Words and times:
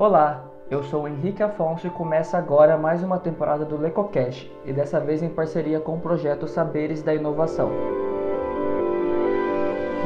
Olá, 0.00 0.46
eu 0.70 0.82
sou 0.82 1.06
Henrique 1.06 1.42
Afonso 1.42 1.86
e 1.86 1.90
começa 1.90 2.38
agora 2.38 2.78
mais 2.78 3.02
uma 3.02 3.18
temporada 3.18 3.66
do 3.66 3.76
LecoCast 3.76 4.50
e 4.64 4.72
dessa 4.72 4.98
vez 4.98 5.22
em 5.22 5.28
parceria 5.28 5.78
com 5.78 5.94
o 5.96 6.00
projeto 6.00 6.48
Saberes 6.48 7.02
da 7.02 7.14
Inovação. 7.14 7.70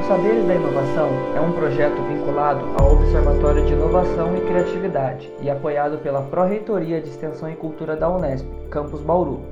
O 0.01 0.03
Saberes 0.03 0.49
da 0.49 0.57
Inovação 0.57 1.11
é 1.37 1.41
um 1.41 1.53
projeto 1.53 2.03
vinculado 2.09 2.65
ao 2.77 2.95
Observatório 2.95 3.65
de 3.65 3.73
Inovação 3.73 4.37
e 4.37 4.41
Criatividade 4.41 5.33
e 5.41 5.49
apoiado 5.49 5.99
pela 5.99 6.23
Pró-Reitoria 6.23 7.01
de 7.01 7.11
Extensão 7.11 7.49
e 7.49 7.55
Cultura 7.55 7.95
da 7.95 8.11
Unesp, 8.11 8.49
Campus 8.71 9.01
Bauru. 9.01 9.43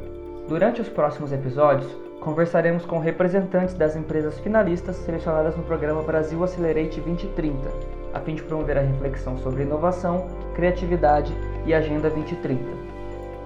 Durante 0.49 0.81
os 0.81 0.89
próximos 0.89 1.33
episódios, 1.33 1.89
conversaremos 2.21 2.85
com 2.85 2.99
representantes 2.99 3.77
das 3.77 3.95
empresas 3.95 4.41
finalistas 4.41 4.97
selecionadas 4.97 5.57
no 5.57 5.63
programa 5.63 6.03
Brasil 6.03 6.43
Accelerate 6.43 7.01
2030, 7.01 8.02
a 8.13 8.21
fim 8.21 8.35
de 8.35 8.43
promover 8.43 8.79
a 8.79 8.83
reflexão 8.83 9.37
sobre 9.39 9.63
inovação, 9.63 10.27
criatividade 10.55 11.33
e 11.65 11.75
Agenda 11.75 12.11
2030. 12.11 12.63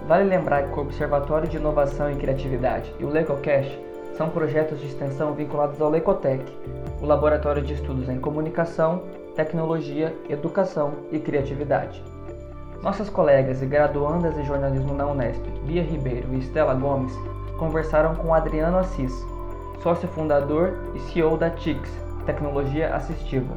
Vale 0.06 0.24
lembrar 0.24 0.68
que 0.68 0.78
o 0.78 0.82
Observatório 0.82 1.48
de 1.48 1.56
Inovação 1.56 2.10
e 2.10 2.16
Criatividade 2.16 2.94
e 2.98 3.04
o 3.04 3.08
LecoCast 3.08 3.86
são 4.16 4.30
projetos 4.30 4.80
de 4.80 4.86
extensão 4.86 5.34
vinculados 5.34 5.80
ao 5.80 5.90
Lecotec, 5.90 6.44
o 7.02 7.06
Laboratório 7.06 7.62
de 7.62 7.74
Estudos 7.74 8.08
em 8.08 8.18
Comunicação, 8.18 9.02
Tecnologia, 9.34 10.14
Educação 10.28 10.94
e 11.12 11.18
Criatividade. 11.18 12.02
Nossas 12.82 13.10
colegas 13.10 13.60
e 13.62 13.66
graduandas 13.66 14.34
de 14.34 14.44
jornalismo 14.44 14.94
na 14.94 15.06
Unesp, 15.06 15.42
Bia 15.66 15.82
Ribeiro 15.82 16.32
e 16.32 16.38
Estela 16.38 16.74
Gomes, 16.74 17.12
conversaram 17.58 18.14
com 18.14 18.32
Adriano 18.32 18.78
Assis, 18.78 19.12
sócio 19.82 20.08
fundador 20.08 20.74
e 20.94 21.00
CEO 21.00 21.36
da 21.36 21.50
TIX, 21.50 21.90
Tecnologia 22.24 22.94
Assistiva. 22.94 23.54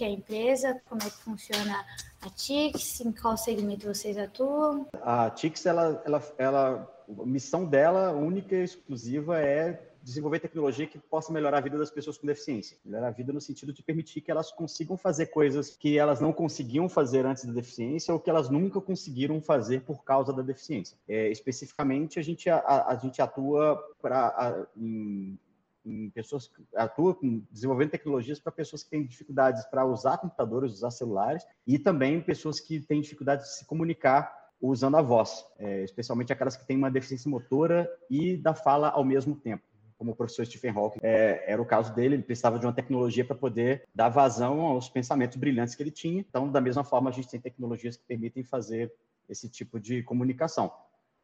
Que 0.00 0.04
é 0.04 0.06
a 0.06 0.12
empresa, 0.12 0.80
como 0.88 1.02
é 1.02 1.10
que 1.10 1.18
funciona 1.18 1.84
a 2.22 2.30
TIX, 2.30 3.02
em 3.02 3.12
qual 3.12 3.36
segmento 3.36 3.86
vocês 3.86 4.16
atuam? 4.16 4.86
A 5.02 5.28
TIX, 5.28 5.66
ela, 5.66 6.02
ela, 6.06 6.34
ela, 6.38 7.04
a 7.06 7.26
missão 7.26 7.66
dela, 7.66 8.10
única 8.12 8.56
e 8.56 8.64
exclusiva, 8.64 9.38
é 9.38 9.78
desenvolver 10.02 10.40
tecnologia 10.40 10.86
que 10.86 10.98
possa 10.98 11.30
melhorar 11.30 11.58
a 11.58 11.60
vida 11.60 11.76
das 11.76 11.90
pessoas 11.90 12.16
com 12.16 12.26
deficiência. 12.26 12.78
Melhorar 12.82 13.08
a 13.08 13.10
vida 13.10 13.30
no 13.30 13.42
sentido 13.42 13.74
de 13.74 13.82
permitir 13.82 14.22
que 14.22 14.30
elas 14.30 14.50
consigam 14.50 14.96
fazer 14.96 15.26
coisas 15.26 15.76
que 15.76 15.98
elas 15.98 16.18
não 16.18 16.32
conseguiam 16.32 16.88
fazer 16.88 17.26
antes 17.26 17.44
da 17.44 17.52
deficiência 17.52 18.14
ou 18.14 18.18
que 18.18 18.30
elas 18.30 18.48
nunca 18.48 18.80
conseguiram 18.80 19.38
fazer 19.42 19.82
por 19.82 20.02
causa 20.02 20.32
da 20.32 20.40
deficiência. 20.40 20.96
É, 21.06 21.30
especificamente, 21.30 22.18
a 22.18 22.22
gente, 22.22 22.48
a, 22.48 22.86
a 22.86 22.96
gente 22.96 23.20
atua 23.20 23.76
para 24.00 24.66
em, 24.74 25.38
em 25.84 26.10
pessoas 26.10 26.50
atua 26.74 27.14
com, 27.14 27.42
desenvolvendo 27.50 27.90
tecnologias 27.90 28.38
para 28.38 28.52
pessoas 28.52 28.82
que 28.82 28.90
têm 28.90 29.06
dificuldades 29.06 29.64
para 29.66 29.84
usar 29.84 30.18
computadores, 30.18 30.72
usar 30.72 30.90
celulares 30.90 31.44
e 31.66 31.78
também 31.78 32.20
pessoas 32.20 32.60
que 32.60 32.80
têm 32.80 33.00
dificuldade 33.00 33.42
de 33.42 33.56
se 33.56 33.64
comunicar 33.64 34.38
usando 34.60 34.96
a 34.96 35.02
voz, 35.02 35.44
é, 35.58 35.82
especialmente 35.82 36.32
aquelas 36.32 36.56
que 36.56 36.66
têm 36.66 36.76
uma 36.76 36.90
deficiência 36.90 37.30
motora 37.30 37.90
e 38.10 38.36
da 38.36 38.54
fala 38.54 38.90
ao 38.90 39.04
mesmo 39.04 39.34
tempo 39.34 39.64
como 40.00 40.12
o 40.12 40.16
professor 40.16 40.46
Stephen 40.46 40.70
Hawking, 40.70 40.98
é, 41.02 41.44
era 41.46 41.60
o 41.60 41.66
caso 41.66 41.94
dele, 41.94 42.14
ele 42.14 42.22
precisava 42.22 42.58
de 42.58 42.64
uma 42.64 42.72
tecnologia 42.72 43.22
para 43.22 43.36
poder 43.36 43.86
dar 43.94 44.08
vazão 44.08 44.62
aos 44.62 44.88
pensamentos 44.88 45.36
brilhantes 45.36 45.74
que 45.74 45.82
ele 45.82 45.90
tinha. 45.90 46.24
Então, 46.26 46.50
da 46.50 46.58
mesma 46.58 46.82
forma, 46.82 47.10
a 47.10 47.12
gente 47.12 47.28
tem 47.28 47.38
tecnologias 47.38 47.98
que 47.98 48.04
permitem 48.04 48.42
fazer 48.42 48.90
esse 49.28 49.46
tipo 49.46 49.78
de 49.78 50.02
comunicação. 50.02 50.72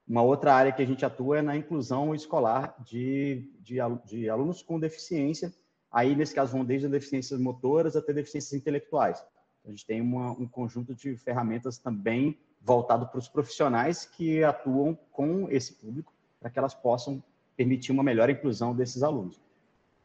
Uma 0.08 0.22
outra 0.22 0.54
área 0.54 0.72
que 0.72 0.82
a 0.82 0.86
gente 0.86 1.04
atua 1.04 1.38
é 1.38 1.42
na 1.42 1.56
inclusão 1.56 2.14
escolar 2.14 2.76
de, 2.84 3.50
de, 3.60 3.76
de 4.04 4.30
alunos 4.30 4.62
com 4.62 4.78
deficiência. 4.78 5.52
Aí, 5.90 6.14
nesse 6.14 6.34
caso, 6.34 6.52
vão 6.52 6.64
desde 6.64 6.88
deficiências 6.88 7.40
motoras 7.40 7.96
até 7.96 8.12
deficiências 8.12 8.52
intelectuais. 8.52 9.24
A 9.64 9.70
gente 9.70 9.84
tem 9.84 10.00
uma, 10.00 10.30
um 10.30 10.46
conjunto 10.46 10.94
de 10.94 11.16
ferramentas 11.16 11.78
também 11.78 12.38
voltado 12.60 13.06
para 13.08 13.18
os 13.18 13.28
profissionais 13.28 14.04
que 14.04 14.44
atuam 14.44 14.96
com 15.10 15.50
esse 15.50 15.72
público, 15.72 16.12
para 16.38 16.50
que 16.50 16.58
elas 16.58 16.74
possam 16.74 17.22
permitir 17.56 17.90
uma 17.90 18.02
melhor 18.02 18.30
inclusão 18.30 18.74
desses 18.74 19.02
alunos. 19.02 19.40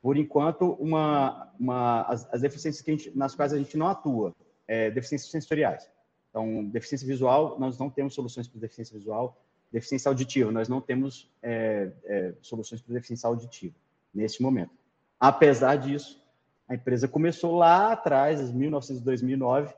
Por 0.02 0.18
enquanto, 0.18 0.72
uma, 0.80 1.52
uma, 1.60 2.02
as, 2.04 2.28
as 2.34 2.42
deficiências 2.42 2.84
gente, 2.84 3.16
nas 3.16 3.36
quais 3.36 3.54
a 3.54 3.58
gente 3.58 3.78
não 3.78 3.88
atua, 3.88 4.34
é, 4.68 4.90
deficiências 4.90 5.30
sensoriais. 5.30 5.88
Então, 6.30 6.64
deficiência 6.66 7.06
visual, 7.06 7.60
nós 7.60 7.78
não 7.78 7.90
temos 7.90 8.16
soluções 8.16 8.48
para 8.48 8.62
deficiência 8.62 8.98
visual. 8.98 9.38
Deficiência 9.72 10.10
auditiva, 10.10 10.52
nós 10.52 10.68
não 10.68 10.82
temos 10.82 11.32
é, 11.42 11.92
é, 12.04 12.34
soluções 12.42 12.82
para 12.82 12.94
deficiência 12.94 13.28
auditiva 13.28 13.76
neste 14.14 14.42
momento. 14.42 14.72
Apesar 15.20 15.78
disso, 15.78 16.22
a 16.68 16.76
empresa 16.76 17.08
começou 17.08 17.56
lá 17.56 17.94
atrás, 17.94 18.42
em 18.42 18.54
1900, 18.54 19.02
2009, 19.02 19.74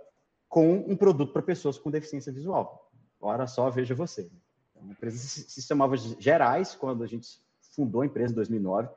com 0.49 0.77
um 0.87 0.95
produto 0.95 1.33
para 1.33 1.41
pessoas 1.41 1.77
com 1.77 1.91
deficiência 1.91 2.31
visual. 2.31 2.91
Ora 3.19 3.47
só, 3.47 3.69
veja 3.69 3.95
você. 3.95 4.29
Então, 4.71 4.89
a 4.89 4.91
empresa 4.91 5.17
se, 5.17 5.49
se 5.49 5.61
chamava 5.61 5.95
Gerais, 5.97 6.75
quando 6.75 7.03
a 7.03 7.07
gente 7.07 7.39
fundou 7.75 8.01
a 8.01 8.05
empresa 8.05 8.31
em 8.31 8.35
2009. 8.35 8.89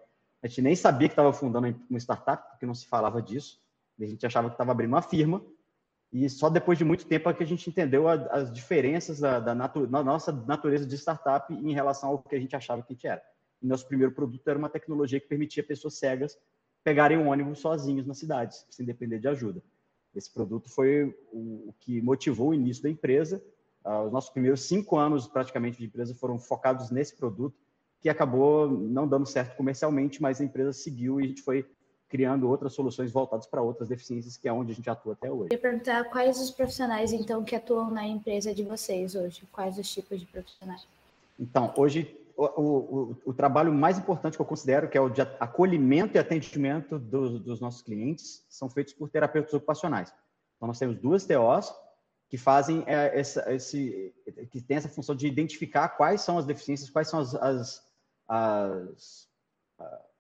A 0.43 0.47
gente 0.47 0.63
nem 0.63 0.77
sabia 0.77 1.09
que 1.09 1.13
estava 1.13 1.33
fundando 1.33 1.75
uma 1.89 1.99
startup, 1.99 2.51
porque 2.51 2.67
não 2.67 2.75
se 2.75 2.87
falava 2.87 3.21
disso. 3.23 3.61
A 3.99 4.05
gente 4.05 4.25
achava 4.27 4.49
que 4.49 4.55
estava 4.55 4.73
abrindo 4.73 4.91
uma 4.91 5.03
firma. 5.03 5.43
E 6.19 6.31
só 6.31 6.49
depois 6.49 6.79
de 6.79 6.85
muito 6.85 7.05
tempo 7.05 7.29
é 7.29 7.35
que 7.35 7.43
a 7.43 7.47
gente 7.47 7.69
entendeu 7.69 8.09
as 8.09 8.51
diferenças 8.51 9.21
da, 9.21 9.39
da, 9.39 9.55
natu 9.55 9.87
nossa 9.87 10.33
natureza 10.33 10.87
de 10.87 10.95
startup 10.97 11.53
em 11.53 11.75
relação 11.75 12.09
ao 12.09 12.23
que 12.23 12.35
a 12.35 12.41
gente 12.41 12.57
achava 12.57 12.81
que 12.81 12.95
a 12.95 12.95
gente 12.95 13.07
era. 13.07 13.23
E 13.61 13.67
nosso 13.67 13.87
primeiro 13.87 14.15
produto 14.15 14.49
era 14.49 14.59
uma 14.59 14.71
tecnologia 14.71 15.21
que 15.21 15.29
permitia 15.29 15.63
pessoas 15.63 15.99
cegas 15.99 16.39
pegarem 16.83 17.19
um 17.19 17.29
ônibus 17.29 17.59
sozinhos 17.59 18.07
nas 18.07 18.17
cidades, 18.17 18.65
sem 18.71 18.87
depender 18.87 19.19
de 19.19 19.29
ajuda. 19.29 19.63
Esse 20.15 20.33
produto 20.33 20.71
foi 20.71 21.15
o, 21.31 21.69
o 21.69 21.75
que 21.81 22.01
motivou 22.01 22.49
o 22.49 22.55
início 22.55 22.83
da 22.83 22.89
empresa. 22.89 23.45
Uh, 23.85 24.07
os 24.07 24.13
nossos 24.13 24.31
primeiros 24.31 24.63
cinco 24.63 24.97
anos, 24.97 25.29
praticamente, 25.29 25.77
de 25.77 25.85
empresa 25.85 26.15
foram 26.15 26.39
focados 26.39 26.91
nesse 26.91 27.15
produto 27.15 27.59
que 28.01 28.09
acabou 28.09 28.71
não 28.71 29.07
dando 29.07 29.27
certo 29.27 29.55
comercialmente, 29.55 30.23
mas 30.23 30.41
a 30.41 30.45
empresa 30.45 30.73
seguiu 30.73 31.21
e 31.21 31.25
a 31.25 31.29
gente 31.29 31.43
foi 31.43 31.67
criando 32.09 32.49
outras 32.49 32.73
soluções 32.73 33.11
voltadas 33.11 33.47
para 33.47 33.63
outras 33.63 33.89
deficiências, 33.89 34.37
que 34.37 34.49
é 34.49 34.53
onde 34.53 34.73
a 34.73 34.75
gente 34.75 34.89
atua 34.89 35.15
até 35.15 35.31
hoje. 35.31 35.49
Eu 35.51 35.57
ia 35.57 35.61
perguntar 35.61 36.05
quais 36.05 36.41
os 36.41 36.51
profissionais, 36.51 37.13
então, 37.13 37.43
que 37.45 37.55
atuam 37.55 37.91
na 37.91 38.07
empresa 38.07 38.55
de 38.55 38.63
vocês 38.63 39.15
hoje? 39.15 39.43
Quais 39.53 39.79
os 39.79 39.93
tipos 39.93 40.21
de 40.21 40.27
profissionais? 40.27 40.87
Então, 41.39 41.73
hoje, 41.77 42.17
o, 42.37 42.45
o, 42.45 43.17
o 43.27 43.35
trabalho 43.35 43.73
mais 43.73 43.99
importante 43.99 44.37
que 44.37 44.43
eu 44.43 44.47
considero, 44.47 44.89
que 44.89 44.97
é 44.97 45.01
o 45.01 45.09
de 45.09 45.21
acolhimento 45.21 46.17
e 46.17 46.19
atendimento 46.19 46.99
do, 46.99 47.39
dos 47.39 47.61
nossos 47.61 47.83
clientes, 47.83 48.45
são 48.49 48.69
feitos 48.71 48.93
por 48.93 49.09
terapeutas 49.09 49.53
ocupacionais. 49.53 50.13
Então, 50.57 50.69
nós 50.69 50.79
temos 50.79 50.97
duas 50.97 51.27
TOs 51.27 51.75
que 52.29 52.37
fazem 52.37 52.83
é, 52.87 53.19
essa, 53.19 53.53
esse, 53.53 54.15
que 54.51 54.61
tem 54.61 54.77
essa 54.77 54.89
função 54.89 55.15
de 55.15 55.27
identificar 55.27 55.89
quais 55.91 56.21
são 56.23 56.39
as 56.39 56.45
deficiências, 56.45 56.91
quais 56.91 57.09
são 57.09 57.21
as, 57.21 57.35
as 57.35 57.87
as, 58.29 59.29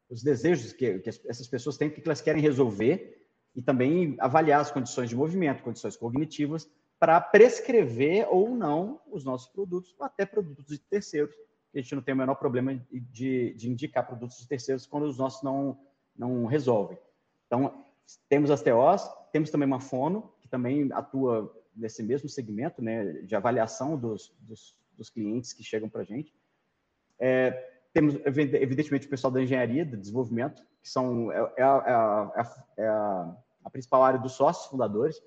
os 0.08 0.22
desejos 0.22 0.72
que, 0.72 0.98
que, 1.00 1.08
essas 1.08 1.46
pessoas 1.48 1.76
têm, 1.76 1.88
o 1.88 1.90
que 1.90 2.02
elas 2.04 2.20
querem 2.20 2.42
resolver, 2.42 3.24
e 3.54 3.62
também 3.62 4.16
avaliar 4.18 4.60
as 4.60 4.70
condições 4.70 5.08
de 5.08 5.16
movimento, 5.16 5.62
condições 5.62 5.96
cognitivas, 5.96 6.68
para 6.98 7.20
prescrever 7.20 8.26
ou 8.30 8.50
não 8.50 9.00
os 9.10 9.24
nossos 9.24 9.48
produtos, 9.48 9.94
ou 9.98 10.06
até 10.06 10.24
produtos 10.24 10.66
de 10.66 10.78
terceiros, 10.78 11.34
a 11.74 11.80
gente 11.80 11.94
não 11.94 12.02
tem 12.02 12.14
o 12.14 12.16
menor 12.16 12.36
problema 12.36 12.74
de, 12.90 13.54
de 13.54 13.70
indicar 13.70 14.06
produtos 14.06 14.38
de 14.38 14.48
terceiros 14.48 14.86
quando 14.86 15.04
os 15.04 15.18
nossos 15.18 15.42
não, 15.42 15.78
não 16.16 16.46
resolvem. 16.46 16.98
Então, 17.46 17.84
temos 18.28 18.50
as 18.50 18.62
TOs, 18.62 19.02
temos 19.30 19.50
também 19.50 19.66
uma 19.66 19.80
Fono, 19.80 20.32
que 20.40 20.48
também 20.48 20.90
atua 20.92 21.54
nesse 21.74 22.02
mesmo 22.02 22.28
segmento 22.28 22.80
né, 22.80 23.12
de 23.22 23.36
avaliação 23.36 23.98
dos, 23.98 24.34
dos, 24.40 24.74
dos 24.96 25.10
clientes 25.10 25.52
que 25.52 25.62
chegam 25.62 25.88
para 25.88 26.00
a 26.00 26.04
gente. 26.04 26.34
É, 27.18 27.75
temos, 27.96 28.14
evidentemente, 28.26 29.06
o 29.06 29.10
pessoal 29.10 29.32
da 29.32 29.42
engenharia, 29.42 29.82
do 29.82 29.96
desenvolvimento, 29.96 30.62
que 30.82 30.88
são, 30.90 31.32
é, 31.32 31.38
é, 31.56 31.62
é, 31.62 32.84
é 32.84 32.88
a, 32.88 33.36
a, 33.64 33.70
principal 33.70 34.02
área 34.02 34.20
dos 34.20 34.32
sócios 34.32 34.66
fundadores. 34.66 35.18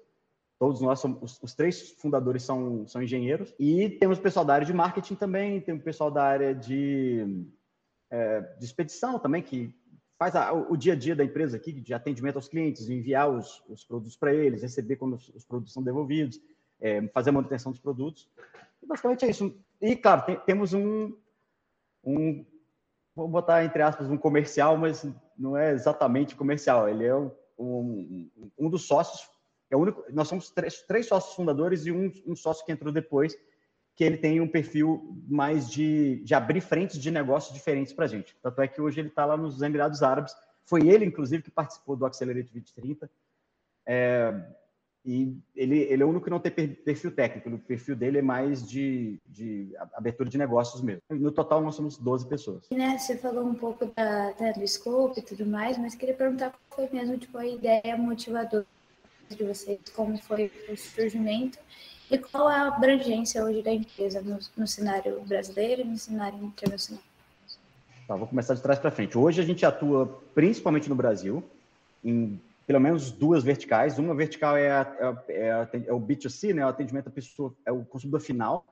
Todos 0.60 0.80
nós, 0.80 1.00
somos, 1.00 1.20
os, 1.20 1.42
os, 1.42 1.56
três 1.56 1.90
fundadores 1.94 2.44
são, 2.44 2.88
são 2.88 3.02
engenheiros. 3.02 3.56
E 3.58 3.90
temos 3.90 4.20
o 4.20 4.22
pessoal 4.22 4.46
da 4.46 4.54
área 4.54 4.68
de 4.68 4.74
marketing 4.74 5.16
também, 5.16 5.60
tem 5.60 5.74
o 5.74 5.82
pessoal 5.82 6.12
da 6.12 6.24
área 6.24 6.54
de, 6.54 7.44
de 8.60 8.66
expedição 8.66 9.18
também, 9.18 9.42
que 9.42 9.74
faz 10.20 10.36
a, 10.36 10.54
o 10.54 10.78
dia 10.78 10.94
a 10.94 10.96
dia 10.96 11.16
da 11.16 11.24
empresa 11.24 11.58
aqui, 11.58 11.72
de 11.72 11.92
atendimento 11.92 12.36
aos 12.36 12.48
clientes, 12.48 12.88
enviar 12.88 13.32
os, 13.32 13.64
os 13.68 13.84
produtos 13.84 14.16
para 14.16 14.32
eles, 14.32 14.62
receber 14.62 14.98
quando 14.98 15.16
os, 15.16 15.28
os, 15.30 15.44
produtos 15.44 15.74
são 15.74 15.82
devolvidos, 15.82 16.40
é, 16.80 17.02
fazer 17.08 17.32
a 17.32 17.34
manutenção 17.34 17.72
dos 17.72 17.82
produtos. 17.82 18.30
E 18.84 18.86
basicamente 18.86 19.26
é 19.26 19.32
isso. 19.32 19.58
E, 19.82 19.96
claro, 19.96 20.22
tem, 20.24 20.40
temos 20.42 20.72
um, 20.72 21.18
um 22.04 22.46
vou 23.20 23.28
botar 23.28 23.64
entre 23.66 23.82
aspas 23.82 24.10
um 24.10 24.18
comercial, 24.18 24.78
mas 24.78 25.06
não 25.38 25.58
é 25.58 25.72
exatamente 25.72 26.36
comercial. 26.36 26.88
Ele 26.88 27.06
é 27.06 27.16
um, 27.16 27.32
um, 27.58 28.30
um 28.58 28.70
dos 28.70 28.88
sócios. 28.88 29.30
É 29.70 29.76
o 29.76 29.80
único. 29.80 30.04
Nós 30.12 30.28
somos 30.28 30.50
três, 30.50 30.82
três 30.84 31.06
sócios 31.08 31.36
fundadores 31.36 31.86
e 31.86 31.92
um, 31.92 32.12
um, 32.26 32.36
sócio 32.36 32.66
que 32.66 32.72
entrou 32.72 32.94
depois, 32.94 33.38
que 33.96 34.04
ele 34.04 34.18
tem 34.18 34.40
um 34.40 34.48
perfil 34.48 35.18
mais 35.28 35.70
de, 35.70 36.24
de 36.24 36.34
abrir 36.34 36.62
frentes 36.62 36.98
de 36.98 37.12
negócios 37.12 37.54
diferentes 37.54 37.92
para 37.92 38.06
a 38.06 38.08
gente. 38.08 38.36
Tanto 38.42 38.62
é 38.62 38.68
que 38.68 38.82
hoje 38.82 39.02
ele 39.02 39.10
está 39.10 39.26
lá 39.26 39.36
nos 39.36 39.62
Emirados 39.62 40.02
Árabes 40.02 40.34
Foi 40.66 40.88
ele, 40.88 41.06
inclusive, 41.06 41.44
que 41.44 41.52
participou 41.52 41.96
do 41.96 42.06
Accelerate 42.06 42.50
2030. 42.52 43.12
É, 43.86 44.34
e 45.06 45.34
ele, 45.56 45.80
ele 45.80 46.04
é 46.04 46.06
o 46.06 46.10
único 46.10 46.26
que 46.26 46.30
não 46.30 46.40
tem 46.40 46.52
perfil 46.52 47.12
técnico, 47.12 47.50
o 47.50 47.60
perfil 47.60 47.96
dele 47.96 48.20
é 48.20 48.22
mais 48.22 48.68
de, 48.68 49.18
de 49.28 49.74
abertura 49.94 50.30
de 50.30 50.38
negócios 50.38 50.82
mesmo. 50.82 51.02
No 51.10 51.32
total, 51.32 51.62
nós 51.62 51.76
somos 51.76 51.98
12 51.98 52.28
pessoas. 52.28 52.70
Né, 52.70 52.98
você 52.98 53.18
falou 53.18 53.46
um 53.46 53.56
pouco 53.56 53.86
da, 53.96 54.32
da, 54.32 54.52
do 54.52 54.68
scope 54.68 55.20
e 55.20 55.24
tudo 55.24 55.46
mais, 55.46 55.78
mas 55.78 55.96
queria 55.96 56.14
perguntar 56.14 56.54
qual 56.70 56.88
foi 56.88 57.00
mesmo 57.00 57.18
tipo, 57.18 57.38
a 57.38 57.48
ideia 57.48 57.98
motivadora 57.98 58.66
de 59.30 59.44
vocês, 59.44 59.80
como 59.96 60.18
foi 60.18 60.52
o 60.70 60.76
surgimento 60.76 61.58
e 62.12 62.18
qual 62.18 62.50
é 62.50 62.56
a 62.56 62.68
abrangência 62.68 63.44
hoje 63.44 63.62
da 63.62 63.72
empresa 63.72 64.22
no, 64.22 64.40
no 64.58 64.68
cenário 64.68 65.22
brasileiro 65.22 65.82
e 65.82 65.86
no 65.86 65.98
cenário 65.98 66.44
internacional. 66.44 67.04
Tá, 68.08 68.16
vou 68.16 68.28
começar 68.28 68.56
de 68.56 68.62
trás 68.62 68.80
para 68.80 68.90
frente. 68.90 69.18
Hoje 69.18 69.40
a 69.40 69.46
gente 69.46 69.66
atua 69.66 70.20
principalmente 70.34 70.90
no 70.90 70.96
Brasil, 70.96 71.44
em 72.04 72.42
pelo 72.70 72.80
menos 72.80 73.10
duas 73.10 73.44
verticais. 73.44 73.98
Uma 73.98 74.14
vertical 74.14 74.56
é, 74.56 74.70
a, 74.70 75.24
é, 75.28 75.52
a, 75.52 75.70
é, 75.74 75.92
o 75.92 76.00
B2C, 76.00 76.54
né, 76.54 76.64
o 76.64 76.70
atendimento 76.70 77.10
à 77.10 77.12
pessoa, 77.12 77.58
é 77.66 77.72
o 77.72 77.84
consumidor 77.84 78.22
final. 78.22 78.64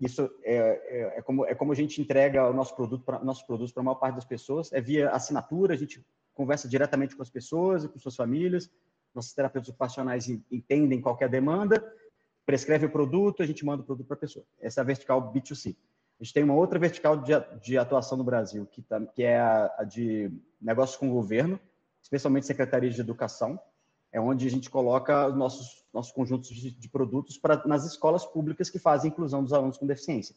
Isso 0.00 0.30
é, 0.42 0.56
é, 0.56 1.18
é 1.18 1.20
como, 1.22 1.44
é 1.44 1.54
como 1.54 1.70
a 1.70 1.74
gente 1.74 2.00
entrega 2.00 2.48
o 2.48 2.54
nosso 2.54 2.74
produto 2.74 3.04
pra, 3.04 3.22
nossos 3.22 3.42
produtos 3.42 3.74
para 3.74 3.82
a 3.82 3.84
maior 3.84 3.96
parte 3.96 4.14
das 4.14 4.24
pessoas. 4.24 4.72
É 4.72 4.80
via 4.80 5.10
assinatura, 5.10 5.74
a 5.74 5.76
gente 5.76 6.02
conversa 6.32 6.66
diretamente 6.66 7.14
com 7.14 7.20
as 7.20 7.28
pessoas 7.28 7.84
e 7.84 7.88
com 7.90 7.98
suas 7.98 8.16
famílias. 8.16 8.70
Nossos 9.14 9.34
terapeutas 9.34 9.68
ocupacionais 9.68 10.30
entendem 10.50 11.02
qualquer 11.02 11.28
demanda, 11.28 11.84
prescreve 12.46 12.86
o 12.86 12.90
produto, 12.90 13.42
a 13.42 13.46
gente 13.46 13.66
manda 13.66 13.82
o 13.82 13.84
produto 13.84 14.06
para 14.06 14.16
a 14.16 14.20
pessoa. 14.20 14.46
Essa 14.58 14.80
é 14.80 14.82
a 14.82 14.84
vertical 14.84 15.30
B2C. 15.30 15.76
A 16.18 16.24
gente 16.24 16.32
tem 16.32 16.42
uma 16.42 16.54
outra 16.54 16.78
vertical 16.78 17.18
de, 17.18 17.32
de 17.60 17.76
atuação 17.76 18.16
no 18.16 18.24
Brasil, 18.24 18.64
que, 18.64 18.80
tá, 18.80 18.98
que 18.98 19.22
é 19.22 19.38
a, 19.38 19.74
a 19.76 19.84
de 19.84 20.32
negócios 20.58 20.96
com 20.96 21.10
o 21.10 21.12
governo, 21.12 21.60
especialmente 22.06 22.46
secretarias 22.46 22.94
de 22.94 23.00
educação, 23.00 23.58
é 24.12 24.20
onde 24.20 24.46
a 24.46 24.50
gente 24.50 24.70
coloca 24.70 25.28
nossos, 25.30 25.84
nossos 25.92 26.12
conjuntos 26.12 26.48
de, 26.48 26.70
de 26.70 26.88
produtos 26.88 27.36
para 27.36 27.66
nas 27.66 27.84
escolas 27.84 28.24
públicas 28.24 28.70
que 28.70 28.78
fazem 28.78 29.10
inclusão 29.10 29.42
dos 29.42 29.52
alunos 29.52 29.76
com 29.76 29.86
deficiência. 29.86 30.34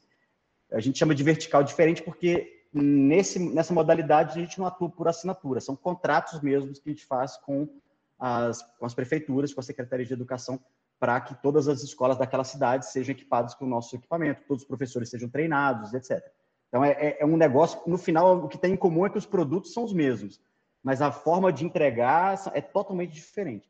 A 0.72 0.80
gente 0.80 0.98
chama 0.98 1.14
de 1.14 1.24
vertical 1.24 1.64
diferente 1.64 2.02
porque 2.02 2.66
nesse, 2.74 3.38
nessa 3.38 3.72
modalidade 3.72 4.40
a 4.40 4.42
gente 4.44 4.58
não 4.58 4.66
atua 4.66 4.90
por 4.90 5.08
assinatura, 5.08 5.62
são 5.62 5.76
contratos 5.76 6.42
mesmos 6.42 6.80
que 6.80 6.90
a 6.90 6.94
gente 6.94 7.06
faz 7.06 7.38
com 7.38 7.70
as, 8.18 8.64
com 8.80 8.86
as 8.88 8.96
prefeituras, 8.96 9.54
com 9.54 9.60
a 9.60 9.64
Secretaria 9.64 10.06
de 10.06 10.14
Educação, 10.14 10.60
para 11.00 11.22
que 11.22 11.40
todas 11.40 11.68
as 11.68 11.84
escolas 11.84 12.18
daquela 12.18 12.44
cidade 12.44 12.88
sejam 12.88 13.14
equipadas 13.14 13.54
com 13.54 13.66
o 13.66 13.70
nosso 13.70 13.96
equipamento, 13.96 14.42
todos 14.48 14.64
os 14.64 14.68
professores 14.68 15.10
sejam 15.10 15.30
treinados, 15.30 15.94
etc. 15.94 16.20
Então, 16.68 16.84
é, 16.84 16.92
é, 16.94 17.18
é 17.22 17.26
um 17.26 17.38
negócio, 17.38 17.80
no 17.86 17.98
final, 17.98 18.44
o 18.44 18.48
que 18.48 18.58
tem 18.58 18.74
em 18.74 18.78
comum 18.78 19.06
é 19.06 19.10
que 19.10 19.18
os 19.20 19.26
produtos 19.26 19.72
são 19.72 19.84
os 19.84 19.94
mesmos 19.94 20.42
mas 20.84 21.02
a 21.02 21.12
forma 21.12 21.52
de 21.52 21.66
entregar 21.66 22.40
é 22.54 22.62
totalmente 22.62 23.14
diferente. 23.14 23.70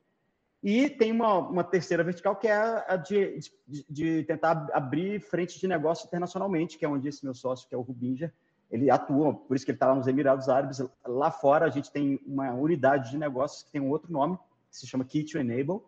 E 0.61 0.89
tem 0.89 1.11
uma, 1.11 1.37
uma 1.37 1.63
terceira 1.63 2.03
vertical, 2.03 2.35
que 2.35 2.47
é 2.47 2.53
a 2.53 2.97
de, 2.97 3.39
de, 3.65 3.85
de, 3.89 4.23
tentar 4.23 4.67
abrir 4.73 5.21
frentes 5.21 5.57
de 5.57 5.67
negócio 5.67 6.05
internacionalmente, 6.05 6.77
que 6.77 6.83
é 6.83 6.89
onde 6.89 7.07
esse 7.07 7.23
meu 7.23 7.33
sócio, 7.33 7.67
que 7.67 7.73
é 7.73 7.77
o 7.77 7.81
Rubinger, 7.81 8.33
ele 8.69 8.91
atua, 8.91 9.33
por 9.33 9.55
isso 9.55 9.65
que 9.65 9.71
ele 9.71 9.77
está 9.77 9.87
lá 9.87 9.95
nos 9.95 10.05
Emirados 10.05 10.49
Árabes. 10.49 10.81
Lá 11.05 11.31
fora, 11.31 11.65
a 11.65 11.69
gente 11.69 11.91
tem 11.91 12.19
uma 12.25 12.53
unidade 12.53 13.11
de 13.11 13.17
negócios 13.17 13.63
que 13.63 13.71
tem 13.71 13.81
um 13.81 13.89
outro 13.89 14.11
nome, 14.11 14.37
que 14.69 14.77
se 14.77 14.85
chama 14.85 15.05
Key 15.05 15.23
to 15.23 15.39
Enable. 15.39 15.81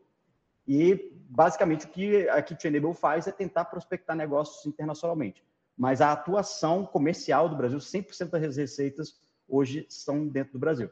E, 0.68 1.12
basicamente, 1.30 1.86
o 1.86 1.90
que 1.90 2.28
a 2.30 2.42
Key 2.42 2.56
to 2.56 2.68
Enable 2.68 2.94
faz 2.94 3.28
é 3.28 3.32
tentar 3.32 3.66
prospectar 3.66 4.16
negócios 4.16 4.66
internacionalmente. 4.66 5.44
Mas 5.78 6.02
a 6.02 6.12
atuação 6.12 6.86
comercial 6.86 7.50
do 7.50 7.56
Brasil, 7.56 7.78
100% 7.78 8.30
das 8.30 8.58
receitas 8.58 9.20
hoje 9.48 9.86
são 9.90 10.28
dentro 10.28 10.54
do 10.54 10.60
Brasil. 10.60 10.90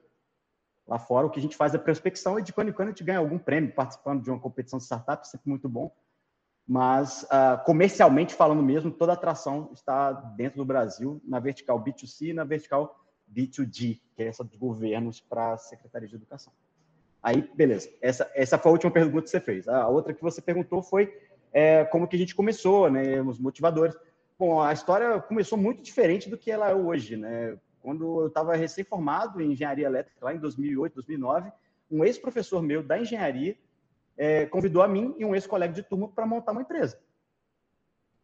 Lá 0.90 0.98
fora, 0.98 1.28
o 1.28 1.30
que 1.30 1.38
a 1.38 1.42
gente 1.42 1.56
faz 1.56 1.76
é 1.76 1.78
prospecção 1.78 2.40
e 2.40 2.42
de 2.42 2.52
quando 2.52 2.70
em 2.70 2.74
quando 2.74 2.88
a 2.88 2.92
gente 2.92 3.04
ganha 3.04 3.20
algum 3.20 3.38
prêmio 3.38 3.72
participando 3.72 4.24
de 4.24 4.32
uma 4.32 4.40
competição 4.40 4.80
de 4.80 4.86
startup, 4.86 5.28
sempre 5.28 5.48
muito 5.48 5.70
bom. 5.70 5.94
Mas, 6.68 7.24
uh, 7.26 7.64
comercialmente 7.64 8.34
falando 8.34 8.64
mesmo, 8.64 8.90
toda 8.90 9.12
a 9.12 9.14
atração 9.14 9.70
está 9.72 10.12
dentro 10.12 10.58
do 10.58 10.66
Brasil, 10.66 11.22
na 11.24 11.40
vertical 11.40 11.80
B2C 11.80 12.30
e 12.30 12.34
na 12.34 12.44
vertical 12.44 13.06
B2G, 13.32 14.02
que 14.16 14.24
é 14.24 14.28
essa 14.28 14.44
dos 14.44 14.56
governos 14.56 15.22
para 15.22 15.54
a 15.54 15.58
Secretaria 15.58 16.08
de 16.08 16.16
Educação. 16.16 16.52
Aí, 17.22 17.48
beleza. 17.54 17.88
Essa, 18.02 18.32
essa 18.34 18.58
foi 18.58 18.72
a 18.72 18.74
última 18.74 18.92
pergunta 18.92 19.22
que 19.22 19.30
você 19.30 19.40
fez. 19.40 19.68
A 19.68 19.88
outra 19.88 20.12
que 20.12 20.24
você 20.24 20.42
perguntou 20.42 20.82
foi 20.82 21.16
é, 21.54 21.86
como 21.86 22.08
que 22.08 22.16
a 22.16 22.20
gente 22.20 22.34
começou, 22.34 22.90
né, 22.90 23.22
os 23.22 23.38
motivadores. 23.38 23.96
Bom, 24.40 24.60
a 24.60 24.74
história 24.74 25.20
começou 25.22 25.58
muito 25.58 25.84
diferente 25.84 26.30
do 26.30 26.38
que 26.38 26.50
ela 26.50 26.70
é 26.70 26.74
hoje, 26.74 27.16
né? 27.16 27.60
Quando 27.82 28.22
eu 28.22 28.28
estava 28.28 28.56
recém-formado 28.56 29.42
em 29.42 29.52
engenharia 29.52 29.86
elétrica, 29.86 30.26
lá 30.26 30.34
em 30.34 30.40
2008, 30.40 30.94
2009, 30.96 31.52
um 31.90 32.04
ex-professor 32.04 32.62
meu 32.62 32.84
da 32.84 33.00
engenharia 33.00 33.58
é, 34.18 34.46
convidou 34.46 34.82
a 34.82 34.88
mim 34.88 35.16
e 35.18 35.26
um 35.26 35.34
ex-colega 35.34 35.74
de 35.74 35.82
turma 35.82 36.08
para 36.10 36.26
montar 36.26 36.52
uma 36.52 36.62
empresa. 36.62 37.00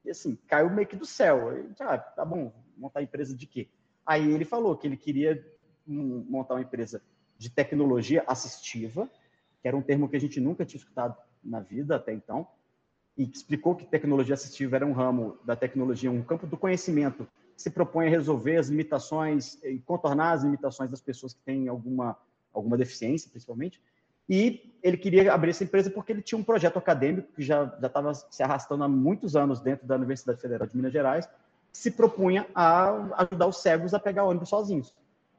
E 0.04 0.12
assim, 0.12 0.38
caiu 0.48 0.70
meio 0.70 0.88
que 0.88 0.96
do 0.96 1.06
céu. 1.06 1.50
Ah, 1.80 1.98
tá 1.98 2.26
bom, 2.26 2.54
montar 2.78 3.02
empresa 3.02 3.36
de 3.36 3.48
quê? 3.48 3.68
Aí 4.06 4.30
ele 4.32 4.46
falou 4.46 4.76
que 4.78 4.86
ele 4.86 4.98
queria 4.98 5.44
montar 5.88 6.56
uma 6.56 6.62
empresa 6.62 7.02
de 7.38 7.50
tecnologia 7.50 8.24
assistiva, 8.28 9.10
que 9.62 9.68
era 9.68 9.76
um 9.76 9.82
termo 9.82 10.08
que 10.08 10.16
a 10.16 10.20
gente 10.20 10.40
nunca 10.40 10.66
tinha 10.66 10.80
escutado 10.80 11.18
na 11.44 11.60
vida 11.60 11.96
até 11.96 12.14
então, 12.14 12.48
e 13.18 13.24
explicou 13.24 13.76
que 13.76 13.86
tecnologia 13.86 14.34
assistiva 14.34 14.76
era 14.76 14.86
um 14.86 14.92
ramo 14.92 15.38
da 15.44 15.56
tecnologia, 15.56 16.12
um 16.12 16.22
campo 16.22 16.46
do 16.46 16.58
conhecimento 16.58 17.28
se 17.56 17.70
propõe 17.70 18.08
a 18.08 18.10
resolver 18.10 18.58
as 18.58 18.68
limitações 18.70 19.58
e 19.64 19.80
contornar 19.80 20.34
as 20.34 20.44
limitações 20.44 20.90
das 20.90 21.02
pessoas 21.02 21.34
que 21.34 21.42
têm 21.42 21.68
alguma, 21.68 22.18
alguma 22.54 22.78
deficiência, 22.78 23.30
principalmente. 23.30 23.82
E 24.28 24.74
ele 24.82 24.98
queria 24.98 25.32
abrir 25.34 25.52
essa 25.52 25.64
empresa 25.64 25.90
porque 25.90 26.12
ele 26.12 26.22
tinha 26.22 26.38
um 26.38 26.44
projeto 26.44 26.78
acadêmico 26.78 27.32
que 27.34 27.44
já 27.44 27.64
estava 27.82 28.14
se 28.14 28.42
arrastando 28.42 28.84
há 28.84 28.88
muitos 28.88 29.36
anos 29.36 29.60
dentro 29.60 29.88
da 29.88 29.96
Universidade 29.96 30.42
Federal 30.42 30.68
de 30.68 30.76
Minas 30.76 30.92
Gerais, 30.92 31.28
que 31.72 31.78
se 31.78 31.92
propunha 31.92 32.48
a 32.54 33.26
ajudar 33.30 33.48
os 33.48 33.62
cegos 33.62 33.94
a 33.94 34.00
pegar 34.00 34.24
ônibus 34.26 34.50
sozinhos. 34.50 34.94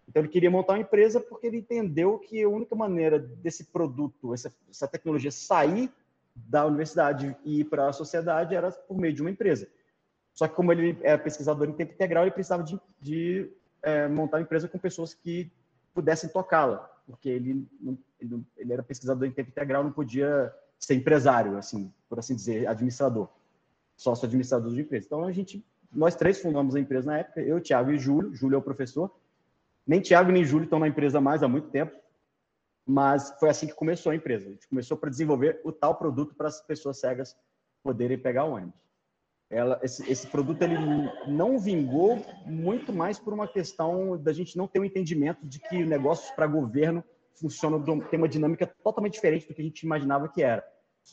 Então 0.09 0.23
ele 0.23 0.29
queria 0.29 0.51
montar 0.51 0.75
uma 0.75 0.81
empresa 0.81 1.21
porque 1.21 1.49
ele 1.49 1.59
entendeu 1.59 2.19
que 2.19 2.43
a 2.43 2.49
única 2.49 2.77
maneira 2.77 3.19
desse 3.19 3.65
produto, 3.65 4.33
essa, 4.33 4.55
essa 4.71 4.87
tecnologia 4.87 5.33
sair 5.33 5.91
da 6.35 6.65
universidade 6.67 7.37
e 7.45 7.61
ir 7.61 7.65
para 7.65 7.89
a 7.89 7.93
sociedade 7.93 8.55
era 8.55 8.71
por 8.71 8.97
meio 8.97 9.13
de 9.13 9.21
uma 9.21 9.31
empresa. 9.31 9.67
Só 10.37 10.47
que 10.47 10.55
como 10.55 10.71
ele 10.71 10.99
é 11.01 11.17
pesquisador 11.17 11.67
em 11.67 11.73
tempo 11.73 11.95
integral, 11.95 12.25
ele 12.25 12.31
precisava 12.31 12.63
de, 12.63 12.79
de 13.01 13.51
é, 13.83 14.07
montar 14.07 14.37
uma 14.37 14.43
empresa 14.43 14.69
com 14.69 14.79
pessoas 14.79 15.15
que 15.15 15.51
pudessem 15.95 16.29
tocá-la, 16.29 16.79
porque 17.07 17.31
ele, 17.31 17.67
ele, 18.21 18.45
ele, 18.55 18.73
era 18.75 18.83
pesquisador 18.83 19.27
em 19.27 19.31
tempo 19.31 19.49
integral, 19.49 19.83
não 19.83 19.91
podia 19.91 20.55
ser 20.79 20.95
empresário, 20.95 21.57
assim, 21.57 21.91
por 22.07 22.19
assim 22.19 22.37
dizer, 22.37 22.69
administrador, 22.69 23.31
sócio 23.97 24.27
administrador 24.27 24.71
de 24.75 24.83
empresa. 24.83 25.07
Então 25.07 25.25
a 25.25 25.33
gente, 25.33 25.65
nós 25.91 26.15
três 26.15 26.39
fundamos 26.39 26.77
a 26.77 26.81
empresa 26.81 27.07
na 27.07 27.17
época, 27.17 27.41
eu, 27.41 27.59
Thiago 27.59 27.91
e 27.91 27.99
Júlio. 27.99 28.35
Júlio 28.35 28.57
é 28.57 28.59
o 28.59 28.63
professor. 28.63 29.11
Nem 29.87 30.03
Thiago 30.03 30.31
nem 30.31 30.45
Júlio 30.45 30.65
estão 30.65 30.79
na 30.79 30.89
empresa 30.89 31.19
mais 31.19 31.43
há 31.43 31.49
muito 31.49 31.71
tempo, 31.71 31.97
mas 32.85 33.35
foi 33.41 33.49
assim 33.49 33.67
que 33.67 33.75
começou 33.75 34.13
a 34.13 34.15
empresa. 34.15 34.49
A 34.49 34.53
gente 34.53 34.69
começou 34.69 34.99
para 34.99 35.09
desenvolver 35.09 35.63
o 35.65 35.73
tal 35.73 35.95
produto 35.95 36.35
para 36.35 36.49
as 36.49 36.61
pessoas 36.61 36.99
cegas 36.99 37.35
poderem 37.83 38.19
pegar 38.19 38.45
o 38.45 38.51
ônibus 38.51 38.86
ela, 39.49 39.79
esse, 39.83 40.11
esse, 40.11 40.27
produto 40.27 40.63
ele 40.63 40.77
não 41.27 41.59
vingou 41.59 42.25
muito 42.45 42.93
mais 42.93 43.19
por 43.19 43.33
uma 43.33 43.47
questão 43.47 44.21
da 44.21 44.33
gente 44.33 44.57
não 44.57 44.67
ter 44.67 44.81
um 44.81 44.85
entendimento 44.85 45.47
de 45.47 45.61
que 45.61 45.85
negócios 45.85 46.31
para 46.33 46.47
governo 46.47 47.05
funcionam, 47.41 47.83
tem 48.01 48.19
uma 48.19 48.29
dinâmica 48.29 48.67
totalmente 48.83 49.15
diferente 49.15 49.47
do 49.47 49.55
que 49.55 49.61
a 49.61 49.65
gente 49.65 49.83
imaginava 49.83 50.29
que 50.29 50.43
era. 50.43 50.65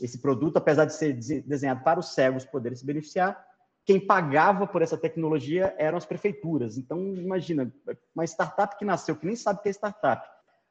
Esse 0.02 0.20
produto, 0.20 0.58
apesar 0.58 0.86
de 0.86 0.96
ser 0.96 1.13
desenhado 1.13 1.84
para 1.84 2.00
os 2.00 2.13
cegos 2.13 2.46
poderem 2.46 2.75
se 2.75 2.86
beneficiar, 2.86 3.46
quem 3.86 4.00
pagava 4.00 4.66
por 4.66 4.82
essa 4.82 4.98
tecnologia 4.98 5.75
eram 5.78 5.98
as 5.98 6.06
prefeituras. 6.06 6.78
Então, 6.78 7.16
imagina, 7.16 7.72
uma 8.16 8.24
startup 8.24 8.78
que 8.78 8.86
nasceu, 8.86 9.16
que 9.16 9.25
nem 9.25 9.36
sabe 9.36 9.60
o 9.60 9.62
que 9.62 9.70
é 9.70 9.74
startup, 9.74 10.28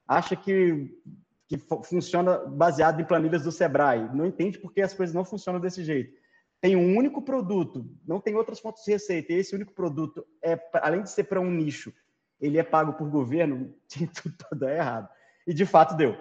acha 0.08 0.34
que, 0.34 0.98
que 1.46 1.58
funciona 1.84 2.38
baseado 2.38 3.00
em 3.00 3.04
planilhas 3.04 3.44
do 3.44 3.52
Sebrae, 3.52 4.08
não 4.12 4.26
entende 4.26 4.58
porque 4.58 4.80
as 4.80 4.94
coisas 4.94 5.14
não 5.14 5.24
funcionam 5.24 5.60
desse 5.60 5.84
jeito 5.84 6.21
tem 6.62 6.76
um 6.76 6.96
único 6.96 7.20
produto, 7.20 7.84
não 8.06 8.20
tem 8.20 8.36
outras 8.36 8.60
fontes 8.60 8.84
de 8.84 8.92
receita, 8.92 9.32
e 9.32 9.36
esse 9.36 9.52
único 9.52 9.74
produto, 9.74 10.24
é 10.40 10.56
além 10.74 11.02
de 11.02 11.10
ser 11.10 11.24
para 11.24 11.40
um 11.40 11.50
nicho, 11.50 11.92
ele 12.40 12.56
é 12.56 12.62
pago 12.62 12.92
por 12.92 13.10
governo, 13.10 13.74
tudo 14.22 14.36
todo 14.48 14.68
errado. 14.68 15.08
E 15.44 15.52
de 15.52 15.66
fato 15.66 15.96
deu. 15.96 16.16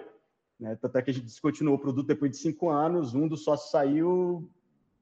Né? 0.58 0.76
Tanto 0.82 0.98
é 0.98 1.02
que 1.02 1.10
a 1.10 1.14
gente 1.14 1.26
descontinuou 1.26 1.76
o 1.76 1.80
produto 1.80 2.08
depois 2.08 2.32
de 2.32 2.38
cinco 2.38 2.68
anos, 2.70 3.14
um 3.14 3.28
dos 3.28 3.44
sócios 3.44 3.70
saiu 3.70 4.50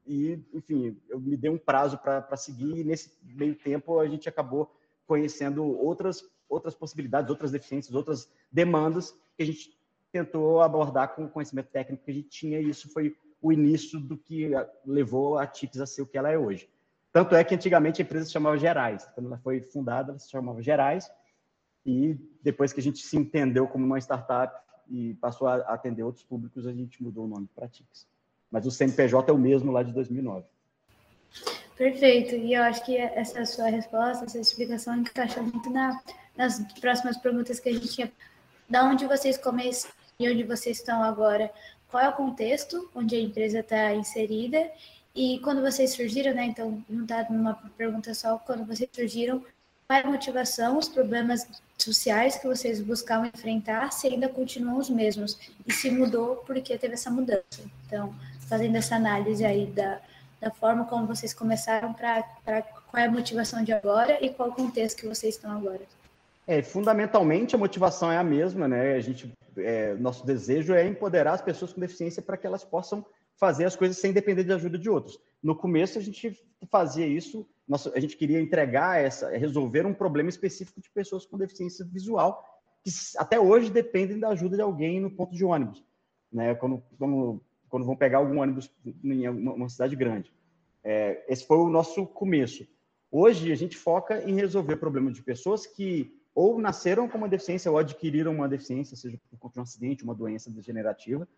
e, 0.07 0.39
enfim, 0.53 0.95
eu 1.09 1.19
me 1.19 1.39
dei 1.39 1.51
um 1.51 1.57
prazo 1.57 1.97
para 1.97 2.37
seguir, 2.37 2.77
e 2.77 2.85
nesse 2.85 3.11
meio 3.23 3.55
tempo 3.55 3.99
a 3.99 4.07
gente 4.07 4.29
acabou 4.29 4.71
conhecendo 5.07 5.65
outras, 5.65 6.23
outras 6.51 6.75
possibilidades, 6.75 7.31
outras 7.31 7.51
deficiências, 7.51 7.95
outras 7.95 8.31
demandas 8.53 9.17
que 9.39 9.43
a 9.43 9.47
gente 9.47 9.75
tentou 10.13 10.61
abordar 10.61 11.15
com 11.15 11.25
o 11.25 11.31
conhecimento 11.31 11.71
técnico 11.71 12.05
que 12.05 12.11
a 12.11 12.15
gente 12.15 12.29
tinha, 12.29 12.61
e 12.61 12.69
isso 12.69 12.93
foi 12.93 13.17
o 13.41 13.53
início 13.53 13.99
do 13.99 14.17
que 14.17 14.51
levou 14.85 15.39
a 15.39 15.47
TIPS 15.47 15.81
a 15.81 15.87
ser 15.87 16.03
o 16.03 16.07
que 16.07 16.19
ela 16.19 16.31
é 16.31 16.39
hoje. 16.39 16.69
Tanto 17.13 17.35
é 17.35 17.43
que 17.43 17.55
antigamente 17.55 18.01
a 18.01 18.05
empresa 18.05 18.27
se 18.27 18.33
chamava 18.33 18.57
Gerais. 18.57 19.09
Quando 19.15 19.27
ela 19.27 19.39
foi 19.39 19.61
fundada, 19.61 20.13
ela 20.13 20.19
se 20.19 20.31
chamava 20.31 20.63
Gerais. 20.63 21.11
E 21.85 22.17
depois 22.43 22.73
que 22.73 22.81
a 22.81 22.83
gente 22.83 22.99
se 22.99 23.17
entendeu 23.17 23.67
como 23.67 23.85
uma 23.85 23.99
startup 23.99 24.55
e 24.89 25.15
passou 25.15 25.49
a 25.49 25.57
atender 25.57 26.03
outros 26.03 26.25
públicos, 26.25 26.67
a 26.67 26.73
gente 26.73 27.03
mudou 27.03 27.25
o 27.25 27.29
nome 27.29 27.49
para 27.55 27.69
Tix. 27.69 28.07
Mas 28.51 28.67
o 28.67 28.71
CNPJ 28.71 29.31
é 29.31 29.35
o 29.35 29.39
mesmo 29.39 29.73
lá 29.73 29.83
de 29.83 29.93
2009. 29.93 30.45
Perfeito. 31.77 32.35
E 32.35 32.55
eu 32.55 32.63
acho 32.63 32.85
que 32.85 32.97
essa 32.97 33.45
sua 33.47 33.69
resposta, 33.69 34.27
essa 34.27 34.39
explicação 34.39 34.97
encaixa 34.97 35.41
muito 35.41 35.71
na, 35.71 35.99
nas 36.37 36.61
próximas 36.79 37.17
perguntas 37.17 37.59
que 37.59 37.71
a 37.71 37.73
gente 37.73 37.89
tinha. 37.89 38.13
Da 38.69 38.85
onde 38.85 39.07
vocês 39.07 39.39
começam 39.39 39.91
e 40.19 40.31
onde 40.31 40.43
vocês 40.45 40.79
estão 40.79 41.03
agora? 41.03 41.51
Qual 41.91 42.03
é 42.03 42.09
o 42.09 42.13
contexto 42.13 42.89
onde 42.95 43.17
a 43.17 43.21
empresa 43.21 43.61
está 43.61 43.95
inserida? 43.95 44.71
E 45.15 45.41
quando 45.41 45.61
vocês 45.61 45.93
surgiram, 45.93 46.33
né? 46.33 46.45
Então, 46.45 46.83
não 46.89 47.03
está 47.03 47.27
numa 47.29 47.55
pergunta 47.77 48.15
só, 48.15 48.39
quando 48.39 48.65
vocês 48.65 48.89
surgiram, 48.93 49.45
qual 49.87 49.99
é 49.99 50.03
a 50.03 50.07
motivação, 50.07 50.79
os 50.79 50.89
problemas 50.89 51.47
sociais 51.77 52.37
que 52.37 52.47
vocês 52.47 52.81
buscavam 52.81 53.27
enfrentar, 53.27 53.93
se 53.93 54.07
ainda 54.07 54.29
continuam 54.29 54.79
os 54.79 54.89
mesmos? 54.89 55.37
E 55.67 55.73
se 55.73 55.91
mudou 55.91 56.37
porque 56.47 56.79
teve 56.79 56.95
essa 56.95 57.11
mudança? 57.11 57.61
Então, 57.87 58.15
fazendo 58.49 58.77
essa 58.77 58.95
análise 58.95 59.45
aí 59.45 59.67
da, 59.67 60.01
da 60.41 60.51
forma 60.51 60.85
como 60.85 61.07
vocês 61.07 61.35
começaram 61.35 61.93
para 61.93 62.23
qual 62.63 63.03
é 63.03 63.07
a 63.07 63.11
motivação 63.11 63.65
de 63.65 63.73
agora 63.73 64.25
e 64.25 64.31
qual 64.31 64.51
o 64.51 64.55
contexto 64.55 64.99
que 64.99 65.09
vocês 65.09 65.35
estão 65.35 65.51
agora. 65.51 65.83
É, 66.51 66.65
fundamentalmente 66.65 67.55
a 67.55 67.59
motivação 67.59 68.11
é 68.11 68.19
a 68.19 68.25
mesma, 68.25 68.67
né? 68.67 68.95
A 68.95 69.01
gente, 69.01 69.33
é, 69.57 69.95
nosso 69.95 70.27
desejo 70.27 70.75
é 70.75 70.85
empoderar 70.85 71.35
as 71.35 71.41
pessoas 71.41 71.73
com 71.73 71.81
deficiência 71.81 72.21
para 72.21 72.37
que 72.37 72.45
elas 72.45 72.65
possam 72.65 73.07
fazer 73.37 73.67
as 73.67 73.77
coisas 73.77 73.99
sem 73.99 74.13
depender 74.13 74.43
de 74.43 74.53
ajuda 74.53 74.77
de 74.77 74.91
outros. 74.91 75.17
No 75.41 75.55
começo 75.55 75.97
a 75.97 76.03
gente 76.03 76.37
fazia 76.69 77.07
isso, 77.07 77.47
a 77.95 78.01
gente 78.01 78.17
queria 78.17 78.41
entregar 78.41 79.01
essa, 79.01 79.31
resolver 79.31 79.87
um 79.87 79.95
problema 79.95 80.29
específico 80.29 80.81
de 80.81 80.91
pessoas 80.91 81.25
com 81.25 81.39
deficiência 81.39 81.85
visual 81.85 82.45
que 82.83 82.91
até 83.17 83.39
hoje 83.39 83.71
dependem 83.71 84.19
da 84.19 84.31
ajuda 84.31 84.57
de 84.57 84.63
alguém 84.63 84.99
no 84.99 85.09
ponto 85.13 85.33
de 85.33 85.45
ônibus, 85.45 85.85
né? 86.33 86.57
Quando, 86.57 86.83
quando, 86.99 87.41
quando 87.69 87.87
vão 87.87 87.95
pegar 87.95 88.19
algum 88.19 88.41
ônibus 88.41 88.69
em 89.05 89.29
uma, 89.29 89.69
cidade 89.69 89.95
grande. 89.95 90.35
É, 90.83 91.25
esse 91.29 91.47
foi 91.47 91.59
o 91.59 91.71
nosso 91.71 92.07
começo. 92.07 92.67
Hoje 93.09 93.53
a 93.53 93.57
gente 93.57 93.77
foca 93.77 94.29
em 94.29 94.35
resolver 94.35 94.79
problemas 94.79 95.15
de 95.15 95.23
pessoas 95.23 95.65
que 95.65 96.19
ou 96.35 96.59
nasceram 96.59 97.09
com 97.09 97.19
uma 97.19 97.29
deficiência 97.29 97.71
ou 97.71 97.79
adquiriram 97.79 98.33
uma 98.33 98.49
deficiência, 98.49 98.97
seja 98.97 99.19
por 99.31 99.39
conta 99.39 99.55
de 99.55 99.61
um 99.61 99.63
acidente, 99.63 100.05
uma 100.05 100.15
doença 100.15 100.51
degenerativa, 100.51 101.29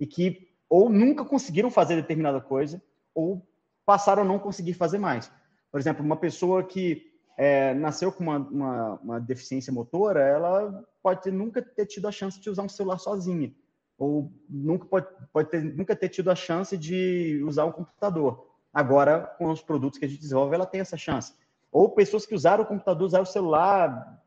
e 0.00 0.06
que 0.06 0.48
ou 0.68 0.90
nunca 0.90 1.24
conseguiram 1.24 1.70
fazer 1.70 1.96
determinada 1.96 2.40
coisa, 2.40 2.82
ou 3.14 3.46
passaram 3.86 4.22
a 4.22 4.24
não 4.24 4.38
conseguir 4.38 4.74
fazer 4.74 4.98
mais. 4.98 5.30
Por 5.70 5.80
exemplo, 5.80 6.04
uma 6.04 6.16
pessoa 6.16 6.62
que 6.62 7.10
é, 7.36 7.72
nasceu 7.74 8.12
com 8.12 8.22
uma, 8.22 8.38
uma, 8.38 8.94
uma, 8.96 9.20
deficiência 9.20 9.72
motora, 9.72 10.20
ela 10.20 10.84
pode 11.02 11.22
ter, 11.22 11.32
nunca 11.32 11.62
ter 11.62 11.86
tido 11.86 12.08
a 12.08 12.12
chance 12.12 12.40
de 12.40 12.50
usar 12.50 12.64
um 12.64 12.68
celular 12.68 12.98
sozinha, 12.98 13.54
ou 13.96 14.32
nunca 14.48 14.84
pode, 14.86 15.06
pode 15.32 15.48
ter, 15.48 15.62
nunca 15.62 15.96
ter 15.96 16.08
tido 16.08 16.30
a 16.30 16.34
chance 16.34 16.76
de 16.76 17.42
usar 17.44 17.64
um 17.64 17.72
computador. 17.72 18.46
Agora, 18.72 19.20
com 19.38 19.50
os 19.50 19.62
produtos 19.62 19.98
que 19.98 20.04
a 20.04 20.08
gente 20.08 20.20
desenvolve, 20.20 20.54
ela 20.54 20.66
tem 20.66 20.80
essa 20.80 20.96
chance. 20.96 21.32
Ou 21.72 21.90
pessoas 21.90 22.26
que 22.26 22.34
usaram 22.34 22.64
o 22.64 22.66
computador, 22.66 23.06
usaram 23.06 23.24
o 23.24 23.26
celular 23.26 24.22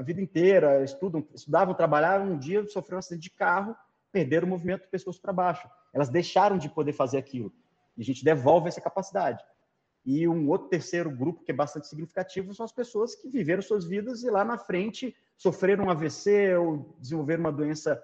a 0.00 0.02
vida 0.02 0.18
inteira, 0.18 0.82
estudam, 0.82 1.22
estudavam, 1.34 1.74
trabalhavam, 1.74 2.32
um 2.32 2.38
dia 2.38 2.66
sofreram 2.66 2.96
um 2.96 3.00
acidente 3.00 3.24
de 3.24 3.30
carro, 3.30 3.76
perderam 4.10 4.46
o 4.46 4.50
movimento 4.50 4.84
de 4.84 4.88
pessoas 4.88 5.18
para 5.18 5.30
baixo. 5.30 5.68
Elas 5.92 6.08
deixaram 6.08 6.56
de 6.56 6.70
poder 6.70 6.94
fazer 6.94 7.18
aquilo. 7.18 7.52
E 7.98 8.00
a 8.00 8.04
gente 8.04 8.24
devolve 8.24 8.68
essa 8.68 8.80
capacidade. 8.80 9.44
E 10.06 10.26
um 10.26 10.48
outro 10.48 10.68
terceiro 10.68 11.10
grupo 11.10 11.44
que 11.44 11.52
é 11.52 11.54
bastante 11.54 11.86
significativo 11.86 12.54
são 12.54 12.64
as 12.64 12.72
pessoas 12.72 13.14
que 13.14 13.28
viveram 13.28 13.60
suas 13.60 13.84
vidas 13.84 14.22
e 14.22 14.30
lá 14.30 14.42
na 14.42 14.56
frente 14.56 15.14
sofreram 15.36 15.84
um 15.84 15.90
AVC 15.90 16.56
ou 16.56 16.96
desenvolveram 16.98 17.44
uma 17.44 17.52
doença 17.52 18.02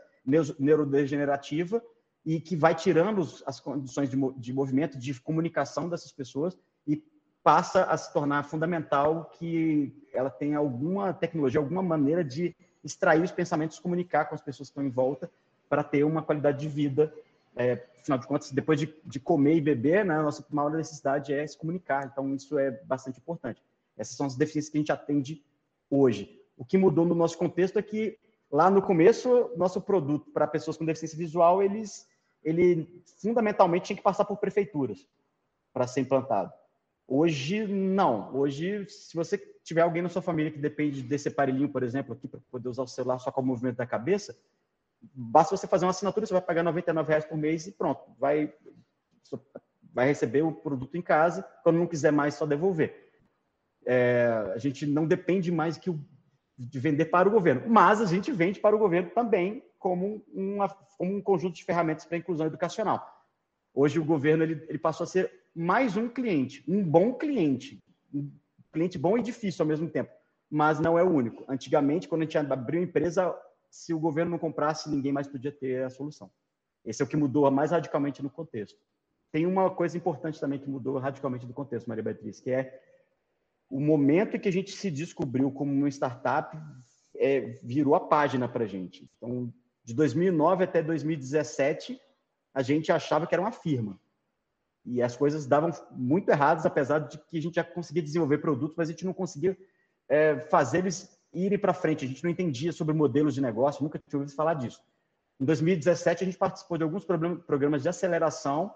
neurodegenerativa 0.58 1.82
e 2.26 2.38
que 2.42 2.56
vai 2.56 2.74
tirando 2.74 3.26
as 3.46 3.58
condições 3.58 4.10
de 4.10 4.52
movimento, 4.52 4.98
de 4.98 5.18
comunicação 5.18 5.88
dessas 5.88 6.12
pessoas 6.12 6.58
e 6.86 7.02
passa 7.46 7.84
a 7.84 7.96
se 7.96 8.12
tornar 8.12 8.42
fundamental 8.42 9.30
que 9.38 9.94
ela 10.12 10.28
tenha 10.28 10.58
alguma 10.58 11.14
tecnologia, 11.14 11.60
alguma 11.60 11.80
maneira 11.80 12.24
de 12.24 12.56
extrair 12.82 13.22
os 13.22 13.30
pensamentos, 13.30 13.78
comunicar 13.78 14.24
com 14.24 14.34
as 14.34 14.42
pessoas 14.42 14.68
que 14.68 14.72
estão 14.72 14.84
em 14.84 14.90
volta 14.90 15.30
para 15.68 15.84
ter 15.84 16.02
uma 16.02 16.22
qualidade 16.22 16.58
de 16.58 16.66
vida. 16.66 17.14
É, 17.54 17.86
afinal 18.00 18.18
de 18.18 18.26
contas, 18.26 18.50
depois 18.50 18.80
de, 18.80 18.92
de 19.04 19.20
comer 19.20 19.54
e 19.54 19.60
beber, 19.60 20.04
né, 20.04 20.18
a 20.18 20.24
nossa 20.24 20.44
maior 20.50 20.72
necessidade 20.72 21.32
é 21.32 21.46
se 21.46 21.56
comunicar. 21.56 22.10
Então, 22.12 22.34
isso 22.34 22.58
é 22.58 22.72
bastante 22.82 23.20
importante. 23.20 23.62
Essas 23.96 24.16
são 24.16 24.26
as 24.26 24.34
deficiências 24.34 24.68
que 24.68 24.78
a 24.78 24.80
gente 24.80 24.90
atende 24.90 25.44
hoje. 25.88 26.42
O 26.56 26.64
que 26.64 26.76
mudou 26.76 27.04
no 27.04 27.14
nosso 27.14 27.38
contexto 27.38 27.78
é 27.78 27.82
que, 27.82 28.18
lá 28.50 28.68
no 28.68 28.82
começo, 28.82 29.52
nosso 29.56 29.80
produto 29.80 30.32
para 30.32 30.48
pessoas 30.48 30.76
com 30.76 30.84
deficiência 30.84 31.16
visual, 31.16 31.62
eles, 31.62 32.08
ele 32.42 33.04
fundamentalmente 33.22 33.84
tinha 33.84 33.96
que 33.96 34.02
passar 34.02 34.24
por 34.24 34.36
prefeituras 34.36 35.06
para 35.72 35.86
ser 35.86 36.00
implantado. 36.00 36.52
Hoje, 37.08 37.66
não. 37.66 38.34
Hoje, 38.36 38.84
se 38.88 39.14
você 39.14 39.38
tiver 39.62 39.82
alguém 39.82 40.02
na 40.02 40.08
sua 40.08 40.22
família 40.22 40.50
que 40.50 40.58
depende 40.58 41.02
desse 41.02 41.28
aparelhinho, 41.28 41.68
por 41.68 41.82
exemplo, 41.82 42.12
aqui 42.14 42.26
para 42.26 42.40
poder 42.50 42.68
usar 42.68 42.82
o 42.82 42.86
celular 42.86 43.18
só 43.18 43.30
com 43.30 43.40
o 43.40 43.46
movimento 43.46 43.76
da 43.76 43.86
cabeça, 43.86 44.36
basta 45.14 45.56
você 45.56 45.66
fazer 45.66 45.84
uma 45.84 45.90
assinatura, 45.90 46.26
você 46.26 46.32
vai 46.32 46.42
pagar 46.42 46.62
99 46.62 47.08
reais 47.08 47.24
por 47.24 47.38
mês 47.38 47.66
e 47.66 47.72
pronto, 47.72 48.02
vai, 48.18 48.52
vai 49.92 50.06
receber 50.06 50.42
o 50.42 50.52
produto 50.52 50.96
em 50.96 51.02
casa. 51.02 51.42
Quando 51.62 51.78
não 51.78 51.86
quiser 51.86 52.12
mais, 52.12 52.34
só 52.34 52.44
devolver. 52.44 53.12
É, 53.84 54.52
a 54.52 54.58
gente 54.58 54.84
não 54.84 55.06
depende 55.06 55.52
mais 55.52 55.78
que 55.78 55.90
o, 55.90 56.04
de 56.58 56.80
vender 56.80 57.06
para 57.06 57.28
o 57.28 57.30
governo, 57.30 57.62
mas 57.68 58.00
a 58.00 58.06
gente 58.06 58.32
vende 58.32 58.58
para 58.58 58.74
o 58.74 58.78
governo 58.78 59.10
também 59.10 59.64
como, 59.78 60.24
uma, 60.32 60.68
como 60.68 61.14
um 61.14 61.22
conjunto 61.22 61.54
de 61.54 61.64
ferramentas 61.64 62.04
para 62.04 62.16
a 62.16 62.18
inclusão 62.18 62.46
educacional. 62.46 63.15
Hoje 63.78 63.98
o 63.98 64.04
governo 64.04 64.42
ele, 64.42 64.64
ele 64.70 64.78
passou 64.78 65.04
a 65.04 65.06
ser 65.06 65.30
mais 65.54 65.98
um 65.98 66.08
cliente, 66.08 66.64
um 66.66 66.82
bom 66.82 67.12
cliente, 67.12 67.78
um 68.12 68.32
cliente 68.72 68.96
bom 68.96 69.18
e 69.18 69.22
difícil 69.22 69.62
ao 69.62 69.68
mesmo 69.68 69.86
tempo, 69.86 70.10
mas 70.50 70.80
não 70.80 70.98
é 70.98 71.02
o 71.02 71.10
único. 71.10 71.44
Antigamente, 71.46 72.08
quando 72.08 72.22
a 72.22 72.24
gente 72.24 72.38
abriu 72.38 72.82
empresa, 72.82 73.38
se 73.70 73.92
o 73.92 74.00
governo 74.00 74.30
não 74.30 74.38
comprasse, 74.38 74.88
ninguém 74.88 75.12
mais 75.12 75.28
podia 75.28 75.52
ter 75.52 75.84
a 75.84 75.90
solução. 75.90 76.30
Esse 76.86 77.02
é 77.02 77.04
o 77.04 77.08
que 77.08 77.18
mudou 77.18 77.50
mais 77.50 77.70
radicalmente 77.70 78.22
no 78.22 78.30
contexto. 78.30 78.78
Tem 79.30 79.44
uma 79.44 79.68
coisa 79.68 79.94
importante 79.94 80.40
também 80.40 80.58
que 80.58 80.70
mudou 80.70 80.96
radicalmente 80.96 81.44
no 81.44 81.52
contexto, 81.52 81.86
Maria 81.86 82.02
Beatriz, 82.02 82.40
que 82.40 82.50
é 82.50 82.80
o 83.68 83.78
momento 83.78 84.36
em 84.36 84.40
que 84.40 84.48
a 84.48 84.52
gente 84.52 84.72
se 84.72 84.90
descobriu 84.90 85.50
como 85.50 85.70
uma 85.70 85.88
startup 85.90 86.56
é, 87.14 87.40
virou 87.62 87.94
a 87.94 88.00
página 88.00 88.48
para 88.48 88.64
a 88.64 88.66
gente. 88.66 89.06
Então, 89.18 89.52
de 89.84 89.92
2009 89.92 90.64
até 90.64 90.82
2017, 90.82 92.00
a 92.56 92.62
gente 92.62 92.90
achava 92.90 93.26
que 93.26 93.34
era 93.34 93.42
uma 93.42 93.52
firma. 93.52 94.00
E 94.82 95.02
as 95.02 95.14
coisas 95.14 95.46
davam 95.46 95.70
muito 95.92 96.30
erradas, 96.30 96.64
apesar 96.64 97.00
de 97.00 97.18
que 97.18 97.36
a 97.36 97.42
gente 97.42 97.56
já 97.56 97.62
conseguia 97.62 98.02
desenvolver 98.02 98.38
produtos, 98.38 98.74
mas 98.78 98.88
a 98.88 98.92
gente 98.92 99.04
não 99.04 99.12
conseguia 99.12 99.54
é, 100.08 100.40
fazer 100.40 100.78
eles 100.78 101.20
irem 101.34 101.58
para 101.58 101.74
frente. 101.74 102.06
A 102.06 102.08
gente 102.08 102.24
não 102.24 102.30
entendia 102.30 102.72
sobre 102.72 102.94
modelos 102.94 103.34
de 103.34 103.42
negócio, 103.42 103.82
nunca 103.82 103.98
tinha 103.98 104.18
ouvido 104.18 104.34
falar 104.34 104.54
disso. 104.54 104.80
Em 105.38 105.44
2017, 105.44 106.22
a 106.22 106.24
gente 106.24 106.38
participou 106.38 106.78
de 106.78 106.84
alguns 106.84 107.04
programas 107.04 107.82
de 107.82 107.90
aceleração 107.90 108.72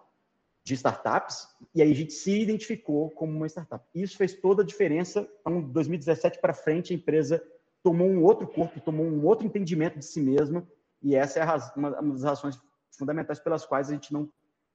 de 0.62 0.74
startups, 0.74 1.48
e 1.74 1.80
aí 1.80 1.90
a 1.90 1.94
gente 1.94 2.12
se 2.12 2.38
identificou 2.38 3.08
como 3.12 3.34
uma 3.34 3.46
startup. 3.46 3.82
Isso 3.94 4.14
fez 4.18 4.34
toda 4.34 4.62
a 4.62 4.66
diferença. 4.66 5.26
Então, 5.40 5.62
2017 5.62 6.38
para 6.38 6.52
frente, 6.52 6.92
a 6.92 6.96
empresa 6.96 7.42
tomou 7.82 8.06
um 8.06 8.22
outro 8.22 8.46
corpo, 8.46 8.78
tomou 8.78 9.06
um 9.06 9.24
outro 9.24 9.46
entendimento 9.46 9.98
de 9.98 10.04
si 10.04 10.20
mesma, 10.20 10.68
e 11.02 11.16
essa 11.16 11.40
é 11.40 11.44
uma 11.74 11.90
das 11.90 12.24
razões 12.24 12.60
fundamentais 12.96 13.38
pelas 13.38 13.64
quais 13.64 13.88
a 13.88 13.92
gente 13.92 14.12
não 14.12 14.28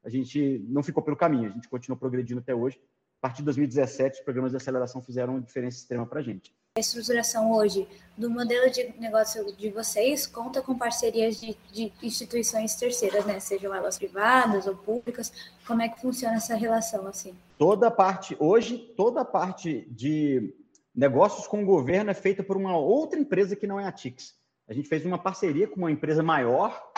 a 0.04 0.10
gente 0.10 0.64
não 0.70 0.84
ficou 0.84 1.02
pelo 1.02 1.18
caminho, 1.18 1.50
a 1.50 1.54
gente 1.54 1.68
continuou 1.68 1.98
progredindo 1.98 2.40
até 2.40 2.54
hoje. 2.54 2.80
A 3.18 3.28
partir 3.28 3.40
de 3.40 3.46
2017, 3.46 4.20
os 4.20 4.24
programas 4.24 4.52
de 4.52 4.58
aceleração 4.58 5.02
fizeram 5.02 5.34
uma 5.34 5.42
diferença 5.42 5.80
extrema 5.80 6.06
para 6.06 6.20
a 6.20 6.24
gente. 6.24 6.54
A 6.78 6.80
estruturação 6.80 7.52
hoje 7.54 7.88
do 8.16 8.30
modelo 8.30 8.70
de 8.70 8.94
negócio 9.00 9.52
de 9.56 9.72
vocês 9.72 10.28
conta 10.28 10.62
com 10.62 10.78
parcerias 10.78 11.40
de, 11.40 11.58
de 11.72 11.92
instituições 12.04 12.76
terceiras, 12.76 13.26
né? 13.26 13.40
Sejam 13.40 13.74
elas 13.74 13.98
privadas 13.98 14.68
ou 14.68 14.76
públicas. 14.76 15.34
Como 15.66 15.82
é 15.82 15.90
que 15.90 16.00
funciona 16.00 16.36
essa 16.36 16.54
relação 16.54 17.08
assim? 17.08 17.36
Toda 17.58 17.90
parte, 17.90 18.38
hoje, 18.40 18.78
toda 18.96 19.22
a 19.22 19.26
parte 19.26 19.88
de 19.90 20.54
negócios 20.94 21.48
com 21.48 21.64
o 21.64 21.66
governo 21.66 22.12
é 22.12 22.14
feita 22.14 22.44
por 22.44 22.58
uma 22.58 22.78
outra 22.78 23.20
empresa 23.20 23.56
que 23.56 23.66
não 23.66 23.80
é 23.80 23.88
a 23.88 23.92
TIX. 23.92 24.36
A 24.68 24.74
gente 24.74 24.88
fez 24.88 25.04
uma 25.04 25.18
parceria 25.18 25.68
com 25.68 25.78
uma 25.78 25.92
empresa 25.92 26.22
maior 26.22 26.92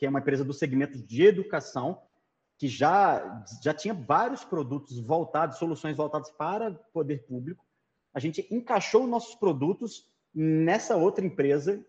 que 0.00 0.06
é 0.06 0.08
uma 0.08 0.20
empresa 0.20 0.42
do 0.42 0.54
segmento 0.54 0.96
de 0.96 1.24
educação, 1.24 2.00
que 2.56 2.66
já, 2.66 3.44
já 3.62 3.74
tinha 3.74 3.92
vários 3.92 4.42
produtos 4.42 4.98
voltados, 4.98 5.58
soluções 5.58 5.94
voltadas 5.94 6.30
para 6.30 6.72
poder 6.90 7.26
público. 7.26 7.62
A 8.14 8.18
gente 8.18 8.48
encaixou 8.50 9.06
nossos 9.06 9.34
produtos 9.34 10.10
nessa 10.34 10.96
outra 10.96 11.22
empresa, 11.22 11.84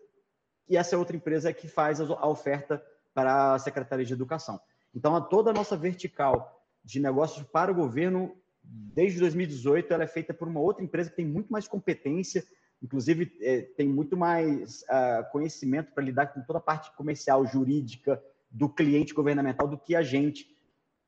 e 0.68 0.76
essa 0.76 0.98
outra 0.98 1.16
empresa 1.16 1.48
é 1.48 1.54
que 1.54 1.66
faz 1.66 2.02
a 2.02 2.26
oferta 2.26 2.84
para 3.14 3.54
a 3.54 3.58
Secretaria 3.58 4.04
de 4.04 4.12
Educação. 4.12 4.60
Então, 4.94 5.18
toda 5.26 5.50
a 5.50 5.54
nossa 5.54 5.74
vertical 5.74 6.62
de 6.84 7.00
negócios 7.00 7.46
para 7.46 7.72
o 7.72 7.74
governo, 7.74 8.36
desde 8.62 9.20
2018, 9.20 9.90
ela 9.90 10.04
é 10.04 10.06
feita 10.06 10.34
por 10.34 10.48
uma 10.48 10.60
outra 10.60 10.84
empresa 10.84 11.08
que 11.08 11.16
tem 11.16 11.26
muito 11.26 11.50
mais 11.50 11.66
competência, 11.66 12.44
inclusive 12.82 13.32
é, 13.40 13.62
tem 13.62 13.88
muito 13.88 14.16
mais 14.16 14.82
uh, 14.82 15.30
conhecimento 15.30 15.92
para 15.92 16.02
lidar 16.02 16.26
com 16.26 16.42
toda 16.42 16.58
a 16.58 16.62
parte 16.62 16.94
comercial, 16.96 17.46
jurídica 17.46 18.22
do 18.50 18.68
cliente 18.68 19.14
governamental 19.14 19.68
do 19.68 19.78
que 19.78 19.94
a 19.94 20.02
gente. 20.02 20.54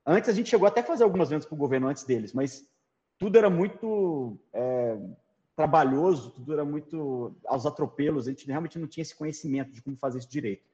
Antes 0.06 0.30
a 0.30 0.32
gente 0.32 0.48
chegou 0.48 0.68
até 0.68 0.80
a 0.80 0.84
fazer 0.84 1.02
algumas 1.02 1.30
vendas 1.30 1.44
para 1.44 1.54
o 1.54 1.58
governo 1.58 1.88
antes 1.88 2.04
deles, 2.04 2.32
mas 2.32 2.66
tudo 3.18 3.36
era 3.36 3.50
muito 3.50 4.38
é, 4.52 4.98
trabalhoso, 5.56 6.30
tudo 6.30 6.52
era 6.52 6.64
muito 6.64 7.34
aos 7.46 7.66
atropelos, 7.66 8.26
a 8.26 8.30
gente 8.30 8.46
realmente 8.46 8.78
não 8.78 8.86
tinha 8.86 9.02
esse 9.02 9.16
conhecimento 9.16 9.72
de 9.72 9.82
como 9.82 9.96
fazer 9.96 10.18
isso 10.18 10.30
direito. 10.30 10.64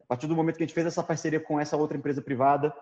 A 0.00 0.04
partir 0.06 0.28
do 0.28 0.36
momento 0.36 0.56
que 0.56 0.62
a 0.62 0.66
gente 0.66 0.74
fez 0.74 0.86
essa 0.86 1.02
parceria 1.02 1.40
com 1.40 1.58
essa 1.58 1.76
outra 1.76 1.96
empresa 1.96 2.22
privada, 2.22 2.72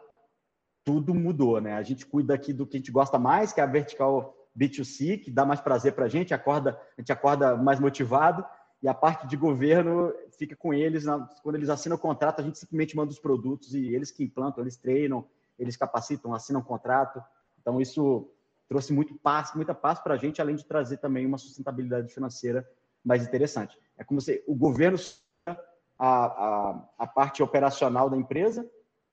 tudo 0.85 1.14
mudou, 1.14 1.61
né? 1.61 1.75
A 1.75 1.83
gente 1.83 2.04
cuida 2.04 2.35
aqui 2.35 2.52
do 2.52 2.66
que 2.66 2.76
a 2.76 2.80
gente 2.80 2.92
gosta 2.92 3.18
mais, 3.18 3.52
que 3.52 3.61
é 3.61 3.64
a 3.64 3.66
vertical 3.66 4.37
B2C, 4.58 5.23
que 5.23 5.30
dá 5.30 5.44
mais 5.44 5.61
prazer 5.61 5.94
para 5.94 6.06
a 6.06 6.08
gente, 6.08 6.32
acorda, 6.32 6.78
a 6.96 7.00
gente 7.00 7.12
acorda 7.12 7.56
mais 7.56 7.80
motivado, 7.80 8.44
e 8.82 8.88
a 8.88 8.94
parte 8.94 9.26
de 9.26 9.37
governo 9.37 10.12
fica 10.38 10.54
com 10.54 10.75
eles, 10.75 11.04
quando 11.42 11.56
eles 11.56 11.70
assinam 11.70 11.96
o 11.96 11.99
contrato, 11.99 12.40
a 12.40 12.42
gente 12.42 12.58
simplesmente 12.58 12.94
manda 12.94 13.11
os 13.11 13.18
produtos 13.18 13.75
e 13.75 13.94
eles 13.94 14.11
que 14.11 14.23
implantam, 14.23 14.62
eles 14.62 14.76
treinam, 14.76 15.26
eles 15.58 15.76
capacitam, 15.76 16.34
assinam 16.34 16.61
o 16.61 16.64
contrato. 16.64 17.23
Então, 17.61 17.80
isso 17.80 18.30
trouxe 18.68 18.92
muito 18.92 19.14
paz, 19.14 19.52
muita 19.54 19.75
paz 19.75 20.00
para 20.00 20.14
a 20.14 20.16
gente, 20.18 20.40
além 20.40 20.56
de 20.56 20.66
trazer 20.66 20.99
também 20.99 21.25
uma 21.25 21.38
sustentabilidade 21.38 22.12
financeira 22.12 22.68
mais 23.02 23.26
interessante. 23.26 23.78
É 23.96 24.04
como 24.04 24.20
se 24.20 24.44
o 24.46 24.54
governo 24.54 24.99
a, 25.46 26.06
a, 26.06 26.84
a 26.99 27.06
parte 27.06 27.42
operacional 27.42 28.11
da 28.11 28.16
empresa 28.16 28.68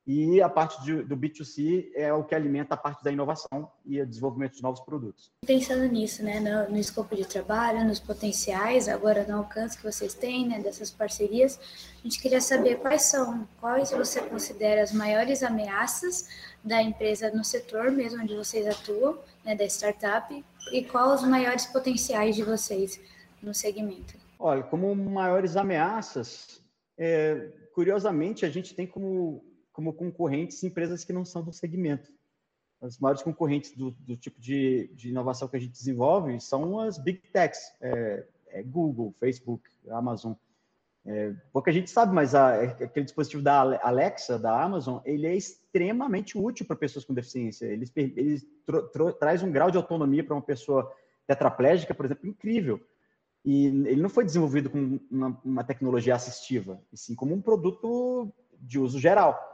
e 0.06 0.42
a 0.42 0.50
parte 0.50 0.84
de, 0.84 1.04
do 1.04 1.16
B2C 1.16 1.92
é 1.96 2.12
o 2.12 2.24
que 2.24 2.34
alimenta 2.34 2.74
a 2.74 2.78
parte 2.78 3.04
da 3.04 3.12
inovação 3.12 3.72
e 3.86 4.02
o 4.02 4.06
desenvolvimento 4.06 4.56
de 4.56 4.64
novos 4.64 4.80
produtos. 4.82 5.32
Pensando 5.46 5.86
nisso, 5.86 6.24
né, 6.24 6.40
no, 6.40 6.72
no 6.72 6.78
escopo 6.78 7.16
de 7.16 7.26
trabalho, 7.26 7.86
nos 7.86 8.00
potenciais, 8.00 8.88
agora 8.88 9.26
no 9.28 9.38
alcance 9.38 9.78
que 9.78 9.84
vocês 9.84 10.14
têm, 10.14 10.48
né, 10.48 10.60
dessas 10.60 10.90
parcerias, 10.90 11.60
a 12.00 12.04
gente 12.04 12.20
queria 12.20 12.42
saber 12.42 12.78
quais 12.78 13.04
são, 13.04 13.48
quais 13.60 13.92
você 13.92 14.22
considera 14.22 14.82
as 14.82 14.92
maiores 14.92 15.44
ameaças 15.44 16.28
da 16.64 16.82
empresa 16.82 17.32
no 17.32 17.44
setor 17.44 17.92
mesmo 17.92 18.22
onde 18.22 18.36
vocês 18.36 18.68
atuam, 18.68 19.20
né, 19.46 19.56
da 19.56 19.66
startup, 19.66 20.44
e 20.72 20.84
quais 20.84 21.22
os 21.22 21.28
maiores 21.28 21.66
potenciais 21.68 22.36
de 22.36 22.44
vocês 22.44 23.00
no 23.42 23.54
segmento? 23.54 24.16
Olha, 24.40 24.64
como 24.64 24.96
maiores 24.96 25.56
ameaças, 25.56 26.62
é, 26.98 27.50
curiosamente, 27.74 28.46
a 28.46 28.50
gente 28.50 28.74
tem 28.74 28.88
como, 28.88 29.44
como 29.72 29.94
concorrentes 29.94 30.64
empresas 30.64 31.04
que 31.04 31.14
não 31.14 31.26
são 31.26 31.44
do 31.44 31.54
segmento. 31.54 32.12
As 32.82 32.98
maiores 32.98 33.22
concorrentes 33.22 33.76
do, 33.76 33.92
do 33.92 34.18
tipo 34.18 34.40
de, 34.42 34.90
de, 34.96 35.10
inovação 35.10 35.48
que 35.48 35.56
a 35.56 35.60
gente 35.60 35.72
desenvolve 35.72 36.40
são 36.40 36.80
as 36.80 36.98
big 36.98 37.20
techs, 37.32 37.60
é, 37.80 38.26
é 38.48 38.64
Google, 38.64 39.14
Facebook, 39.20 39.70
Amazon. 39.90 40.34
É, 41.06 41.34
pouca 41.52 41.72
gente 41.72 41.90
sabe, 41.90 42.14
mas 42.14 42.36
a, 42.36 42.62
aquele 42.62 43.06
dispositivo 43.06 43.42
da 43.42 43.60
Alexa, 43.84 44.38
da 44.38 44.62
Amazon, 44.62 45.00
ele 45.06 45.28
é 45.28 45.36
extremamente 45.36 46.38
útil 46.38 46.66
para 46.66 46.76
pessoas 46.76 47.06
com 47.06 47.14
deficiência. 47.14 47.66
Ele, 47.66 47.90
ele 47.96 48.40
tro, 48.66 48.88
tro, 48.90 49.14
traz 49.14 49.42
um 49.44 49.52
grau 49.52 49.72
de 49.72 49.78
autonomia 49.78 50.24
para 50.24 50.36
uma 50.36 50.42
pessoa 50.42 50.92
tetraplégica, 51.28 51.94
por 51.94 52.06
exemplo, 52.06 52.28
incrível. 52.28 52.80
E 53.44 53.66
ele 53.66 54.02
não 54.02 54.10
foi 54.10 54.24
desenvolvido 54.24 54.70
com 54.70 55.00
uma, 55.10 55.42
uma, 55.44 55.64
tecnologia 55.64 56.14
assistiva, 56.14 56.80
e 56.94 56.98
sim 56.98 57.16
como 57.16 57.34
um 57.34 57.42
produto 57.42 58.32
de 58.60 58.78
uso 58.78 59.00
geral. 59.00 59.51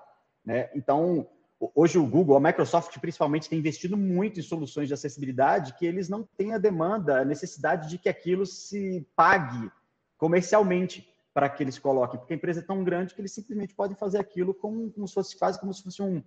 Né? 0.48 0.70
Então, 0.74 1.28
hoje 1.76 2.00
o 2.00 2.08
Google, 2.08 2.38
a 2.38 2.40
Microsoft 2.40 2.98
principalmente, 3.00 3.50
tem 3.50 3.60
investido 3.60 3.98
muito 3.98 4.40
em 4.40 4.44
soluções 4.44 4.88
de 4.88 4.94
acessibilidade 4.94 5.74
que 5.74 5.86
eles 5.86 6.08
não 6.08 6.24
têm 6.24 6.54
a 6.54 6.58
demanda, 6.58 7.20
a 7.20 7.26
necessidade 7.26 7.90
de 7.90 7.98
que 7.98 8.08
aquilo 8.08 8.46
se 8.46 9.06
pague 9.14 9.70
comercialmente 10.18 11.06
para 11.34 11.50
que 11.50 11.62
eles 11.62 11.78
coloquem, 11.78 12.18
porque 12.18 12.34
a 12.34 12.38
empresa 12.38 12.62
é 12.62 12.64
tão 12.64 12.82
grande 12.82 13.14
que 13.14 13.20
eles 13.20 13.34
simplesmente 13.34 13.76
podem 13.76 13.98
fazer 13.98 14.20
aquilo 14.20 14.54
como, 14.54 14.90
como 14.90 15.06
se 15.06 15.14
fosse 15.14 15.38
quase 15.38 15.60
como 15.60 15.74
se 15.74 15.84
fosse 15.84 16.02
um, 16.02 16.24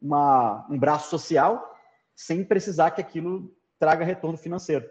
uma, 0.00 0.66
um 0.70 0.78
braço 0.78 1.08
social, 1.08 1.74
sem 2.14 2.44
precisar 2.44 2.90
que 2.90 3.00
aquilo 3.00 3.56
traga 3.78 4.04
retorno 4.04 4.36
financeiro. 4.36 4.88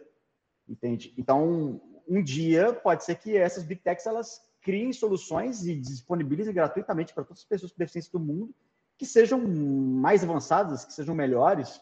Entende? 0.68 1.14
Então, 1.18 1.80
um 2.08 2.22
dia 2.24 2.74
pode 2.74 3.06
ser 3.06 3.16
que 3.16 3.38
essas 3.38 3.64
big 3.64 3.82
techs 3.82 4.08
elas 4.08 4.42
criem 4.60 4.92
soluções 4.92 5.68
e 5.68 5.76
disponibilizem 5.76 6.54
gratuitamente 6.54 7.14
para 7.14 7.24
todas 7.24 7.44
as 7.44 7.46
pessoas 7.46 7.72
com 7.72 7.78
deficiência 7.78 8.12
do 8.12 8.20
mundo 8.20 8.54
que 9.02 9.06
sejam 9.08 9.42
mais 9.42 10.24
avançadas, 10.24 10.86
que 10.86 10.94
sejam 10.94 11.16
melhores 11.16 11.82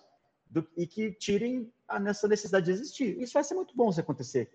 do, 0.49 0.65
e 0.77 0.87
que 0.87 1.11
tirem 1.11 1.69
a, 1.85 1.99
nessa 1.99 2.29
necessidade 2.29 2.67
de 2.67 2.71
existir. 2.71 3.21
Isso 3.21 3.33
vai 3.33 3.43
ser 3.43 3.55
muito 3.55 3.75
bom 3.75 3.91
se 3.91 3.99
acontecer. 3.99 4.49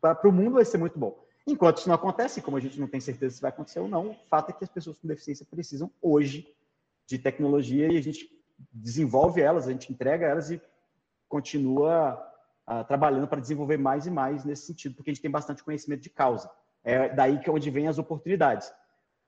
Para 0.00 0.28
o 0.28 0.30
mundo 0.30 0.52
vai 0.52 0.64
ser 0.64 0.78
muito 0.78 0.96
bom. 0.96 1.18
Enquanto 1.44 1.78
isso 1.78 1.88
não 1.88 1.96
acontece, 1.96 2.40
como 2.40 2.56
a 2.56 2.60
gente 2.60 2.78
não 2.78 2.86
tem 2.86 3.00
certeza 3.00 3.34
se 3.34 3.42
vai 3.42 3.48
acontecer 3.48 3.80
ou 3.80 3.88
não, 3.88 4.12
o 4.12 4.16
fato 4.30 4.50
é 4.50 4.52
que 4.52 4.62
as 4.62 4.70
pessoas 4.70 5.00
com 5.00 5.08
deficiência 5.08 5.44
precisam 5.50 5.90
hoje 6.00 6.46
de 7.08 7.18
tecnologia 7.18 7.92
e 7.92 7.96
a 7.96 8.00
gente 8.00 8.30
desenvolve 8.72 9.40
elas, 9.40 9.66
a 9.66 9.72
gente 9.72 9.92
entrega 9.92 10.26
elas 10.26 10.52
e 10.52 10.62
continua 11.28 12.14
uh, 12.68 12.84
trabalhando 12.84 13.26
para 13.26 13.40
desenvolver 13.40 13.78
mais 13.78 14.06
e 14.06 14.12
mais 14.12 14.44
nesse 14.44 14.64
sentido, 14.66 14.94
porque 14.94 15.10
a 15.10 15.12
gente 15.12 15.22
tem 15.22 15.30
bastante 15.30 15.64
conhecimento 15.64 16.02
de 16.02 16.10
causa. 16.10 16.48
É 16.84 17.08
daí 17.08 17.40
que 17.40 17.50
é 17.50 17.52
onde 17.52 17.68
vem 17.68 17.88
as 17.88 17.98
oportunidades. 17.98 18.72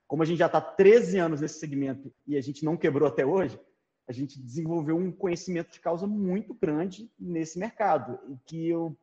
Como 0.07 0.23
a 0.23 0.25
gente 0.25 0.37
já 0.37 0.45
está 0.45 0.61
13 0.61 1.17
anos 1.17 1.41
nesse 1.41 1.59
segmento 1.59 2.11
e 2.25 2.37
a 2.37 2.41
gente 2.41 2.63
não 2.63 2.77
quebrou 2.77 3.07
até 3.07 3.25
hoje, 3.25 3.59
a 4.07 4.13
gente 4.13 4.41
desenvolveu 4.41 4.95
um 4.95 5.11
conhecimento 5.11 5.71
de 5.71 5.81
causa 5.81 6.07
muito 6.07 6.53
grande 6.53 7.11
nesse 7.19 7.59
mercado, 7.59 8.17
e 8.29 8.37
que 8.45 8.69
eu 8.69 8.97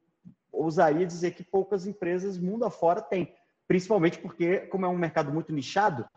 ousaria 0.51 1.07
dizer 1.07 1.33
que 1.33 1.43
poucas 1.43 1.87
empresas 1.87 2.38
mundo 2.38 2.64
afora 2.64 3.03
têm, 3.03 3.35
principalmente 3.69 4.19
porque, 4.19 4.61
como 4.61 4.87
é 4.87 4.88
um 4.88 4.97
mercado 4.97 5.31
muito 5.31 5.53
nichado, 5.53 6.09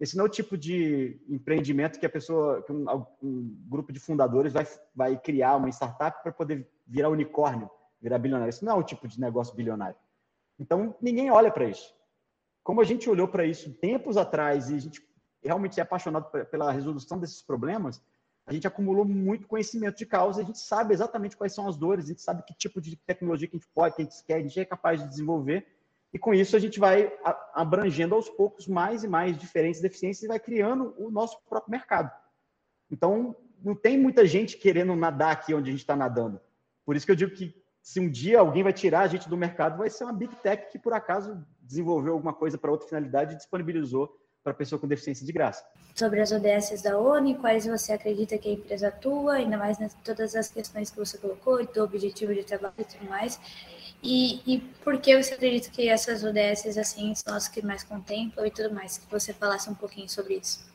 esse 0.00 0.16
não 0.16 0.24
é 0.24 0.28
o 0.28 0.30
tipo 0.30 0.58
de 0.58 1.20
empreendimento 1.28 2.00
que 2.00 2.06
a 2.06 2.10
pessoa, 2.10 2.60
que 2.62 2.72
um, 2.72 2.86
um 3.22 3.56
grupo 3.68 3.92
de 3.92 4.00
fundadores 4.00 4.52
vai, 4.52 4.66
vai 4.92 5.16
criar 5.16 5.56
uma 5.56 5.68
startup 5.68 6.20
para 6.24 6.32
poder 6.32 6.68
virar 6.84 7.08
unicórnio, 7.08 7.70
virar 8.00 8.18
bilionário. 8.18 8.50
Isso 8.50 8.64
não 8.64 8.72
é 8.72 8.74
o 8.74 8.82
tipo 8.82 9.06
de 9.06 9.20
negócio 9.20 9.54
bilionário. 9.54 9.94
Então, 10.58 10.96
ninguém 11.00 11.30
olha 11.30 11.52
para 11.52 11.66
isso. 11.66 11.94
Como 12.62 12.80
a 12.80 12.84
gente 12.84 13.08
olhou 13.10 13.28
para 13.28 13.44
isso 13.44 13.72
tempos 13.74 14.16
atrás 14.16 14.70
e 14.70 14.76
a 14.76 14.78
gente 14.78 15.02
realmente 15.42 15.80
é 15.80 15.82
apaixonado 15.82 16.30
pela 16.46 16.70
resolução 16.70 17.18
desses 17.18 17.42
problemas, 17.42 18.00
a 18.46 18.52
gente 18.52 18.66
acumulou 18.66 19.04
muito 19.04 19.46
conhecimento 19.46 19.96
de 19.96 20.06
causa, 20.06 20.40
a 20.40 20.44
gente 20.44 20.58
sabe 20.58 20.94
exatamente 20.94 21.36
quais 21.36 21.54
são 21.54 21.68
as 21.68 21.76
dores, 21.76 22.04
a 22.04 22.08
gente 22.08 22.22
sabe 22.22 22.42
que 22.44 22.54
tipo 22.54 22.80
de 22.80 22.96
tecnologia 22.96 23.48
que 23.48 23.56
a 23.56 23.58
gente 23.58 23.70
pode, 23.72 23.94
que 23.94 24.02
a 24.02 24.04
gente 24.04 24.24
quer, 24.24 24.34
a 24.34 24.42
gente 24.42 24.58
é 24.58 24.64
capaz 24.64 25.00
de 25.00 25.08
desenvolver, 25.08 25.66
e 26.12 26.18
com 26.18 26.34
isso 26.34 26.54
a 26.56 26.58
gente 26.58 26.78
vai 26.78 27.12
abrangendo 27.54 28.14
aos 28.14 28.28
poucos 28.28 28.66
mais 28.66 29.02
e 29.02 29.08
mais 29.08 29.36
diferentes 29.38 29.80
deficiências 29.80 30.24
e 30.24 30.28
vai 30.28 30.38
criando 30.38 30.94
o 30.98 31.10
nosso 31.10 31.40
próprio 31.48 31.70
mercado. 31.70 32.10
Então, 32.90 33.34
não 33.62 33.74
tem 33.74 33.98
muita 33.98 34.26
gente 34.26 34.58
querendo 34.58 34.94
nadar 34.94 35.32
aqui 35.32 35.54
onde 35.54 35.70
a 35.70 35.72
gente 35.72 35.80
está 35.80 35.96
nadando. 35.96 36.40
Por 36.84 36.96
isso 36.96 37.06
que 37.06 37.12
eu 37.12 37.16
digo 37.16 37.32
que 37.32 37.61
se 37.82 37.98
um 37.98 38.08
dia 38.08 38.38
alguém 38.38 38.62
vai 38.62 38.72
tirar 38.72 39.00
a 39.00 39.08
gente 39.08 39.28
do 39.28 39.36
mercado, 39.36 39.78
vai 39.78 39.90
ser 39.90 40.04
uma 40.04 40.12
big 40.12 40.34
tech 40.36 40.70
que 40.70 40.78
por 40.78 40.92
acaso 40.92 41.44
desenvolveu 41.60 42.12
alguma 42.12 42.32
coisa 42.32 42.56
para 42.56 42.70
outra 42.70 42.86
finalidade 42.86 43.34
e 43.34 43.36
disponibilizou 43.36 44.16
para 44.42 44.54
pessoa 44.54 44.78
com 44.78 44.88
deficiência 44.88 45.24
de 45.24 45.32
graça. 45.32 45.64
Sobre 45.94 46.20
as 46.20 46.32
ODS 46.32 46.82
da 46.82 46.98
ONU, 46.98 47.36
quais 47.36 47.66
você 47.66 47.92
acredita 47.92 48.38
que 48.38 48.48
a 48.48 48.52
empresa 48.52 48.88
atua, 48.88 49.34
ainda 49.34 49.56
mais 49.56 49.78
nas 49.78 49.94
todas 49.94 50.34
as 50.34 50.48
questões 50.48 50.90
que 50.90 50.96
você 50.96 51.18
colocou, 51.18 51.64
do 51.64 51.82
objetivo 51.82 52.34
de 52.34 52.42
trabalho 52.42 52.74
e 52.78 52.84
tudo 52.84 53.08
mais. 53.08 53.38
E, 54.02 54.40
e 54.46 54.58
por 54.82 54.98
que 55.00 55.20
você 55.20 55.34
acredita 55.34 55.70
que 55.70 55.88
essas 55.88 56.24
ODS 56.24 56.76
assim 56.76 57.14
são 57.14 57.36
as 57.36 57.46
que 57.46 57.64
mais 57.64 57.84
contemplam 57.84 58.44
e 58.46 58.50
tudo 58.50 58.74
mais? 58.74 58.98
Que 58.98 59.10
você 59.10 59.32
falasse 59.32 59.70
um 59.70 59.74
pouquinho 59.74 60.08
sobre 60.08 60.34
isso. 60.34 60.71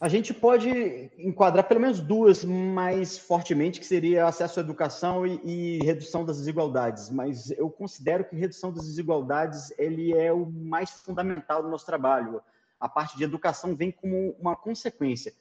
A 0.00 0.08
gente 0.08 0.32
pode 0.32 1.10
enquadrar 1.18 1.66
pelo 1.66 1.80
menos 1.80 1.98
duas 1.98 2.44
mais 2.44 3.18
fortemente, 3.18 3.80
que 3.80 3.86
seria 3.86 4.26
acesso 4.26 4.60
à 4.60 4.62
educação 4.62 5.26
e, 5.26 5.40
e, 5.44 5.78
redução 5.84 6.24
das 6.24 6.38
desigualdades. 6.38 7.10
Mas 7.10 7.50
eu 7.50 7.68
considero 7.68 8.24
que 8.24 8.36
redução 8.36 8.72
das 8.72 8.86
desigualdades 8.86 9.72
ele 9.76 10.12
é 10.12 10.32
o 10.32 10.46
mais 10.46 10.90
fundamental 10.90 11.64
do 11.64 11.68
nosso 11.68 11.84
trabalho. 11.84 12.40
A 12.78 12.88
parte 12.88 13.16
de 13.16 13.24
educação 13.24 13.74
vem 13.74 13.90
como 13.90 14.36
uma 14.38 14.54
consequência. 14.54 15.34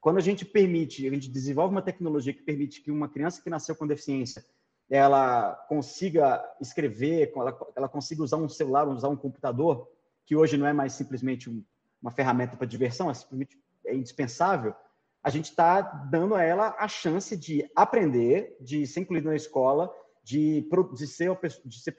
Quando 0.00 0.18
a 0.18 0.22
gente 0.22 0.44
permite, 0.44 1.08
a 1.08 1.10
gente 1.10 1.28
desenvolve 1.28 1.74
uma 1.74 1.82
tecnologia 1.82 2.32
que 2.32 2.42
permite 2.42 2.82
que 2.82 2.92
uma 2.92 3.08
criança 3.08 3.42
que 3.42 3.50
nasceu 3.50 3.74
com 3.74 3.86
deficiência 3.86 4.44
ela 4.88 5.54
consiga 5.68 6.44
escrever, 6.60 7.32
ela, 7.34 7.58
ela 7.74 7.88
consiga 7.88 8.22
usar 8.22 8.36
um 8.36 8.48
celular, 8.48 8.86
usar 8.86 9.08
um 9.08 9.16
computador, 9.16 9.88
que 10.26 10.36
hoje 10.36 10.56
não 10.56 10.66
é 10.66 10.72
mais 10.72 10.92
simplesmente 10.92 11.48
um, 11.48 11.64
uma 12.00 12.10
ferramenta 12.10 12.56
para 12.56 12.66
diversão, 12.66 13.10
é 13.10 13.14
simplesmente 13.14 13.58
é 13.86 13.94
indispensável, 13.94 14.74
a 15.22 15.30
gente 15.30 15.46
está 15.46 15.80
dando 15.80 16.34
a 16.34 16.42
ela 16.42 16.76
a 16.78 16.86
chance 16.86 17.36
de 17.36 17.70
aprender, 17.74 18.56
de 18.60 18.86
ser 18.86 19.00
incluído 19.00 19.28
na 19.28 19.36
escola, 19.36 19.90
de, 20.22 20.68
de 20.94 21.06
ser, 21.06 21.30
de 21.64 21.80
ser 21.80 21.92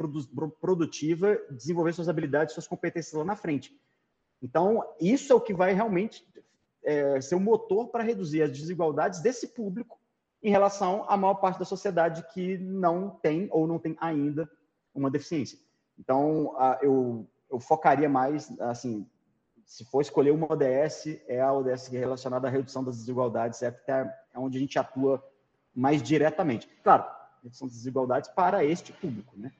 produtiva, 0.62 1.38
desenvolver 1.50 1.93
suas 1.93 2.10
habilidades, 2.10 2.54
suas 2.54 2.67
competências 2.67 3.13
lá 3.13 3.24
na 3.24 3.36
frente. 3.36 3.76
Então, 4.41 4.84
isso 5.00 5.34
é 5.34 5.36
o 5.36 5.41
que 5.41 5.54
vai 5.54 5.74
realmente 5.74 6.24
é, 6.84 7.19
ser 7.19 7.36
o 7.36 7.39
um 7.39 7.41
motor 7.41 7.88
para 7.89 8.04
reduzir 8.04 8.43
as 8.43 8.52
desigualdades 8.52 9.21
desse 9.21 9.48
público 9.48 10.00
em 10.43 10.52
relação 10.52 11.04
à 11.10 11.17
maior 11.17 11.36
parte 11.36 11.58
da 11.58 11.65
sociedade 11.65 12.24
que 12.32 12.60
não 12.60 13.10
tem 13.10 13.48
ou 13.52 13.65
não 13.65 13.80
tem 13.80 13.98
ainda 14.00 14.50
uma 14.93 15.10
deficiência. 15.10 15.58
Então, 15.98 16.56
eu, 16.82 17.28
eu 17.50 17.60
focaria 17.60 18.08
mais, 18.08 18.52
assim, 18.60 19.10
se 19.65 19.84
for 19.86 20.01
escolher 20.01 20.32
uma 20.32 20.51
ODS, 20.51 21.19
é 21.28 21.41
a 21.41 21.51
ODS 21.51 21.88
relacionada 21.88 22.47
à 22.47 22.51
redução 22.51 22.84
das 22.84 22.97
desigualdades, 22.97 23.62
é, 23.63 23.73
onde 24.36 24.58
a 24.58 24.62
gente 24.62 24.78
atua 24.78 25.23
mais 25.73 26.01
diretamente. 26.01 26.69
Claro, 26.84 27.04
redução 27.43 27.67
das 27.67 27.75
desigualdades 27.75 28.30
para 28.30 28.63
este 28.63 28.93
público, 28.93 29.34
né? 29.38 29.51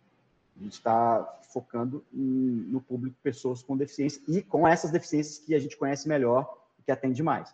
A 0.58 0.64
gente 0.64 0.74
está 0.74 1.40
focando 1.52 2.06
em, 2.14 2.66
no 2.70 2.80
público 2.80 3.18
pessoas 3.22 3.62
com 3.62 3.76
deficiência 3.76 4.22
e 4.28 4.42
com 4.42 4.68
essas 4.68 4.92
deficiências 4.92 5.40
que 5.40 5.54
a 5.54 5.60
gente 5.60 5.76
conhece 5.76 6.08
melhor 6.08 6.58
e 6.80 6.84
que 6.84 6.92
atende 6.92 7.22
mais. 7.22 7.54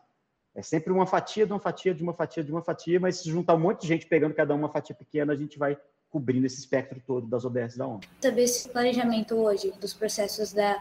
É 0.53 0.61
sempre 0.61 0.91
uma 0.91 1.07
fatia 1.07 1.45
de 1.45 1.51
uma 1.51 1.59
fatia, 1.59 1.93
de 1.93 2.03
uma 2.03 2.13
fatia, 2.13 2.43
de 2.43 2.51
uma 2.51 2.61
fatia, 2.61 2.99
mas 2.99 3.17
se 3.17 3.29
juntar 3.29 3.55
um 3.55 3.59
monte 3.59 3.81
de 3.81 3.87
gente 3.87 4.05
pegando 4.05 4.35
cada 4.35 4.53
uma 4.53 4.69
fatia 4.69 4.93
pequena, 4.93 5.33
a 5.33 5.35
gente 5.35 5.57
vai 5.57 5.77
cobrindo 6.09 6.45
esse 6.45 6.59
espectro 6.59 7.01
todo 7.07 7.25
das 7.25 7.45
ODS 7.45 7.77
da 7.77 7.87
ONU. 7.87 8.01
Saber 8.21 8.43
esse 8.43 8.67
planejamento 8.69 9.35
hoje 9.35 9.71
dos 9.79 9.93
processos 9.93 10.51
da, 10.51 10.77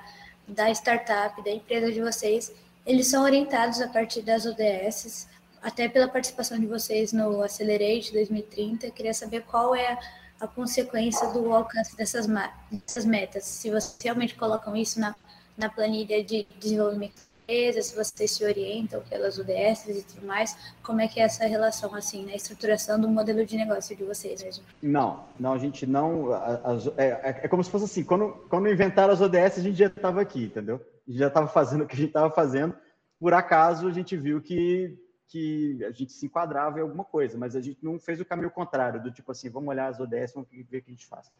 da 0.50 0.70
startup, 0.70 1.42
da 1.42 1.50
empresa 1.50 1.90
de 1.92 2.00
vocês, 2.00 2.52
eles 2.86 3.06
são 3.06 3.24
orientados 3.24 3.80
a 3.80 3.88
partir 3.88 4.22
das 4.22 4.46
ODS, 4.46 5.28
até 5.62 5.88
pela 5.88 6.08
participação 6.08 6.58
de 6.58 6.66
vocês 6.66 7.12
no 7.12 7.42
Accelerate 7.42 8.12
2030. 8.12 8.90
Queria 8.90 9.14
saber 9.14 9.42
qual 9.42 9.74
é 9.74 9.98
a 10.40 10.46
consequência 10.46 11.28
do 11.28 11.52
alcance 11.52 11.96
dessas, 11.96 12.26
dessas 12.70 13.04
metas. 13.04 13.44
Se 13.44 13.70
vocês 13.70 13.96
realmente 14.02 14.34
colocam 14.34 14.74
isso 14.74 14.98
na, 14.98 15.14
na 15.56 15.68
planilha 15.68 16.24
de 16.24 16.46
desenvolvimento 16.58 17.29
empresa, 17.50 17.82
se 17.82 17.96
vocês 17.96 18.30
se 18.30 18.44
orientam 18.44 19.02
pelas 19.02 19.36
UDS 19.36 19.88
e 19.88 20.02
tudo 20.04 20.26
mais, 20.26 20.56
como 20.82 21.00
é 21.00 21.08
que 21.08 21.20
é 21.20 21.24
essa 21.24 21.44
relação, 21.46 21.94
assim, 21.94 22.24
na 22.24 22.34
estruturação 22.34 23.00
do 23.00 23.08
modelo 23.08 23.44
de 23.44 23.56
negócio 23.56 23.96
de 23.96 24.04
vocês 24.04 24.42
mesmo? 24.42 24.64
Não, 24.80 25.24
não, 25.38 25.52
a 25.52 25.58
gente 25.58 25.84
não, 25.86 26.32
as, 26.32 26.86
é, 26.96 27.08
é, 27.08 27.40
é, 27.42 27.48
como 27.48 27.62
se 27.64 27.70
fosse 27.70 27.86
assim, 27.86 28.04
quando, 28.04 28.32
quando 28.48 28.68
inventaram 28.68 29.12
as 29.12 29.20
ODS, 29.20 29.58
a 29.58 29.62
gente 29.62 29.76
já 29.76 29.86
estava 29.86 30.20
aqui, 30.20 30.44
entendeu? 30.44 30.76
A 31.06 31.10
gente 31.10 31.18
já 31.18 31.26
estava 31.26 31.48
fazendo 31.48 31.82
o 31.82 31.86
que 31.86 31.94
a 31.94 31.98
gente 31.98 32.08
estava 32.08 32.30
fazendo, 32.32 32.74
por 33.18 33.34
acaso 33.34 33.88
a 33.88 33.92
gente 33.92 34.16
viu 34.16 34.40
que, 34.40 34.96
que 35.26 35.84
a 35.84 35.90
gente 35.90 36.12
se 36.12 36.26
enquadrava 36.26 36.78
em 36.78 36.82
alguma 36.82 37.04
coisa, 37.04 37.36
mas 37.36 37.56
a 37.56 37.60
gente 37.60 37.78
não 37.82 37.98
fez 37.98 38.20
o 38.20 38.24
caminho 38.24 38.50
contrário, 38.50 39.02
do 39.02 39.10
tipo 39.10 39.32
assim, 39.32 39.50
vamos 39.50 39.68
olhar 39.68 39.88
as 39.88 39.98
ODS, 39.98 40.34
vamos 40.34 40.48
ver 40.50 40.78
o 40.78 40.82
que 40.82 40.90
a 40.90 40.94
gente 40.94 41.06
faz. 41.06 41.30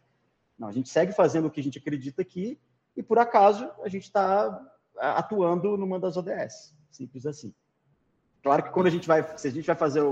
Não, 0.58 0.68
a 0.68 0.72
gente 0.72 0.88
segue 0.88 1.12
fazendo 1.12 1.46
o 1.46 1.50
que 1.50 1.60
a 1.60 1.62
gente 1.62 1.78
acredita 1.78 2.20
aqui, 2.20 2.58
e 2.96 3.02
por 3.02 3.18
acaso 3.18 3.70
a 3.82 3.88
gente 3.88 4.04
está 4.04 4.60
atuando 4.98 5.76
numa 5.76 5.98
das 5.98 6.16
ODS. 6.16 6.74
Simples 6.90 7.26
assim. 7.26 7.54
Claro 8.42 8.62
que 8.62 8.70
quando 8.70 8.86
a 8.86 8.90
gente 8.90 9.06
vai, 9.06 9.36
se 9.36 9.48
a 9.48 9.50
gente 9.50 9.66
vai 9.66 9.76
fazer, 9.76 10.02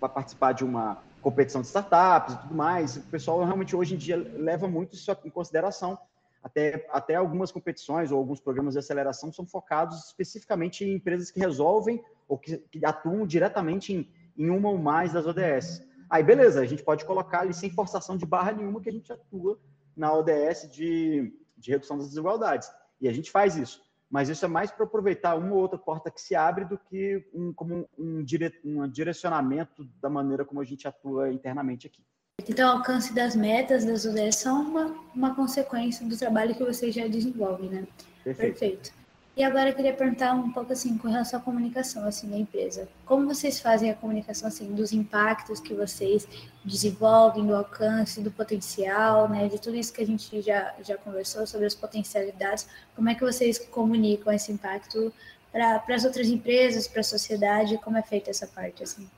vai 0.00 0.10
participar 0.10 0.52
de 0.52 0.64
uma 0.64 1.02
competição 1.20 1.60
de 1.60 1.66
startups 1.66 2.34
e 2.34 2.38
tudo 2.38 2.54
mais, 2.54 2.96
o 2.96 3.02
pessoal 3.02 3.42
realmente 3.44 3.74
hoje 3.74 3.94
em 3.94 3.98
dia 3.98 4.16
leva 4.16 4.68
muito 4.68 4.94
isso 4.94 5.10
em 5.24 5.30
consideração. 5.30 5.98
Até, 6.42 6.86
até 6.90 7.16
algumas 7.16 7.50
competições 7.50 8.12
ou 8.12 8.18
alguns 8.18 8.40
programas 8.40 8.74
de 8.74 8.78
aceleração 8.78 9.32
são 9.32 9.44
focados 9.44 10.06
especificamente 10.06 10.84
em 10.84 10.94
empresas 10.94 11.32
que 11.32 11.40
resolvem 11.40 12.02
ou 12.28 12.38
que, 12.38 12.58
que 12.58 12.84
atuam 12.86 13.26
diretamente 13.26 13.92
em, 13.92 14.08
em 14.36 14.48
uma 14.48 14.68
ou 14.68 14.78
mais 14.78 15.12
das 15.12 15.26
ODS. 15.26 15.82
Aí, 16.08 16.22
beleza, 16.22 16.60
a 16.60 16.64
gente 16.64 16.84
pode 16.84 17.04
colocar 17.04 17.40
ali 17.40 17.52
sem 17.52 17.70
forçação 17.70 18.16
de 18.16 18.24
barra 18.24 18.52
nenhuma 18.52 18.80
que 18.80 18.88
a 18.88 18.92
gente 18.92 19.12
atua 19.12 19.58
na 19.96 20.14
ODS 20.14 20.68
de, 20.70 21.36
de 21.56 21.70
redução 21.72 21.98
das 21.98 22.08
desigualdades. 22.08 22.70
E 23.00 23.08
a 23.08 23.12
gente 23.12 23.32
faz 23.32 23.56
isso 23.56 23.87
mas 24.10 24.28
isso 24.28 24.44
é 24.44 24.48
mais 24.48 24.70
para 24.70 24.84
aproveitar 24.84 25.34
uma 25.36 25.52
ou 25.52 25.60
outra 25.60 25.78
porta 25.78 26.10
que 26.10 26.20
se 26.20 26.34
abre 26.34 26.64
do 26.64 26.78
que 26.78 27.26
um, 27.34 27.52
como 27.52 27.88
um, 27.98 28.22
dire, 28.22 28.52
um 28.64 28.88
direcionamento 28.88 29.84
da 30.00 30.08
maneira 30.08 30.44
como 30.44 30.60
a 30.60 30.64
gente 30.64 30.88
atua 30.88 31.30
internamente 31.30 31.86
aqui. 31.86 32.02
Então, 32.48 32.68
o 32.68 32.78
alcance 32.78 33.14
das 33.14 33.34
metas 33.34 33.84
das 33.84 34.04
UDS 34.04 34.36
são 34.36 34.62
uma, 34.62 34.86
uma 35.14 35.34
consequência 35.34 36.06
do 36.06 36.16
trabalho 36.16 36.54
que 36.54 36.64
vocês 36.64 36.94
já 36.94 37.06
desenvolvem, 37.06 37.68
né? 37.68 37.86
Perfeito. 38.24 38.58
Perfeito. 38.58 38.97
E 39.38 39.44
agora 39.44 39.70
eu 39.70 39.74
queria 39.76 39.94
perguntar 39.94 40.32
um 40.32 40.50
pouco 40.50 40.72
assim 40.72 40.98
com 40.98 41.06
relação 41.06 41.38
à 41.38 41.42
comunicação 41.42 42.04
assim 42.04 42.28
da 42.28 42.36
empresa. 42.36 42.88
Como 43.06 43.24
vocês 43.24 43.60
fazem 43.60 43.88
a 43.88 43.94
comunicação 43.94 44.48
assim 44.48 44.74
dos 44.74 44.92
impactos 44.92 45.60
que 45.60 45.72
vocês 45.72 46.26
desenvolvem, 46.64 47.46
do 47.46 47.54
alcance, 47.54 48.20
do 48.20 48.32
potencial, 48.32 49.28
né, 49.28 49.46
de 49.46 49.60
tudo 49.60 49.76
isso 49.76 49.92
que 49.92 50.02
a 50.02 50.06
gente 50.06 50.42
já 50.42 50.74
já 50.82 50.96
conversou 50.96 51.46
sobre 51.46 51.68
as 51.68 51.74
potencialidades. 51.76 52.66
Como 52.96 53.08
é 53.08 53.14
que 53.14 53.22
vocês 53.22 53.60
comunicam 53.60 54.32
esse 54.32 54.50
impacto 54.50 55.12
para 55.52 55.84
as 55.94 56.04
outras 56.04 56.26
empresas, 56.26 56.88
para 56.88 56.98
a 57.02 57.04
sociedade? 57.04 57.78
Como 57.78 57.96
é 57.96 58.02
feita 58.02 58.30
essa 58.30 58.48
parte 58.48 58.82
assim? 58.82 59.08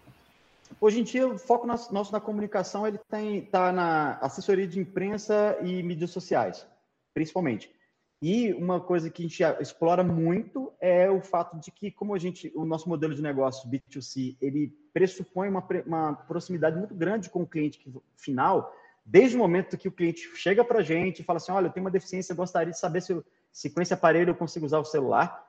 Hoje 0.78 1.00
em 1.00 1.02
dia, 1.02 1.26
o 1.26 1.38
foco 1.38 1.66
nosso, 1.66 1.94
nosso 1.94 2.12
na 2.12 2.20
comunicação 2.20 2.86
ele 2.86 2.98
tem 3.08 3.40
tá 3.40 3.72
na 3.72 4.18
assessoria 4.20 4.66
de 4.66 4.78
imprensa 4.78 5.56
e 5.62 5.82
mídias 5.82 6.10
sociais, 6.10 6.66
principalmente. 7.14 7.79
E 8.22 8.52
uma 8.52 8.78
coisa 8.78 9.08
que 9.08 9.22
a 9.22 9.26
gente 9.26 9.42
explora 9.60 10.04
muito 10.04 10.70
é 10.78 11.10
o 11.10 11.22
fato 11.22 11.58
de 11.58 11.70
que, 11.70 11.90
como 11.90 12.14
a 12.14 12.18
gente, 12.18 12.52
o 12.54 12.66
nosso 12.66 12.86
modelo 12.86 13.14
de 13.14 13.22
negócio 13.22 13.68
B2C, 13.68 14.36
ele 14.42 14.76
pressupõe 14.92 15.48
uma, 15.48 15.66
uma 15.86 16.14
proximidade 16.14 16.76
muito 16.76 16.94
grande 16.94 17.30
com 17.30 17.42
o 17.42 17.46
cliente 17.46 17.82
final, 18.16 18.74
desde 19.06 19.36
o 19.36 19.38
momento 19.38 19.78
que 19.78 19.88
o 19.88 19.92
cliente 19.92 20.30
chega 20.36 20.62
para 20.62 20.80
a 20.80 20.82
gente 20.82 21.20
e 21.20 21.24
fala 21.24 21.38
assim, 21.38 21.50
olha, 21.50 21.68
eu 21.68 21.72
tenho 21.72 21.84
uma 21.84 21.90
deficiência, 21.90 22.32
eu 22.32 22.36
gostaria 22.36 22.72
de 22.72 22.78
saber 22.78 23.00
se, 23.00 23.24
se 23.50 23.70
com 23.70 23.80
esse 23.80 23.94
aparelho 23.94 24.30
eu 24.30 24.36
consigo 24.36 24.66
usar 24.66 24.78
o 24.78 24.84
celular. 24.84 25.42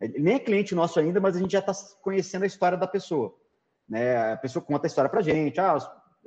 Ele 0.00 0.18
nem 0.18 0.36
é 0.36 0.40
cliente 0.40 0.74
nosso 0.74 0.98
ainda, 0.98 1.20
mas 1.20 1.36
a 1.36 1.40
gente 1.40 1.52
já 1.52 1.58
está 1.58 1.72
conhecendo 2.00 2.44
a 2.44 2.46
história 2.46 2.78
da 2.78 2.86
pessoa. 2.86 3.36
Né? 3.86 4.32
A 4.32 4.36
pessoa 4.38 4.64
conta 4.64 4.86
a 4.86 4.88
história 4.88 5.10
para 5.10 5.20
a 5.20 5.22
gente, 5.22 5.60
ah, 5.60 5.78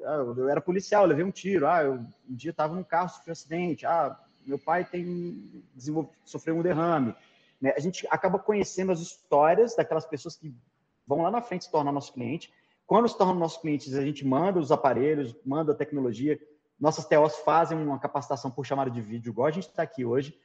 eu 0.05 0.47
era 0.47 0.61
policial, 0.61 1.03
eu 1.03 1.09
levei 1.09 1.25
um 1.25 1.31
tiro, 1.31 1.67
ah, 1.67 1.83
eu, 1.83 1.93
um 2.29 2.35
dia 2.35 2.51
estava 2.51 2.75
num 2.75 2.83
carro, 2.83 3.09
sofri 3.09 3.31
um 3.31 3.33
acidente, 3.33 3.85
ah, 3.85 4.17
meu 4.47 4.57
pai 4.57 4.85
tem 4.85 5.63
sofreu 6.23 6.55
um 6.55 6.61
derrame. 6.61 7.13
Né? 7.61 7.73
A 7.75 7.79
gente 7.79 8.07
acaba 8.09 8.39
conhecendo 8.39 8.91
as 8.91 8.99
histórias 8.99 9.75
daquelas 9.75 10.05
pessoas 10.05 10.35
que 10.35 10.55
vão 11.05 11.21
lá 11.21 11.31
na 11.31 11.41
frente 11.41 11.65
se 11.65 11.71
tornar 11.71 11.91
nosso 11.91 12.13
cliente. 12.13 12.51
Quando 12.85 13.09
se 13.09 13.17
tornam 13.17 13.35
nossos 13.35 13.61
clientes, 13.61 13.93
a 13.95 14.01
gente 14.01 14.25
manda 14.25 14.59
os 14.59 14.71
aparelhos, 14.71 15.35
manda 15.45 15.73
a 15.73 15.75
tecnologia. 15.75 16.39
Nossas 16.79 17.05
TOs 17.05 17.35
fazem 17.39 17.77
uma 17.77 17.99
capacitação 17.99 18.49
por 18.49 18.65
chamada 18.65 18.89
de 18.89 19.01
vídeo, 19.01 19.29
igual 19.29 19.47
a 19.47 19.51
gente 19.51 19.67
está 19.67 19.83
aqui 19.83 20.05
hoje. 20.05 20.39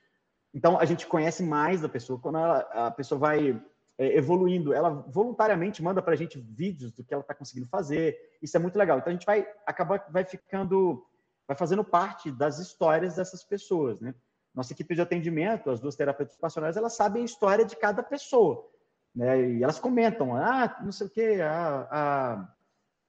Então, 0.52 0.78
a 0.78 0.84
gente 0.84 1.06
conhece 1.06 1.42
mais 1.42 1.80
da 1.80 1.88
pessoa. 1.88 2.18
Quando 2.18 2.38
ela, 2.38 2.58
a 2.86 2.90
pessoa 2.90 3.18
vai 3.18 3.62
é, 3.96 4.16
evoluindo, 4.16 4.74
ela 4.74 4.90
voluntariamente 4.90 5.82
manda 5.82 6.02
para 6.02 6.14
a 6.14 6.16
gente 6.16 6.38
vídeos 6.38 6.90
do 6.90 7.04
que 7.04 7.14
ela 7.14 7.20
está 7.20 7.32
conseguindo 7.32 7.68
fazer. 7.68 8.18
Isso 8.42 8.56
é 8.56 8.60
muito 8.60 8.76
legal. 8.76 8.98
Então, 8.98 9.10
a 9.10 9.14
gente 9.14 9.26
vai 9.26 9.46
acabar 9.64 10.04
vai 10.10 10.24
ficando 10.24 11.06
vai 11.46 11.56
fazendo 11.56 11.84
parte 11.84 12.30
das 12.30 12.58
histórias 12.58 13.16
dessas 13.16 13.44
pessoas, 13.44 14.00
né? 14.00 14.14
Nossa 14.54 14.72
equipe 14.72 14.94
de 14.94 15.00
atendimento, 15.00 15.70
as 15.70 15.80
duas 15.80 15.96
terapeutas 15.96 16.34
ocupacionais, 16.34 16.76
elas 16.76 16.94
sabem 16.94 17.22
a 17.22 17.24
história 17.24 17.64
de 17.64 17.76
cada 17.76 18.02
pessoa, 18.02 18.68
né? 19.14 19.50
E 19.50 19.62
elas 19.62 19.78
comentam, 19.78 20.36
ah, 20.36 20.78
não 20.82 20.92
sei 20.92 21.06
o 21.06 21.10
quê, 21.10 21.38
a, 21.42 21.88
a, 21.90 22.54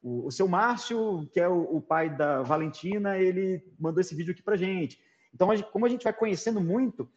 o, 0.02 0.28
o 0.28 0.32
seu 0.32 0.48
Márcio, 0.48 1.28
que 1.32 1.40
é 1.40 1.48
o, 1.48 1.78
o, 1.78 1.82
pai 1.82 2.10
da 2.10 2.42
Valentina, 2.44 3.18
ele 3.18 3.64
mandou 3.80 4.02
esse 4.02 4.16
vídeo 4.16 4.32
aqui 4.32 4.42
para 4.42 4.56
gente. 4.56 5.00
Então, 5.34 5.50
a 5.50 5.56
gente, 5.56 5.72
como 5.72 5.86
a 5.86 5.90
gente 5.90 6.04
vai 6.04 6.14
conhecendo 6.14 6.62
muito, 6.62 7.10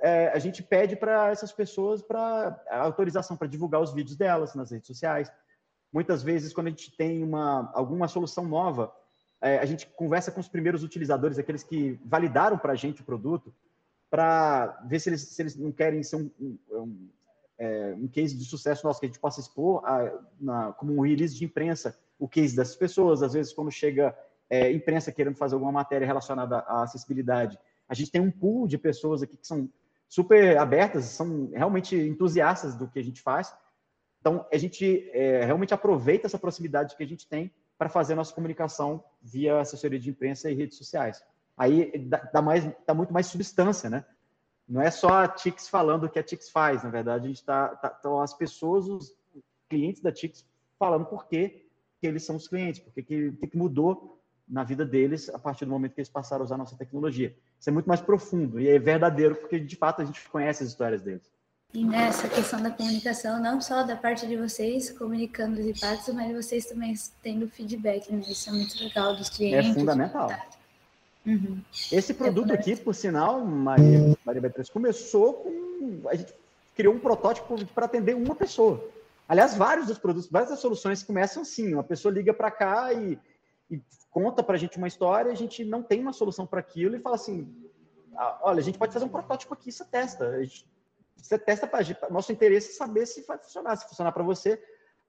é, 0.00 0.28
a 0.28 0.38
gente 0.38 0.62
pede 0.62 0.96
para 0.96 1.30
essas 1.30 1.52
pessoas 1.52 2.02
para 2.02 2.60
autorização 2.70 3.36
para 3.36 3.48
divulgar 3.48 3.80
os 3.80 3.92
vídeos 3.92 4.16
delas 4.16 4.54
nas 4.54 4.70
redes 4.70 4.86
sociais. 4.86 5.32
Muitas 5.92 6.22
vezes, 6.22 6.52
quando 6.52 6.66
a 6.66 6.70
gente 6.70 6.94
tem 6.96 7.22
uma, 7.22 7.70
alguma 7.72 8.08
solução 8.08 8.44
nova, 8.44 8.92
é, 9.44 9.58
a 9.58 9.66
gente 9.66 9.86
conversa 9.88 10.32
com 10.32 10.40
os 10.40 10.48
primeiros 10.48 10.82
utilizadores, 10.82 11.38
aqueles 11.38 11.62
que 11.62 12.00
validaram 12.02 12.56
para 12.56 12.72
a 12.72 12.76
gente 12.76 13.02
o 13.02 13.04
produto, 13.04 13.54
para 14.08 14.80
ver 14.86 14.98
se 15.00 15.10
eles, 15.10 15.20
se 15.20 15.42
eles 15.42 15.54
não 15.54 15.70
querem 15.70 16.02
ser 16.02 16.16
um, 16.16 16.30
um, 16.40 17.08
é, 17.58 17.94
um, 17.98 18.08
case 18.08 18.34
de 18.38 18.44
sucesso 18.46 18.86
nosso, 18.86 18.98
que 18.98 19.04
a 19.04 19.08
gente 19.10 19.20
possa 19.20 19.40
expor 19.40 19.84
a, 19.84 20.10
na, 20.40 20.72
como 20.72 20.96
um 20.96 21.02
release 21.02 21.36
de 21.36 21.44
imprensa 21.44 21.94
o 22.18 22.26
case 22.26 22.56
dessas 22.56 22.74
pessoas. 22.74 23.22
Às 23.22 23.34
vezes, 23.34 23.52
quando 23.52 23.70
chega 23.70 24.16
é, 24.48 24.72
imprensa 24.72 25.12
querendo 25.12 25.36
fazer 25.36 25.56
alguma 25.56 25.72
matéria 25.72 26.06
relacionada 26.06 26.60
à 26.60 26.82
acessibilidade, 26.82 27.58
a 27.86 27.92
gente 27.92 28.10
tem 28.10 28.22
um 28.22 28.30
pool 28.30 28.66
de 28.66 28.78
pessoas 28.78 29.22
aqui 29.22 29.36
que 29.36 29.46
são 29.46 29.68
super 30.08 30.56
abertas, 30.56 31.04
são 31.04 31.50
realmente 31.52 31.94
entusiastas 31.94 32.74
do 32.74 32.88
que 32.88 32.98
a 32.98 33.04
gente 33.04 33.20
faz. 33.20 33.54
Então, 34.20 34.46
a 34.50 34.56
gente 34.56 35.10
é, 35.12 35.44
realmente 35.44 35.74
aproveita 35.74 36.26
essa 36.26 36.38
proximidade 36.38 36.96
que 36.96 37.02
a 37.02 37.06
gente 37.06 37.28
tem 37.28 37.52
para 37.84 37.90
fazer 37.90 38.14
nossa 38.14 38.34
comunicação 38.34 39.04
via 39.20 39.60
assessoria 39.60 39.98
de 40.00 40.08
imprensa 40.08 40.50
e 40.50 40.54
redes 40.54 40.78
sociais. 40.78 41.22
Aí 41.54 41.92
dá, 42.32 42.40
mais, 42.40 42.66
dá 42.86 42.94
muito 42.94 43.12
mais 43.12 43.26
substância, 43.26 43.90
né? 43.90 44.06
Não 44.66 44.80
é 44.80 44.90
só 44.90 45.08
a 45.08 45.28
Tix 45.28 45.68
falando 45.68 46.04
o 46.04 46.08
que 46.08 46.18
a 46.18 46.22
Tix 46.22 46.48
faz, 46.48 46.82
na 46.82 46.88
verdade, 46.88 47.26
a 47.26 47.28
gente 47.28 47.40
está, 47.40 47.76
tá, 47.76 47.88
estão 47.88 48.22
as 48.22 48.32
pessoas, 48.32 48.88
os 48.88 49.14
clientes 49.68 50.00
da 50.00 50.10
Tix, 50.10 50.46
falando 50.78 51.04
por 51.04 51.26
que, 51.26 51.68
que 52.00 52.06
eles 52.06 52.24
são 52.24 52.36
os 52.36 52.48
clientes, 52.48 52.80
porque 52.80 53.02
que, 53.02 53.32
que 53.32 53.56
mudou 53.56 54.18
na 54.48 54.64
vida 54.64 54.86
deles 54.86 55.28
a 55.28 55.38
partir 55.38 55.66
do 55.66 55.70
momento 55.70 55.92
que 55.92 56.00
eles 56.00 56.08
passaram 56.08 56.40
a 56.40 56.46
usar 56.46 56.54
a 56.54 56.58
nossa 56.58 56.78
tecnologia. 56.78 57.36
Isso 57.60 57.68
é 57.68 57.72
muito 57.72 57.86
mais 57.86 58.00
profundo 58.00 58.58
e 58.58 58.66
é 58.66 58.78
verdadeiro, 58.78 59.36
porque 59.36 59.60
de 59.60 59.76
fato 59.76 60.00
a 60.00 60.06
gente 60.06 60.26
conhece 60.30 60.62
as 60.62 60.70
histórias 60.70 61.02
deles. 61.02 61.30
E 61.74 61.84
nessa 61.84 62.28
questão 62.28 62.62
da 62.62 62.70
comunicação, 62.70 63.42
não 63.42 63.60
só 63.60 63.82
da 63.82 63.96
parte 63.96 64.28
de 64.28 64.36
vocês 64.36 64.92
comunicando 64.92 65.58
os 65.58 65.66
impactos, 65.66 66.14
mas 66.14 66.32
vocês 66.32 66.66
também 66.66 66.94
tendo 67.20 67.48
feedback, 67.48 68.12
né? 68.12 68.22
Isso 68.28 68.48
é 68.48 68.52
muito 68.52 68.78
legal 68.78 69.16
dos 69.16 69.28
clientes. 69.28 69.70
É 69.70 69.74
fundamental. 69.74 70.30
Uhum. 71.26 71.60
Esse 71.90 72.14
produto 72.14 72.52
é 72.52 72.54
aqui, 72.54 72.76
por 72.76 72.94
sinal, 72.94 73.44
Maria, 73.44 74.16
Maria 74.24 74.40
Beatriz, 74.40 74.70
começou 74.70 75.34
com. 75.34 76.08
A 76.08 76.14
gente 76.14 76.32
criou 76.76 76.94
um 76.94 77.00
protótipo 77.00 77.66
para 77.66 77.86
atender 77.86 78.14
uma 78.14 78.36
pessoa. 78.36 78.88
Aliás, 79.28 79.56
vários 79.56 79.88
dos 79.88 79.98
produtos, 79.98 80.30
várias 80.30 80.50
das 80.50 80.60
soluções 80.60 81.02
começam 81.02 81.42
assim: 81.42 81.74
uma 81.74 81.82
pessoa 81.82 82.14
liga 82.14 82.32
para 82.32 82.52
cá 82.52 82.92
e, 82.92 83.18
e 83.68 83.80
conta 84.12 84.44
para 84.44 84.54
a 84.54 84.58
gente 84.58 84.78
uma 84.78 84.86
história, 84.86 85.32
a 85.32 85.34
gente 85.34 85.64
não 85.64 85.82
tem 85.82 86.00
uma 86.00 86.12
solução 86.12 86.46
para 86.46 86.60
aquilo 86.60 86.94
e 86.94 87.00
fala 87.00 87.16
assim: 87.16 87.52
ah, 88.14 88.38
olha, 88.42 88.60
a 88.60 88.62
gente 88.62 88.78
pode 88.78 88.92
fazer 88.92 89.06
um 89.06 89.08
protótipo 89.08 89.52
aqui, 89.54 89.72
você 89.72 89.84
testa. 89.84 90.40
Gente, 90.44 90.64
você 91.16 91.38
testa 91.38 91.66
para 91.66 91.84
nosso 92.10 92.32
interesse 92.32 92.70
é 92.70 92.74
saber 92.74 93.06
se 93.06 93.22
vai 93.22 93.38
funcionar. 93.38 93.76
Se 93.76 93.88
funcionar 93.88 94.12
para 94.12 94.22
você, 94.22 94.62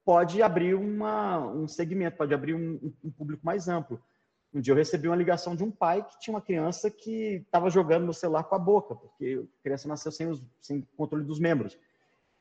pode 0.04 0.42
abrir 0.42 0.76
uma, 0.76 1.40
um 1.40 1.68
segmento, 1.68 2.18
pode 2.18 2.34
abrir 2.34 2.54
um, 2.54 2.94
um 3.04 3.12
público 3.12 3.46
mais 3.46 3.68
amplo. 3.68 4.02
Um 4.54 4.62
dia 4.62 4.72
eu 4.72 4.78
recebi 4.78 5.08
uma 5.08 5.16
ligação 5.18 5.56
de 5.56 5.64
um 5.64 5.72
pai 5.72 6.02
que 6.02 6.18
tinha 6.20 6.34
uma 6.34 6.42
criança 6.42 6.90
que 6.90 7.44
estava 7.46 7.70
jogando 7.70 8.06
no 8.06 8.14
celular 8.14 8.44
com 8.44 8.56
a 8.56 8.60
boca, 8.60 8.96
porque 8.96 9.44
a 9.60 9.64
criança 9.64 9.88
nasceu 9.88 10.12
sem, 10.12 10.28
os, 10.28 10.42
sem 10.62 10.88
controle 10.96 11.26
dos 11.26 11.40
membros. 11.40 11.78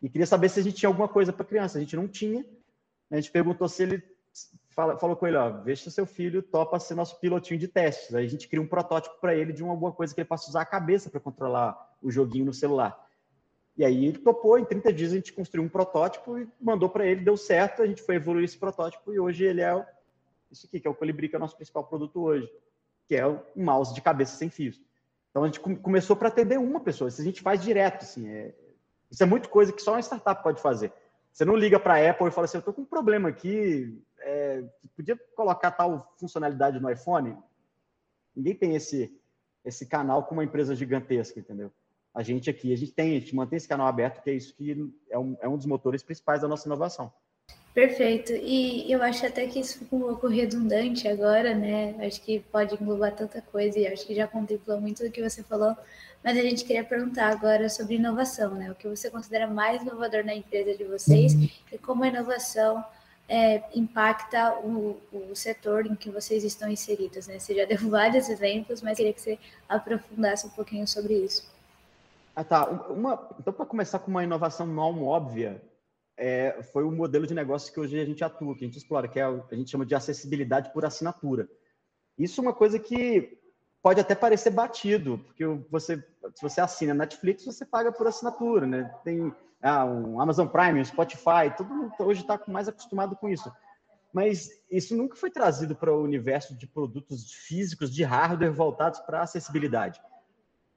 E 0.00 0.08
queria 0.08 0.26
saber 0.26 0.48
se 0.48 0.60
a 0.60 0.62
gente 0.62 0.76
tinha 0.76 0.88
alguma 0.88 1.08
coisa 1.08 1.32
para 1.32 1.42
a 1.42 1.48
criança. 1.48 1.78
A 1.78 1.80
gente 1.80 1.96
não 1.96 2.06
tinha. 2.06 2.44
A 3.10 3.16
gente 3.16 3.32
perguntou 3.32 3.68
se 3.68 3.82
ele 3.82 4.02
fala, 4.68 4.98
falou 4.98 5.16
com 5.16 5.26
ele, 5.26 5.36
ó, 5.36 5.50
veja 5.62 5.84
se 5.84 5.90
seu 5.90 6.06
filho 6.06 6.42
topa 6.42 6.78
ser 6.78 6.94
nosso 6.94 7.18
pilotinho 7.18 7.58
de 7.58 7.68
testes. 7.68 8.14
Aí 8.14 8.26
a 8.26 8.28
gente 8.28 8.46
cria 8.46 8.62
um 8.62 8.66
protótipo 8.66 9.18
para 9.20 9.34
ele 9.34 9.52
de 9.52 9.62
uma, 9.62 9.72
alguma 9.72 9.92
coisa 9.92 10.14
que 10.14 10.20
ele 10.20 10.28
possa 10.28 10.48
usar 10.48 10.62
a 10.62 10.66
cabeça 10.66 11.10
para 11.10 11.20
controlar 11.20 11.96
o 12.02 12.10
joguinho 12.10 12.44
no 12.44 12.52
celular. 12.52 13.03
E 13.76 13.84
aí 13.84 14.06
ele 14.06 14.18
topou, 14.18 14.58
em 14.58 14.64
30 14.64 14.92
dias 14.92 15.12
a 15.12 15.16
gente 15.16 15.32
construiu 15.32 15.64
um 15.64 15.68
protótipo 15.68 16.38
e 16.38 16.48
mandou 16.60 16.88
para 16.88 17.06
ele, 17.06 17.22
deu 17.22 17.36
certo, 17.36 17.82
a 17.82 17.86
gente 17.86 18.02
foi 18.02 18.16
evoluir 18.16 18.44
esse 18.44 18.56
protótipo 18.56 19.12
e 19.12 19.18
hoje 19.18 19.44
ele 19.44 19.62
é 19.62 19.86
isso 20.50 20.66
aqui, 20.66 20.78
que 20.78 20.86
é 20.86 20.90
o 20.90 20.94
Colibri, 20.94 21.28
que 21.28 21.34
é 21.34 21.38
o 21.38 21.40
nosso 21.40 21.56
principal 21.56 21.84
produto 21.84 22.22
hoje, 22.22 22.48
que 23.08 23.16
é 23.16 23.26
um 23.26 23.40
mouse 23.56 23.92
de 23.92 24.00
cabeça 24.00 24.36
sem 24.36 24.48
fios. 24.48 24.80
Então 25.30 25.42
a 25.42 25.46
gente 25.46 25.58
começou 25.58 26.14
para 26.14 26.28
atender 26.28 26.58
uma 26.58 26.78
pessoa, 26.78 27.08
isso 27.08 27.20
a 27.20 27.24
gente 27.24 27.42
faz 27.42 27.60
direto, 27.60 28.02
assim, 28.04 28.28
é, 28.28 28.54
isso 29.10 29.22
é 29.22 29.26
muito 29.26 29.48
coisa 29.48 29.72
que 29.72 29.82
só 29.82 29.92
uma 29.92 30.00
startup 30.00 30.40
pode 30.42 30.62
fazer. 30.62 30.92
Você 31.32 31.44
não 31.44 31.56
liga 31.56 31.80
para 31.80 31.94
a 31.94 32.10
Apple 32.10 32.28
e 32.28 32.30
fala 32.30 32.44
assim, 32.44 32.58
eu 32.58 32.60
estou 32.60 32.72
com 32.72 32.82
um 32.82 32.86
problema 32.86 33.28
aqui, 33.28 34.00
é, 34.20 34.64
podia 34.94 35.18
colocar 35.34 35.72
tal 35.72 36.14
funcionalidade 36.16 36.78
no 36.78 36.88
iPhone? 36.88 37.36
Ninguém 38.36 38.54
tem 38.54 38.76
esse, 38.76 39.12
esse 39.64 39.86
canal 39.86 40.22
com 40.22 40.34
uma 40.34 40.44
empresa 40.44 40.76
gigantesca, 40.76 41.40
entendeu? 41.40 41.72
A 42.14 42.22
gente 42.22 42.48
aqui, 42.48 42.72
a 42.72 42.76
gente 42.76 42.92
tem, 42.92 43.16
a 43.16 43.20
gente 43.20 43.34
mantém 43.34 43.56
esse 43.56 43.68
canal 43.68 43.86
aberto, 43.86 44.22
que 44.22 44.30
é 44.30 44.34
isso 44.34 44.54
que 44.54 44.92
é 45.10 45.18
um, 45.18 45.36
é 45.40 45.48
um 45.48 45.56
dos 45.56 45.66
motores 45.66 46.02
principais 46.02 46.42
da 46.42 46.48
nossa 46.48 46.68
inovação. 46.68 47.12
Perfeito. 47.74 48.32
E 48.32 48.90
eu 48.90 49.02
acho 49.02 49.26
até 49.26 49.48
que 49.48 49.58
isso 49.58 49.80
ficou 49.80 49.98
um 49.98 50.02
pouco 50.02 50.28
redundante 50.28 51.08
agora, 51.08 51.56
né? 51.56 51.96
Acho 52.06 52.22
que 52.22 52.38
pode 52.52 52.74
englobar 52.74 53.16
tanta 53.16 53.42
coisa 53.42 53.76
e 53.76 53.86
acho 53.88 54.06
que 54.06 54.14
já 54.14 54.28
contemplou 54.28 54.80
muito 54.80 55.02
do 55.02 55.10
que 55.10 55.20
você 55.20 55.42
falou. 55.42 55.76
Mas 56.22 56.38
a 56.38 56.42
gente 56.42 56.64
queria 56.64 56.84
perguntar 56.84 57.32
agora 57.32 57.68
sobre 57.68 57.96
inovação, 57.96 58.54
né? 58.54 58.70
O 58.70 58.76
que 58.76 58.86
você 58.86 59.10
considera 59.10 59.48
mais 59.48 59.82
inovador 59.82 60.24
na 60.24 60.36
empresa 60.36 60.78
de 60.78 60.84
vocês 60.84 61.34
uhum. 61.34 61.48
e 61.72 61.78
como 61.78 62.04
a 62.04 62.08
inovação 62.08 62.84
é, 63.28 63.64
impacta 63.74 64.54
o, 64.60 65.00
o, 65.12 65.34
setor 65.34 65.86
em 65.86 65.96
que 65.96 66.10
vocês 66.10 66.44
estão 66.44 66.70
inseridos, 66.70 67.26
né? 67.26 67.40
Você 67.40 67.56
já 67.56 67.64
deu 67.64 67.78
vários 67.90 68.28
exemplos, 68.28 68.82
mas 68.82 68.96
queria 68.96 69.12
que 69.12 69.20
você 69.20 69.38
aprofundasse 69.68 70.46
um 70.46 70.50
pouquinho 70.50 70.86
sobre 70.86 71.14
isso. 71.14 71.52
Ah, 72.34 72.44
tá. 72.44 72.66
Uma, 72.90 73.28
então, 73.38 73.52
para 73.52 73.66
começar 73.66 73.98
com 74.00 74.10
uma 74.10 74.24
inovação 74.24 74.66
não 74.66 75.04
óbvia, 75.04 75.62
é, 76.16 76.62
foi 76.72 76.84
o 76.84 76.90
modelo 76.90 77.26
de 77.26 77.34
negócio 77.34 77.72
que 77.72 77.78
hoje 77.78 77.98
a 77.98 78.04
gente 78.04 78.24
atua, 78.24 78.56
que 78.56 78.64
a 78.64 78.66
gente 78.66 78.78
explora, 78.78 79.08
que 79.08 79.20
é 79.20 79.24
a 79.24 79.54
gente 79.54 79.70
chama 79.70 79.86
de 79.86 79.94
acessibilidade 79.94 80.72
por 80.72 80.84
assinatura. 80.84 81.48
Isso 82.18 82.40
é 82.40 82.42
uma 82.42 82.54
coisa 82.54 82.78
que 82.78 83.38
pode 83.82 84.00
até 84.00 84.14
parecer 84.14 84.50
batido, 84.50 85.18
porque 85.18 85.44
você, 85.70 86.02
se 86.34 86.42
você 86.42 86.60
assina 86.60 86.94
Netflix, 86.94 87.44
você 87.44 87.64
paga 87.66 87.92
por 87.92 88.06
assinatura, 88.06 88.66
né? 88.66 88.94
Tem 89.04 89.32
ah, 89.62 89.84
um 89.84 90.20
Amazon 90.20 90.46
Prime, 90.46 90.80
um 90.80 90.84
Spotify, 90.84 91.54
todo 91.56 91.74
mundo 91.74 91.92
hoje 91.98 92.22
está 92.22 92.40
mais 92.48 92.68
acostumado 92.68 93.16
com 93.16 93.28
isso. 93.28 93.52
Mas 94.12 94.48
isso 94.70 94.96
nunca 94.96 95.16
foi 95.16 95.30
trazido 95.30 95.74
para 95.74 95.92
o 95.92 96.02
universo 96.02 96.56
de 96.56 96.66
produtos 96.66 97.32
físicos, 97.32 97.92
de 97.92 98.04
hardware 98.04 98.52
voltados 98.52 99.00
para 99.00 99.22
acessibilidade. 99.22 100.00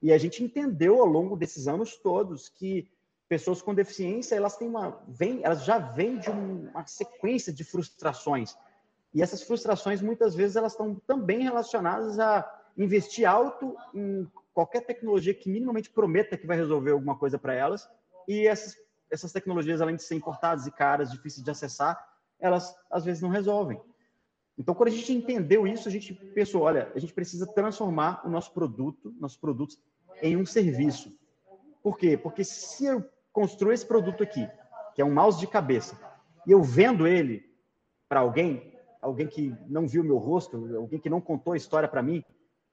E 0.08 0.14
a 0.14 0.18
gente 0.18 0.42
entendeu 0.42 1.02
ao 1.02 1.06
longo 1.06 1.36
desses 1.36 1.68
anos 1.68 1.98
todos 1.98 2.48
que 2.48 2.90
pessoas 3.28 3.62
com 3.62 3.76
deficiência, 3.76 4.36
elas 4.36 4.56
têm 4.56 4.70
uma, 4.70 5.04
vem, 5.06 5.44
elas 5.44 5.66
já 5.66 5.80
vêm 5.80 6.18
de 6.18 6.30
uma 6.30 6.86
sequência 6.86 7.52
de 7.52 7.66
frustrações. 7.66 8.56
E 9.14 9.22
essas 9.22 9.44
frustrações, 9.44 10.02
muitas 10.02 10.34
vezes, 10.34 10.56
elas 10.56 10.72
estão 10.72 10.96
também 10.96 11.44
relacionadas 11.44 12.18
a 12.20 12.50
investir 12.78 13.28
alto 13.28 13.76
em 13.94 14.26
qualquer 14.54 14.86
tecnologia 14.86 15.34
que 15.34 15.50
minimamente 15.50 15.90
prometa 15.90 16.38
que 16.38 16.48
vai 16.48 16.56
resolver 16.56 16.92
alguma 16.92 17.18
coisa 17.18 17.38
para 17.38 17.54
elas. 17.54 17.86
E 18.30 18.48
essas, 18.48 18.78
essas 19.12 19.34
tecnologias, 19.34 19.82
além 19.82 19.98
de 19.98 20.04
serem 20.04 20.20
importadas 20.20 20.66
e 20.66 20.72
caras, 20.72 21.12
difíceis 21.12 21.44
de 21.44 21.52
acessar, 21.52 22.02
elas 22.40 22.74
às 22.90 23.04
vezes 23.04 23.22
não 23.22 23.28
resolvem. 23.28 23.78
Então, 24.58 24.74
quando 24.74 24.88
a 24.88 24.94
gente 24.94 25.12
entendeu 25.12 25.68
isso, 25.68 25.86
a 25.88 25.92
gente 25.92 26.14
pensou, 26.14 26.62
olha, 26.62 26.90
a 26.96 27.00
gente 27.00 27.14
precisa 27.14 27.46
transformar 27.46 28.26
o 28.26 28.30
nosso 28.30 28.54
produto, 28.54 29.14
nossos 29.20 29.38
produtos, 29.38 29.78
em 30.22 30.38
um 30.38 30.46
serviço. 30.46 31.18
Por 31.82 31.98
quê? 31.98 32.18
Porque 32.18 32.44
se 32.44 32.86
eu 32.86 33.08
construo 33.32 33.72
esse 33.72 33.86
produto 33.86 34.24
aqui, 34.24 34.50
que 34.94 35.02
é 35.02 35.06
um 35.06 35.14
mouse 35.14 35.40
de 35.40 35.48
cabeça, 35.48 35.98
e 36.46 36.52
eu 36.52 36.62
vendo 36.62 37.08
ele 37.08 37.48
para 38.10 38.22
alguém, 38.22 38.74
alguém 39.02 39.28
que 39.28 39.56
não 39.68 39.88
viu 39.88 40.04
meu 40.04 40.18
rosto, 40.18 40.76
alguém 40.76 41.00
que 41.00 41.10
não 41.10 41.22
contou 41.22 41.54
a 41.54 41.58
história 41.58 41.88
para 41.88 42.02
mim, 42.02 42.24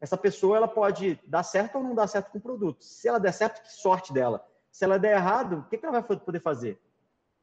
essa 0.00 0.16
pessoa 0.16 0.56
ela 0.56 0.68
pode 0.68 1.18
dar 1.26 1.42
certo 1.42 1.76
ou 1.76 1.84
não 1.84 1.94
dar 1.94 2.06
certo 2.06 2.30
com 2.30 2.38
o 2.38 2.40
produto. 2.40 2.84
Se 2.84 3.08
ela 3.08 3.18
der 3.18 3.32
certo, 3.32 3.62
que 3.62 3.72
sorte 3.72 4.12
dela. 4.12 4.46
Se 4.70 4.84
ela 4.84 4.98
der 4.98 5.16
errado, 5.16 5.60
o 5.60 5.64
que 5.64 5.84
ela 5.84 6.00
vai 6.00 6.18
poder 6.18 6.40
fazer? 6.40 6.78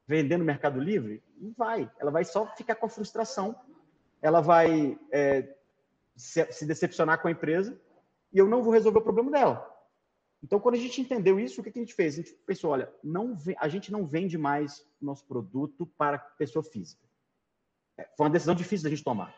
Vender 0.06 0.38
no 0.38 0.46
Mercado 0.46 0.80
Livre? 0.80 1.24
Não 1.38 1.54
vai. 1.58 1.90
Ela 1.98 2.12
vai 2.12 2.24
só 2.24 2.46
ficar 2.56 2.76
com 2.76 2.86
a 2.86 2.90
frustração. 2.90 3.56
Ela 4.22 4.42
vai 4.42 5.00
é, 5.12 5.56
se, 6.16 6.66
decepcionar 6.66 7.22
com 7.22 7.28
a 7.28 7.32
empresa 7.32 7.80
e 8.32 8.38
eu 8.38 8.48
não 8.48 8.62
vou 8.62 8.72
resolver 8.72 9.00
o 9.00 9.04
problema 9.04 9.32
dela. 9.32 9.71
Então, 10.44 10.60
quando 10.60 10.76
a 10.76 10.80
gente 10.80 11.00
entendeu 11.00 11.40
isso, 11.40 11.62
o 11.62 11.64
que 11.64 11.70
a 11.70 11.82
gente 11.82 11.94
fez? 11.94 12.16
A 12.16 12.18
gente 12.18 12.34
pensou, 12.46 12.72
olha, 12.72 12.92
não, 13.04 13.38
a 13.58 13.68
gente 13.68 13.92
não 13.92 14.08
vende 14.08 14.38
mais 14.38 14.86
nosso 15.00 15.24
produto 15.26 15.86
para 15.98 16.18
pessoa 16.18 16.64
física. 16.64 17.06
É, 17.98 18.08
foi 18.18 18.26
uma 18.26 18.32
decisão 18.32 18.56
difícil 18.56 18.84
da 18.84 18.90
gente 18.90 19.04
tomar. 19.04 19.34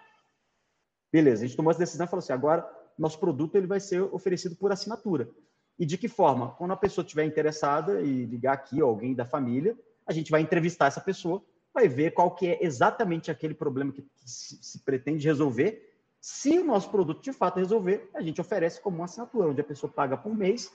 Beleza, 1.12 1.44
a 1.44 1.48
gente 1.48 1.58
tomou 1.58 1.72
essa 1.72 1.80
decisão 1.80 2.06
e 2.06 2.10
falou 2.10 2.24
assim, 2.24 2.34
agora 2.34 2.68
nosso 2.98 3.20
produto 3.20 3.56
ele 3.56 3.68
vai 3.68 3.80
ser 3.80 4.02
oferecido 4.02 4.56
por 4.56 4.72
assinatura. 4.72 5.30
E 5.78 5.86
de 5.86 5.98
que 5.98 6.08
forma? 6.08 6.52
Quando 6.52 6.72
a 6.72 6.78
pessoa 6.78 7.04
estiver 7.04 7.26
interessada 7.26 8.02
e 8.02 8.26
ligar 8.26 8.54
aqui, 8.54 8.82
ou 8.82 8.90
alguém 8.90 9.14
da 9.14 9.26
família, 9.26 9.78
a 10.06 10.14
gente 10.14 10.32
vai 10.32 10.42
entrevistar 10.42 10.88
essa 10.88 11.02
pessoa, 11.02 11.44
vai 11.74 11.88
ver 11.88 12.12
qual 12.12 12.34
que 12.36 12.48
é 12.48 12.64
exatamente 12.64 13.32
aquele 13.32 13.54
problema 13.54 13.92
que, 13.92 14.06
se, 14.24 14.58
se 14.62 14.80
pretende 14.80 15.28
resolver. 15.28 15.92
Se 16.22 16.60
o 16.60 16.64
nosso 16.64 16.90
produto 16.90 17.22
de 17.22 17.34
fato 17.34 17.58
resolver, 17.58 18.10
a 18.14 18.22
gente 18.22 18.40
oferece 18.40 18.80
como 18.80 18.98
uma 18.98 19.06
assinatura, 19.06 19.50
onde 19.50 19.60
a 19.60 19.64
pessoa 19.64 19.92
paga 19.92 20.16
por 20.16 20.34
mês 20.36 20.72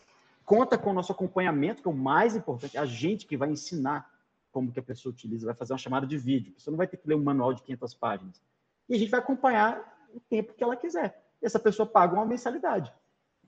conta 0.48 0.78
com 0.78 0.90
o 0.90 0.94
nosso 0.94 1.12
acompanhamento, 1.12 1.82
que 1.82 1.88
é 1.88 1.90
o 1.90 1.94
mais 1.94 2.34
importante, 2.34 2.78
a 2.78 2.86
gente 2.86 3.26
que 3.26 3.36
vai 3.36 3.50
ensinar 3.50 4.10
como 4.50 4.72
que 4.72 4.80
a 4.80 4.82
pessoa 4.82 5.12
utiliza, 5.12 5.44
vai 5.44 5.54
fazer 5.54 5.74
uma 5.74 5.78
chamada 5.78 6.06
de 6.06 6.16
vídeo. 6.16 6.52
A 6.52 6.54
pessoa 6.54 6.72
não 6.72 6.78
vai 6.78 6.86
ter 6.86 6.96
que 6.96 7.06
ler 7.06 7.16
um 7.16 7.22
manual 7.22 7.52
de 7.52 7.62
500 7.62 7.94
páginas. 7.94 8.42
E 8.88 8.94
a 8.94 8.98
gente 8.98 9.10
vai 9.10 9.20
acompanhar 9.20 10.08
o 10.14 10.18
tempo 10.18 10.54
que 10.54 10.64
ela 10.64 10.74
quiser. 10.74 11.22
E 11.42 11.46
essa 11.46 11.58
pessoa 11.58 11.86
paga 11.86 12.14
uma 12.14 12.24
mensalidade. 12.24 12.90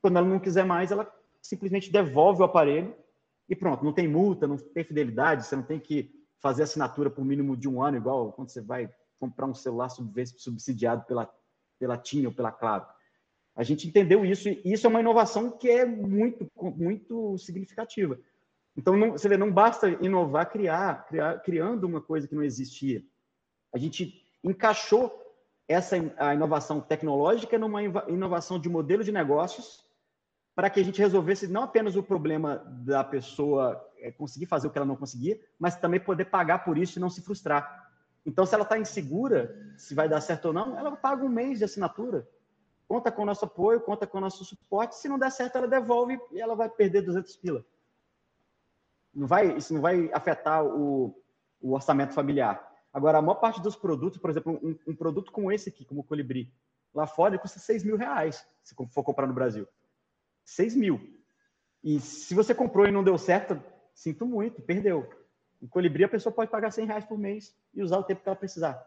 Quando 0.03 0.19
ela 0.19 0.29
não 0.29 0.39
quiser 0.39 0.67
mais, 0.67 0.93
ela 0.93 1.11
simplesmente 1.41 1.91
devolve 1.91 2.43
o 2.43 2.45
aparelho 2.45 2.95
e 3.49 3.57
pronto, 3.57 3.83
não 3.83 3.95
tem 3.95 4.07
multa, 4.07 4.47
não 4.47 4.59
tem 4.59 4.85
fidelidade, 4.85 5.47
você 5.47 5.57
não 5.57 5.63
tem 5.63 5.81
que 5.81 6.15
fazer 6.39 6.65
assinatura 6.65 7.09
por 7.09 7.25
mínimo 7.25 7.57
de 7.57 7.67
um 7.67 7.83
ano, 7.83 7.97
igual 7.97 8.31
quando 8.33 8.51
você 8.51 8.61
vai 8.61 8.93
comprar 9.19 9.47
um 9.47 9.55
celular 9.55 9.89
subsidiado 9.89 11.05
pela, 11.07 11.33
pela 11.79 11.97
TIM 11.97 12.27
ou 12.27 12.33
pela 12.33 12.53
Claro. 12.53 12.87
A 13.61 13.63
gente 13.63 13.87
entendeu 13.87 14.25
isso 14.25 14.49
e 14.49 14.63
isso 14.65 14.87
é 14.87 14.89
uma 14.89 15.01
inovação 15.01 15.51
que 15.51 15.69
é 15.69 15.85
muito, 15.85 16.51
muito 16.59 17.37
significativa. 17.37 18.19
Então, 18.75 18.97
não, 18.97 19.13
você 19.13 19.29
vê, 19.29 19.37
não 19.37 19.53
basta 19.53 19.87
inovar, 20.01 20.51
criar, 20.51 21.05
criar, 21.07 21.39
criando 21.41 21.85
uma 21.85 22.01
coisa 22.01 22.27
que 22.27 22.35
não 22.35 22.43
existia. 22.43 23.03
A 23.71 23.77
gente 23.77 24.15
encaixou 24.43 25.13
essa 25.69 25.97
a 26.17 26.33
inovação 26.33 26.81
tecnológica 26.81 27.59
numa 27.59 27.83
inovação 27.83 28.59
de 28.59 28.67
modelo 28.71 29.05
de 29.05 29.13
negócios 29.13 29.85
para 30.55 30.71
que 30.71 30.81
a 30.81 30.83
gente 30.83 30.99
resolvesse 30.99 31.47
não 31.47 31.65
apenas 31.65 31.97
o 31.97 32.03
problema 32.03 32.65
da 32.83 33.05
pessoa 33.05 33.79
é, 33.99 34.11
conseguir 34.11 34.47
fazer 34.47 34.69
o 34.69 34.71
que 34.71 34.79
ela 34.79 34.87
não 34.87 34.97
conseguia, 34.97 35.39
mas 35.59 35.77
também 35.77 36.01
poder 36.01 36.25
pagar 36.25 36.65
por 36.65 36.79
isso 36.79 36.99
e 36.99 37.01
não 37.01 37.11
se 37.11 37.21
frustrar. 37.21 37.91
Então, 38.25 38.47
se 38.47 38.55
ela 38.55 38.65
está 38.65 38.79
insegura 38.79 39.55
se 39.77 39.95
vai 39.95 40.09
dar 40.09 40.23
certo 40.23 40.47
ou 40.47 40.55
não, 40.55 40.79
ela 40.79 40.97
paga 40.97 41.23
um 41.23 41.29
mês 41.29 41.59
de 41.59 41.65
assinatura 41.67 42.27
conta 42.91 43.13
com 43.13 43.23
o 43.23 43.25
nosso 43.25 43.45
apoio, 43.45 43.81
conta 43.81 44.05
com 44.05 44.19
o 44.19 44.21
nosso 44.21 44.45
suporte. 44.45 44.97
Se 44.97 45.09
não 45.09 45.17
der 45.17 45.31
certo, 45.31 45.55
ela 45.59 45.69
devolve 45.69 46.19
e 46.33 46.41
ela 46.41 46.57
vai 46.57 46.69
perder 46.69 47.03
200 47.03 47.37
pila. 47.37 47.65
Não 49.15 49.29
vai, 49.29 49.57
isso 49.57 49.73
não 49.73 49.81
vai 49.81 50.11
afetar 50.13 50.65
o, 50.65 51.15
o 51.61 51.73
orçamento 51.73 52.13
familiar. 52.13 52.69
Agora, 52.93 53.19
a 53.19 53.23
maior 53.23 53.37
parte 53.37 53.63
dos 53.63 53.77
produtos, 53.77 54.19
por 54.19 54.29
exemplo, 54.29 54.59
um, 54.61 54.77
um, 54.89 54.97
produto 54.97 55.31
como 55.31 55.53
esse 55.53 55.69
aqui, 55.69 55.85
como 55.85 56.01
o 56.01 56.05
Colibri, 56.05 56.53
Lá 56.93 57.07
fora 57.07 57.35
ele 57.35 57.41
custa 57.41 57.61
6 57.61 57.85
mil 57.85 57.97
reais, 57.97 58.45
se 58.65 58.75
for 58.75 59.05
comprar 59.05 59.29
no 59.29 59.33
Brasil. 59.33 59.69
6 60.45 60.75
mil. 60.75 61.01
E 61.85 62.01
se 62.01 62.35
você 62.35 62.53
comprou 62.53 62.89
e 62.89 62.91
não 62.91 63.05
deu 63.05 63.17
certo, 63.17 63.63
sinto 63.95 64.27
muito, 64.27 64.61
perdeu. 64.61 65.09
Em 65.63 65.69
colibri, 65.69 66.03
a 66.03 66.09
pessoa 66.09 66.35
pode 66.35 66.51
pagar 66.51 66.73
100 66.73 66.87
reais 66.87 67.05
por 67.05 67.17
mês 67.17 67.55
e 67.73 67.81
usar 67.81 67.99
o 67.99 68.03
tempo 68.03 68.21
que 68.21 68.29
ela 68.29 68.35
precisar. 68.35 68.85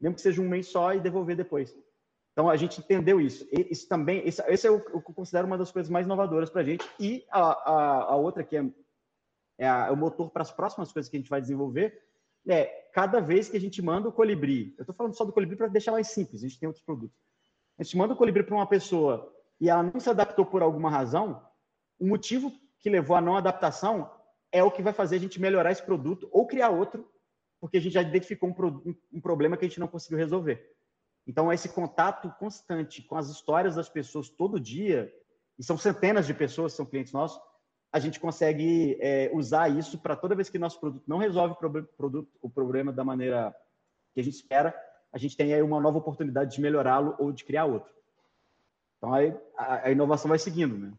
Mesmo 0.00 0.14
que 0.14 0.20
seja 0.20 0.40
um 0.40 0.48
mês 0.48 0.68
só 0.68 0.94
e 0.94 1.00
devolver 1.00 1.34
depois. 1.34 1.76
Então, 2.32 2.48
a 2.48 2.56
gente 2.56 2.80
entendeu 2.80 3.20
isso. 3.20 3.46
Isso 3.70 3.86
também, 3.88 4.22
esse, 4.26 4.66
é 4.66 4.70
o 4.70 4.80
que 4.80 4.94
eu 4.94 5.02
considero 5.14 5.46
uma 5.46 5.58
das 5.58 5.70
coisas 5.70 5.90
mais 5.90 6.06
inovadoras 6.06 6.48
para 6.48 6.62
a 6.62 6.64
gente. 6.64 6.84
E 6.98 7.24
a, 7.30 7.40
a, 7.40 8.02
a, 8.04 8.16
outra, 8.16 8.42
que 8.42 8.56
é, 8.56 8.64
é, 9.58 9.68
a, 9.68 9.86
é 9.88 9.90
o 9.90 9.96
motor 9.96 10.30
para 10.30 10.42
as 10.42 10.50
próximas 10.50 10.90
coisas 10.92 11.10
que 11.10 11.16
a 11.16 11.20
gente 11.20 11.30
vai 11.30 11.40
desenvolver, 11.40 12.02
é 12.48 12.64
cada 12.92 13.20
vez 13.20 13.48
que 13.48 13.56
a 13.56 13.60
gente 13.60 13.80
manda 13.80 14.08
o 14.08 14.12
colibri, 14.12 14.74
eu 14.76 14.82
estou 14.82 14.94
falando 14.94 15.14
só 15.14 15.24
do 15.24 15.32
colibri 15.32 15.56
para 15.56 15.68
deixar 15.68 15.92
mais 15.92 16.08
simples, 16.08 16.42
a 16.42 16.48
gente 16.48 16.58
tem 16.58 16.66
outros 16.66 16.84
produtos. 16.84 17.16
A 17.78 17.84
gente 17.84 17.96
manda 17.96 18.14
o 18.14 18.16
colibri 18.16 18.42
para 18.42 18.54
uma 18.54 18.66
pessoa 18.66 19.32
e 19.60 19.68
ela 19.68 19.82
não 19.82 20.00
se 20.00 20.10
adaptou 20.10 20.44
por 20.44 20.60
alguma 20.60 20.90
razão, 20.90 21.40
o 21.98 22.06
motivo 22.06 22.52
que 22.80 22.90
levou 22.90 23.16
à 23.16 23.20
não 23.20 23.36
adaptação 23.36 24.10
é 24.50 24.62
o 24.62 24.70
que 24.70 24.82
vai 24.82 24.92
fazer 24.92 25.16
a 25.16 25.20
gente 25.20 25.40
melhorar 25.40 25.70
esse 25.70 25.82
produto 25.82 26.28
ou 26.32 26.46
criar 26.46 26.70
outro, 26.70 27.08
porque 27.60 27.76
a 27.76 27.80
gente 27.80 27.92
já 27.92 28.02
identificou 28.02 28.50
um, 28.50 28.94
um 29.12 29.20
problema 29.20 29.56
que 29.56 29.64
a 29.64 29.68
gente 29.68 29.78
não 29.78 29.86
conseguiu 29.86 30.18
resolver. 30.18 30.71
Então, 31.26 31.52
esse 31.52 31.68
contato 31.68 32.30
constante 32.38 33.02
com 33.02 33.16
as 33.16 33.28
histórias 33.28 33.76
das 33.76 33.88
pessoas 33.88 34.28
todo 34.28 34.58
dia, 34.58 35.12
e 35.58 35.62
são 35.62 35.78
centenas 35.78 36.26
de 36.26 36.34
pessoas, 36.34 36.72
são 36.72 36.86
clientes 36.86 37.12
nossos, 37.12 37.40
a 37.92 37.98
gente 37.98 38.18
consegue 38.18 38.96
é, 39.00 39.30
usar 39.34 39.68
isso 39.68 39.98
para 39.98 40.16
toda 40.16 40.34
vez 40.34 40.48
que 40.48 40.58
nosso 40.58 40.80
produto 40.80 41.04
não 41.06 41.18
resolve 41.18 41.54
o, 41.54 41.84
produto, 41.84 42.28
o 42.40 42.48
problema 42.48 42.90
da 42.92 43.04
maneira 43.04 43.54
que 44.14 44.20
a 44.20 44.24
gente 44.24 44.34
espera, 44.34 44.74
a 45.12 45.18
gente 45.18 45.36
tem 45.36 45.52
aí 45.52 45.62
uma 45.62 45.80
nova 45.80 45.98
oportunidade 45.98 46.54
de 46.54 46.60
melhorá-lo 46.60 47.14
ou 47.18 47.30
de 47.30 47.44
criar 47.44 47.66
outro. 47.66 47.92
Então, 48.96 49.12
aí, 49.12 49.36
a, 49.56 49.88
a 49.88 49.90
inovação 49.90 50.28
vai 50.28 50.38
seguindo, 50.38 50.78
né? 50.78 50.92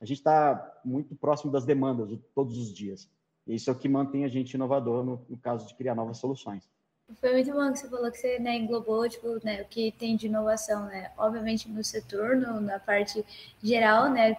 A 0.00 0.04
gente 0.04 0.18
está 0.18 0.80
muito 0.84 1.14
próximo 1.14 1.52
das 1.52 1.64
demandas 1.64 2.08
de 2.08 2.16
todos 2.34 2.58
os 2.58 2.74
dias. 2.74 3.08
Isso 3.46 3.70
é 3.70 3.72
o 3.72 3.78
que 3.78 3.88
mantém 3.88 4.24
a 4.24 4.28
gente 4.28 4.54
inovador 4.54 5.04
no, 5.04 5.24
no 5.28 5.38
caso 5.38 5.66
de 5.66 5.74
criar 5.76 5.94
novas 5.94 6.18
soluções. 6.18 6.68
Foi 7.20 7.32
muito 7.32 7.52
bom 7.52 7.72
que 7.72 7.78
você 7.78 7.88
falou 7.88 8.10
que 8.10 8.18
você 8.18 8.38
né, 8.38 8.56
englobou 8.56 9.08
tipo, 9.08 9.38
né, 9.44 9.62
o 9.62 9.64
que 9.64 9.92
tem 9.92 10.16
de 10.16 10.26
inovação, 10.26 10.86
né? 10.86 11.10
Obviamente 11.16 11.68
no 11.68 11.82
setor, 11.82 12.36
no, 12.36 12.60
na 12.60 12.78
parte 12.78 13.24
geral, 13.62 14.10
né? 14.10 14.36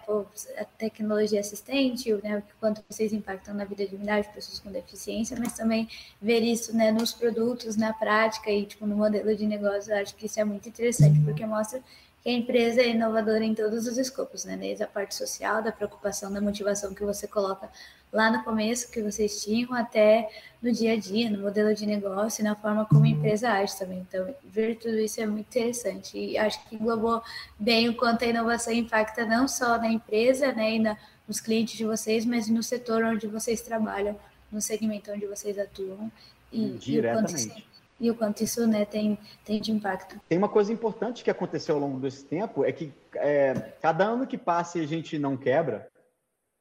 A 0.58 0.64
tecnologia 0.64 1.40
assistente, 1.40 2.12
né, 2.22 2.38
o 2.38 2.42
quanto 2.60 2.82
vocês 2.88 3.12
impactam 3.12 3.54
na 3.54 3.64
vida 3.64 3.86
de 3.86 3.96
milhares 3.96 4.26
de 4.26 4.32
pessoas 4.32 4.60
com 4.60 4.70
deficiência, 4.70 5.36
mas 5.38 5.54
também 5.54 5.88
ver 6.20 6.40
isso 6.40 6.76
né, 6.76 6.90
nos 6.90 7.12
produtos, 7.12 7.76
na 7.76 7.92
prática 7.92 8.50
e 8.50 8.64
tipo, 8.66 8.86
no 8.86 8.96
modelo 8.96 9.34
de 9.36 9.46
negócio, 9.46 9.92
eu 9.92 9.98
acho 9.98 10.14
que 10.14 10.26
isso 10.26 10.40
é 10.40 10.44
muito 10.44 10.68
interessante, 10.68 11.20
porque 11.20 11.44
mostra 11.46 11.82
que 12.24 12.30
a 12.30 12.32
empresa 12.32 12.80
é 12.80 12.88
inovadora 12.88 13.44
em 13.44 13.54
todos 13.54 13.86
os 13.86 13.98
escopos, 13.98 14.46
né? 14.46 14.56
Desde 14.56 14.82
a 14.82 14.86
parte 14.86 15.14
social, 15.14 15.62
da 15.62 15.70
preocupação, 15.70 16.32
da 16.32 16.40
motivação 16.40 16.94
que 16.94 17.04
você 17.04 17.28
coloca 17.28 17.68
lá 18.14 18.30
no 18.30 18.44
começo, 18.44 18.90
que 18.90 19.02
vocês 19.02 19.42
tinham, 19.42 19.74
até 19.74 20.30
no 20.62 20.72
dia 20.72 20.92
a 20.92 20.96
dia, 20.96 21.28
no 21.28 21.42
modelo 21.42 21.74
de 21.74 21.84
negócio 21.84 22.40
e 22.40 22.44
na 22.44 22.54
forma 22.54 22.86
como 22.86 23.04
a 23.04 23.08
empresa 23.08 23.50
age 23.50 23.76
também. 23.76 23.98
Então, 24.08 24.34
ver 24.44 24.76
tudo 24.76 24.96
isso 24.98 25.20
é 25.20 25.26
muito 25.26 25.46
interessante 25.48 26.16
e 26.16 26.38
acho 26.38 26.64
que 26.68 26.76
englobou 26.76 27.20
bem 27.58 27.88
o 27.88 27.96
quanto 27.96 28.24
a 28.24 28.28
inovação 28.28 28.72
impacta 28.72 29.26
não 29.26 29.48
só 29.48 29.76
na 29.76 29.88
empresa, 29.88 30.52
né, 30.52 30.76
e 30.76 30.78
na, 30.78 30.96
nos 31.26 31.40
clientes 31.40 31.76
de 31.76 31.84
vocês, 31.84 32.24
mas 32.24 32.48
no 32.48 32.62
setor 32.62 33.02
onde 33.02 33.26
vocês 33.26 33.60
trabalham, 33.60 34.16
no 34.50 34.62
segmento 34.62 35.10
onde 35.10 35.26
vocês 35.26 35.58
atuam. 35.58 36.10
E, 36.52 36.70
Diretamente 36.78 37.66
e 38.00 38.10
o 38.10 38.14
quanto 38.14 38.42
isso 38.42 38.66
né, 38.66 38.84
tem, 38.84 39.18
tem 39.44 39.60
de 39.60 39.72
impacto. 39.72 40.20
Tem 40.28 40.36
uma 40.38 40.48
coisa 40.48 40.72
importante 40.72 41.22
que 41.22 41.30
aconteceu 41.30 41.76
ao 41.76 41.80
longo 41.80 42.00
desse 42.00 42.24
tempo, 42.24 42.64
é 42.64 42.72
que 42.72 42.92
é, 43.14 43.54
cada 43.80 44.04
ano 44.04 44.26
que 44.26 44.36
passa 44.36 44.78
e 44.78 44.82
a 44.82 44.86
gente 44.86 45.18
não 45.18 45.36
quebra, 45.36 45.88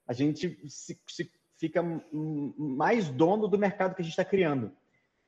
a 0.08 0.14
gente 0.14 0.58
se, 0.68 1.00
se 1.08 1.32
fica 1.64 1.82
mais 2.12 3.08
dono 3.08 3.48
do 3.48 3.58
mercado 3.58 3.96
que 3.96 4.02
a 4.02 4.04
gente 4.04 4.12
está 4.12 4.26
criando. 4.26 4.70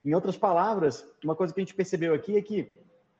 Em 0.03 0.13
outras 0.13 0.35
palavras, 0.35 1.07
uma 1.23 1.33
coisa 1.33 1.53
que 1.53 1.61
a 1.61 1.63
gente 1.63 1.73
percebeu 1.73 2.13
aqui 2.13 2.35
é 2.35 2.41
que, 2.41 2.69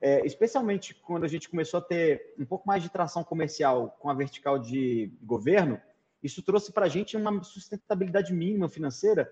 é, 0.02 0.26
especialmente 0.26 0.94
quando 0.94 1.24
a 1.24 1.28
gente 1.30 1.48
começou 1.48 1.78
a 1.78 1.82
ter 1.82 2.34
um 2.38 2.44
pouco 2.44 2.68
mais 2.68 2.84
de 2.84 2.90
tração 2.90 3.24
comercial 3.24 3.96
com 4.02 4.10
a 4.10 4.14
vertical 4.14 4.60
de 4.60 5.14
governo, 5.24 5.80
isso 6.22 6.44
trouxe 6.44 6.74
para 6.74 6.88
a 6.88 6.90
gente 6.90 7.16
uma 7.16 7.42
sustentabilidade 7.42 8.34
mínima 8.34 8.68
financeira 8.68 9.32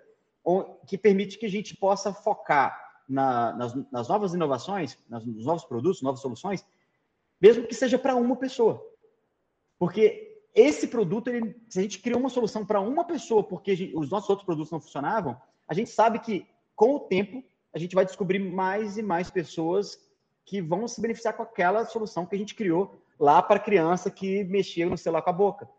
que 0.88 0.98
permite 0.98 1.38
que 1.38 1.46
a 1.46 1.50
gente 1.50 1.76
possa 1.76 2.14
focar 2.14 3.02
na, 3.08 3.52
nas, 3.54 3.92
nas, 3.92 4.08
novas 4.08 4.34
inovações, 4.34 4.98
nos 5.10 5.46
novos 5.46 5.66
produtos, 5.66 6.02
novas 6.02 6.22
soluções, 6.22 6.66
mesmo 7.42 7.68
que 7.68 7.76
seja 7.76 8.00
para 8.00 8.16
uma 8.16 8.38
pessoa. 8.38 8.82
Porque 9.78 10.33
esse 10.54 10.88
produto, 10.88 11.30
ele, 11.30 11.56
se 11.68 11.80
a 11.80 11.82
gente 11.82 12.00
criou 12.00 12.20
uma 12.20 12.30
solução 12.30 12.66
para 12.66 12.80
uma 12.80 13.04
pessoa, 13.04 13.44
porque 13.44 13.76
gente, 13.76 13.96
os 13.96 14.10
nossos 14.10 14.30
outros 14.30 14.46
produtos 14.46 14.72
não 14.72 14.80
funcionavam, 14.80 15.40
a 15.68 15.74
gente 15.74 15.90
sabe 15.90 16.20
que 16.20 16.46
com 16.76 16.96
o 16.96 17.00
tempo 17.00 17.44
a 17.74 17.80
gente 17.80 17.96
vai 17.96 18.06
descobrir 18.06 18.40
mais 18.40 18.98
e 18.98 19.02
mais 19.02 19.32
pessoas 19.32 19.98
que 20.46 20.62
vão 20.62 20.88
se 20.88 21.02
beneficiar 21.02 21.36
com 21.36 21.44
aquela 21.44 21.86
solução 21.86 22.26
que 22.26 22.36
a 22.36 22.38
gente 22.38 22.54
criou 22.54 23.02
lá 23.20 23.42
para 23.42 23.56
a 23.56 23.64
criança 23.64 24.12
que 24.12 24.44
mexia 24.44 24.88
no 24.88 24.98
celular 24.98 25.22
com 25.22 25.30
a 25.30 25.34
boca. 25.34 25.70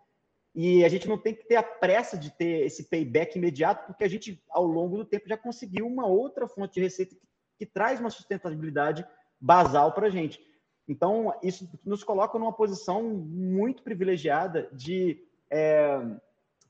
E 0.54 0.84
a 0.84 0.88
gente 0.88 1.08
não 1.08 1.18
tem 1.18 1.34
que 1.34 1.44
ter 1.46 1.56
a 1.56 1.62
pressa 1.62 2.16
de 2.16 2.30
ter 2.30 2.64
esse 2.64 2.84
payback 2.84 3.36
imediato, 3.36 3.86
porque 3.86 4.04
a 4.04 4.08
gente, 4.08 4.42
ao 4.50 4.64
longo 4.64 4.96
do 4.96 5.04
tempo, 5.04 5.28
já 5.28 5.36
conseguiu 5.36 5.86
uma 5.86 6.06
outra 6.06 6.48
fonte 6.48 6.74
de 6.74 6.80
receita 6.80 7.14
que, 7.14 7.20
que 7.58 7.66
traz 7.66 8.00
uma 8.00 8.10
sustentabilidade 8.10 9.04
basal 9.40 9.92
para 9.92 10.06
a 10.06 10.10
gente. 10.10 10.40
Então, 10.86 11.34
isso 11.42 11.68
nos 11.84 12.04
coloca 12.04 12.38
numa 12.38 12.52
posição 12.52 13.02
muito 13.02 13.82
privilegiada 13.82 14.68
de 14.72 15.22
é, 15.50 15.98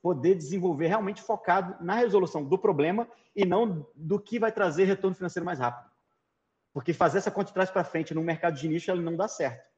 poder 0.00 0.34
desenvolver 0.34 0.86
realmente 0.86 1.22
focado 1.22 1.82
na 1.84 1.96
resolução 1.96 2.44
do 2.44 2.58
problema 2.58 3.08
e 3.34 3.44
não 3.44 3.86
do 3.94 4.20
que 4.20 4.38
vai 4.38 4.52
trazer 4.52 4.84
retorno 4.84 5.16
financeiro 5.16 5.44
mais 5.44 5.58
rápido. 5.58 5.90
Porque 6.72 6.92
fazer 6.92 7.18
essa 7.18 7.30
conta 7.30 7.46
de 7.46 7.54
trás 7.54 7.70
para 7.70 7.84
frente 7.84 8.14
no 8.14 8.22
mercado 8.22 8.56
de 8.56 8.68
nicho 8.68 8.90
ela 8.90 9.00
não 9.00 9.16
dá 9.16 9.26
certo. 9.26 9.68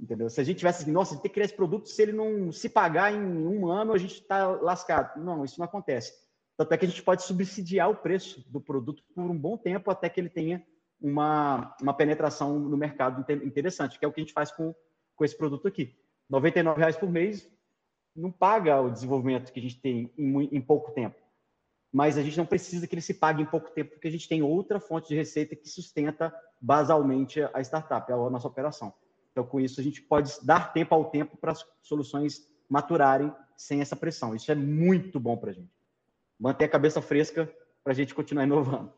Entendeu? 0.00 0.28
Se 0.28 0.40
a 0.40 0.44
gente 0.44 0.58
tivesse 0.58 0.90
nossa, 0.90 1.14
tem 1.14 1.22
que 1.22 1.28
criar 1.28 1.44
esse 1.44 1.54
produto, 1.54 1.88
se 1.88 2.02
ele 2.02 2.12
não 2.12 2.50
se 2.50 2.68
pagar 2.68 3.12
em 3.12 3.22
um 3.22 3.68
ano, 3.68 3.92
a 3.92 3.98
gente 3.98 4.14
está 4.14 4.48
lascado. 4.48 5.22
Não, 5.22 5.44
isso 5.44 5.58
não 5.58 5.64
acontece. 5.64 6.12
Tanto 6.56 6.72
é 6.72 6.76
que 6.76 6.84
a 6.84 6.88
gente 6.88 7.02
pode 7.02 7.22
subsidiar 7.22 7.88
o 7.88 7.96
preço 7.96 8.44
do 8.50 8.60
produto 8.60 9.02
por 9.14 9.30
um 9.30 9.38
bom 9.38 9.56
tempo 9.56 9.90
até 9.90 10.08
que 10.08 10.20
ele 10.20 10.28
tenha 10.28 10.66
uma, 11.02 11.74
uma 11.80 11.94
penetração 11.94 12.58
no 12.58 12.76
mercado 12.76 13.24
interessante, 13.44 13.98
que 13.98 14.04
é 14.04 14.08
o 14.08 14.12
que 14.12 14.20
a 14.20 14.24
gente 14.24 14.32
faz 14.32 14.52
com, 14.52 14.74
com 15.16 15.24
esse 15.24 15.36
produto 15.36 15.66
aqui. 15.66 15.94
R$ 16.30 16.74
reais 16.76 16.96
por 16.96 17.10
mês 17.10 17.50
não 18.14 18.30
paga 18.30 18.80
o 18.80 18.90
desenvolvimento 18.90 19.52
que 19.52 19.58
a 19.58 19.62
gente 19.62 19.80
tem 19.80 20.12
em, 20.16 20.56
em 20.56 20.60
pouco 20.60 20.92
tempo. 20.92 21.16
Mas 21.92 22.16
a 22.16 22.22
gente 22.22 22.38
não 22.38 22.46
precisa 22.46 22.86
que 22.86 22.94
ele 22.94 23.02
se 23.02 23.14
pague 23.14 23.42
em 23.42 23.46
pouco 23.46 23.70
tempo, 23.70 23.92
porque 23.92 24.08
a 24.08 24.10
gente 24.10 24.28
tem 24.28 24.42
outra 24.42 24.80
fonte 24.80 25.08
de 25.08 25.14
receita 25.14 25.54
que 25.54 25.68
sustenta 25.68 26.34
basalmente 26.60 27.42
a 27.52 27.60
startup, 27.60 28.10
a 28.10 28.30
nossa 28.30 28.48
operação. 28.48 28.94
Então, 29.30 29.44
com 29.44 29.60
isso, 29.60 29.80
a 29.80 29.84
gente 29.84 30.00
pode 30.00 30.32
dar 30.42 30.72
tempo 30.72 30.94
ao 30.94 31.10
tempo 31.10 31.36
para 31.36 31.52
as 31.52 31.64
soluções 31.82 32.48
maturarem 32.68 33.34
sem 33.56 33.80
essa 33.80 33.96
pressão. 33.96 34.34
Isso 34.34 34.50
é 34.50 34.54
muito 34.54 35.20
bom 35.20 35.36
para 35.36 35.50
a 35.50 35.52
gente. 35.52 35.70
Manter 36.38 36.64
a 36.64 36.68
cabeça 36.68 37.02
fresca 37.02 37.50
para 37.84 37.92
a 37.92 37.96
gente 37.96 38.14
continuar 38.14 38.44
inovando. 38.44 38.92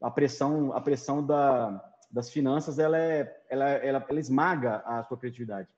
A 0.00 0.10
pressão, 0.10 0.72
a 0.72 0.80
pressão 0.80 1.24
da, 1.24 1.84
das 2.10 2.30
finanças, 2.30 2.78
ela, 2.78 2.98
é, 2.98 3.40
ela, 3.48 3.68
ela, 3.68 4.06
ela 4.08 4.20
esmaga 4.20 4.82
a 4.86 5.04
sua 5.04 5.16
criatividade. 5.16 5.68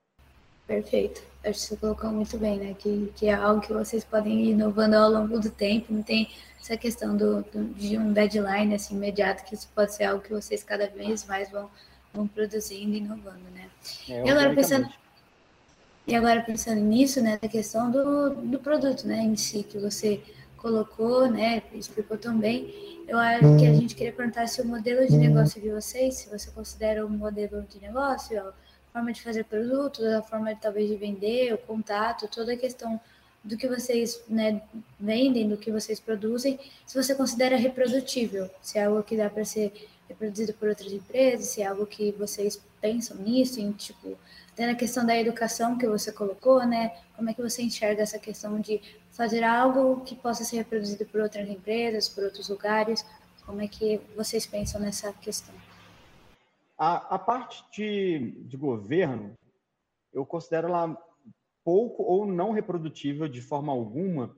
Perfeito. 0.65 1.21
Acho 1.43 1.59
que 1.59 1.65
você 1.65 1.75
colocou 1.75 2.09
muito 2.11 2.37
bem, 2.37 2.57
né? 2.57 2.73
Que, 2.77 3.11
que 3.15 3.27
é 3.27 3.33
algo 3.33 3.59
que 3.59 3.73
vocês 3.73 4.03
podem 4.03 4.45
ir 4.45 4.51
inovando 4.51 4.95
ao 4.95 5.09
longo 5.09 5.39
do 5.39 5.49
tempo. 5.49 5.93
Não 5.93 6.01
tem 6.01 6.29
essa 6.61 6.77
questão 6.77 7.17
do, 7.17 7.41
do, 7.41 7.65
de 7.73 7.97
um 7.97 8.13
deadline 8.13 8.73
assim, 8.73 8.95
imediato, 8.95 9.43
que 9.43 9.55
isso 9.55 9.69
pode 9.75 9.93
ser 9.93 10.05
algo 10.05 10.23
que 10.23 10.31
vocês 10.31 10.63
cada 10.63 10.87
vez 10.87 11.25
mais 11.25 11.51
vão 11.51 11.69
vão 12.13 12.27
produzindo 12.27 12.93
e 12.93 12.99
inovando, 12.99 13.49
né? 13.53 13.69
É, 14.07 14.25
e 14.25 14.29
agora 14.29 14.53
pensando 14.53 14.87
e 16.05 16.15
agora 16.15 16.41
pensando 16.41 16.81
nisso, 16.81 17.21
né, 17.21 17.39
da 17.41 17.47
questão 17.47 17.89
do, 17.89 18.35
do 18.35 18.59
produto, 18.59 19.07
né, 19.07 19.21
em 19.21 19.37
si 19.37 19.63
que 19.63 19.77
você 19.77 20.21
colocou, 20.63 21.29
né, 21.29 21.61
explicou 21.73 22.17
também, 22.17 23.03
eu 23.05 23.19
acho 23.19 23.57
que 23.57 23.67
a 23.67 23.73
gente 23.73 23.93
queria 23.93 24.13
perguntar 24.13 24.47
se 24.47 24.61
o 24.61 24.65
modelo 24.65 25.05
de 25.05 25.17
negócio 25.17 25.61
de 25.61 25.69
vocês, 25.69 26.15
se 26.15 26.29
você 26.29 26.49
considera 26.51 27.05
um 27.05 27.09
modelo 27.09 27.63
de 27.63 27.81
negócio, 27.81 28.39
a 28.39 28.53
forma 28.93 29.11
de 29.11 29.21
fazer 29.21 29.43
produtos, 29.43 30.05
a 30.05 30.21
forma 30.21 30.55
de 30.55 30.61
talvez 30.61 30.89
de 30.89 30.95
vender, 30.95 31.53
o 31.53 31.57
contato, 31.57 32.29
toda 32.29 32.53
a 32.53 32.57
questão 32.57 32.97
do 33.43 33.57
que 33.57 33.67
vocês 33.67 34.23
né, 34.29 34.61
vendem, 34.97 35.49
do 35.49 35.57
que 35.57 35.69
vocês 35.69 35.99
produzem, 35.99 36.57
se 36.87 36.95
você 36.95 37.13
considera 37.13 37.57
reprodutível, 37.57 38.49
se 38.61 38.79
é 38.79 38.85
algo 38.85 39.03
que 39.03 39.17
dá 39.17 39.29
para 39.29 39.43
ser 39.43 39.73
é 40.09 40.13
produzido 40.13 40.53
por 40.53 40.69
outras 40.69 40.91
empresas, 40.91 41.47
se 41.47 41.61
é 41.61 41.65
algo 41.65 41.85
que 41.85 42.11
vocês 42.13 42.61
pensam 42.79 43.17
nisso, 43.17 43.59
em 43.59 43.71
tipo, 43.71 44.17
até 44.51 44.65
na 44.67 44.75
questão 44.75 45.05
da 45.05 45.17
educação 45.17 45.77
que 45.77 45.87
você 45.87 46.11
colocou, 46.11 46.65
né? 46.65 46.93
Como 47.15 47.29
é 47.29 47.33
que 47.33 47.41
você 47.41 47.63
enxerga 47.63 48.03
essa 48.03 48.19
questão 48.19 48.59
de 48.59 48.81
fazer 49.13 49.43
algo 49.43 50.01
que 50.01 50.15
possa 50.15 50.43
ser 50.43 50.57
reproduzido 50.57 51.05
por 51.05 51.21
outras 51.21 51.47
empresas, 51.47 52.09
por 52.09 52.23
outros 52.23 52.49
lugares? 52.49 53.05
Como 53.45 53.61
é 53.61 53.67
que 53.67 54.01
vocês 54.15 54.45
pensam 54.45 54.81
nessa 54.81 55.13
questão? 55.13 55.53
A, 56.77 57.15
a 57.15 57.19
parte 57.19 57.63
de, 57.71 58.31
de 58.45 58.57
governo, 58.57 59.37
eu 60.11 60.25
considero 60.25 60.67
ela 60.67 60.97
pouco 61.63 62.03
ou 62.03 62.25
não 62.25 62.51
reprodutível 62.51 63.27
de 63.27 63.41
forma 63.41 63.71
alguma, 63.71 64.35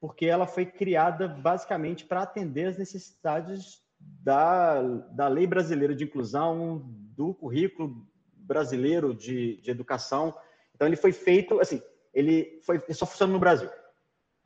porque 0.00 0.26
ela 0.26 0.46
foi 0.46 0.64
criada 0.64 1.28
basicamente 1.28 2.04
para 2.04 2.22
atender 2.22 2.68
as 2.68 2.78
necessidades 2.78 3.82
da, 4.00 4.80
da 5.10 5.28
lei 5.28 5.46
brasileira 5.46 5.94
de 5.94 6.04
inclusão, 6.04 6.82
do 7.16 7.34
currículo 7.34 8.06
brasileiro 8.32 9.14
de, 9.14 9.60
de 9.60 9.70
educação. 9.70 10.34
Então, 10.74 10.86
ele 10.86 10.96
foi 10.96 11.12
feito, 11.12 11.60
assim, 11.60 11.82
ele, 12.14 12.60
foi, 12.64 12.76
ele 12.76 12.94
só 12.94 13.04
funciona 13.04 13.32
no 13.32 13.38
Brasil. 13.38 13.68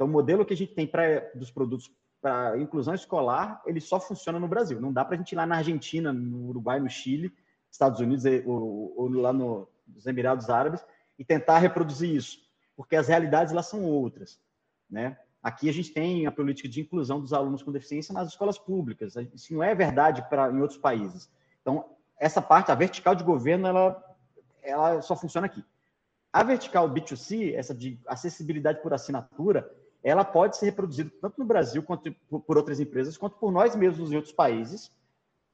Então, 0.03 0.11
o 0.11 0.13
modelo 0.13 0.45
que 0.45 0.53
a 0.53 0.57
gente 0.57 0.75
tem 0.75 0.85
para 0.85 1.31
dos 1.33 1.49
produtos 1.53 1.89
para 2.21 2.59
inclusão 2.59 2.93
escolar, 2.93 3.63
ele 3.65 3.81
só 3.81 4.01
funciona 4.01 4.39
no 4.39 4.49
Brasil. 4.49 4.81
Não 4.81 4.93
dá 4.93 5.05
para 5.05 5.15
a 5.15 5.19
gente 5.19 5.31
ir 5.31 5.37
lá 5.37 5.47
na 5.47 5.59
Argentina, 5.59 6.13
no 6.13 6.49
Uruguai, 6.49 6.81
no 6.81 6.91
Chile, 6.91 7.33
Estados 7.71 8.01
Unidos 8.01 8.25
ou, 8.45 8.93
ou 8.97 9.09
lá 9.09 9.33
no, 9.33 9.69
nos 9.87 10.05
Emirados 10.05 10.51
Árabes 10.51 10.85
e 11.17 11.25
tentar 11.25 11.59
reproduzir 11.59 12.13
isso, 12.13 12.39
porque 12.77 12.97
as 12.97 13.07
realidades 13.07 13.53
lá 13.53 13.63
são 13.63 13.85
outras, 13.85 14.41
né? 14.91 15.17
Aqui 15.41 15.69
a 15.69 15.73
gente 15.73 15.93
tem 15.93 16.27
a 16.27 16.33
política 16.33 16.69
de 16.69 16.81
inclusão 16.81 17.21
dos 17.21 17.33
alunos 17.33 17.63
com 17.63 17.71
deficiência 17.71 18.13
nas 18.13 18.29
escolas 18.29 18.59
públicas. 18.59 19.15
Isso 19.33 19.55
não 19.55 19.63
é 19.63 19.73
verdade 19.73 20.23
para 20.29 20.51
em 20.51 20.61
outros 20.61 20.79
países. 20.79 21.31
Então, 21.61 21.85
essa 22.19 22.43
parte, 22.43 22.73
a 22.73 22.75
vertical 22.77 23.15
de 23.15 23.23
governo, 23.23 23.69
ela, 23.69 24.17
ela 24.63 25.03
só 25.03 25.15
funciona 25.15 25.47
aqui. 25.47 25.65
A 26.33 26.43
vertical 26.43 26.89
B2C, 26.89 27.55
essa 27.55 27.75
de 27.75 28.01
acessibilidade 28.07 28.81
por 28.81 28.95
assinatura, 28.95 29.71
ela 30.03 30.25
pode 30.25 30.57
ser 30.57 30.67
reproduzida 30.67 31.11
tanto 31.21 31.39
no 31.39 31.45
Brasil 31.45 31.83
quanto 31.83 32.13
por 32.13 32.57
outras 32.57 32.81
empresas, 32.81 33.17
quanto 33.17 33.37
por 33.37 33.53
nós 33.53 33.77
mesmos 33.77 34.11
em 34.11 34.17
outros 34.17 34.35
países. 34.35 34.91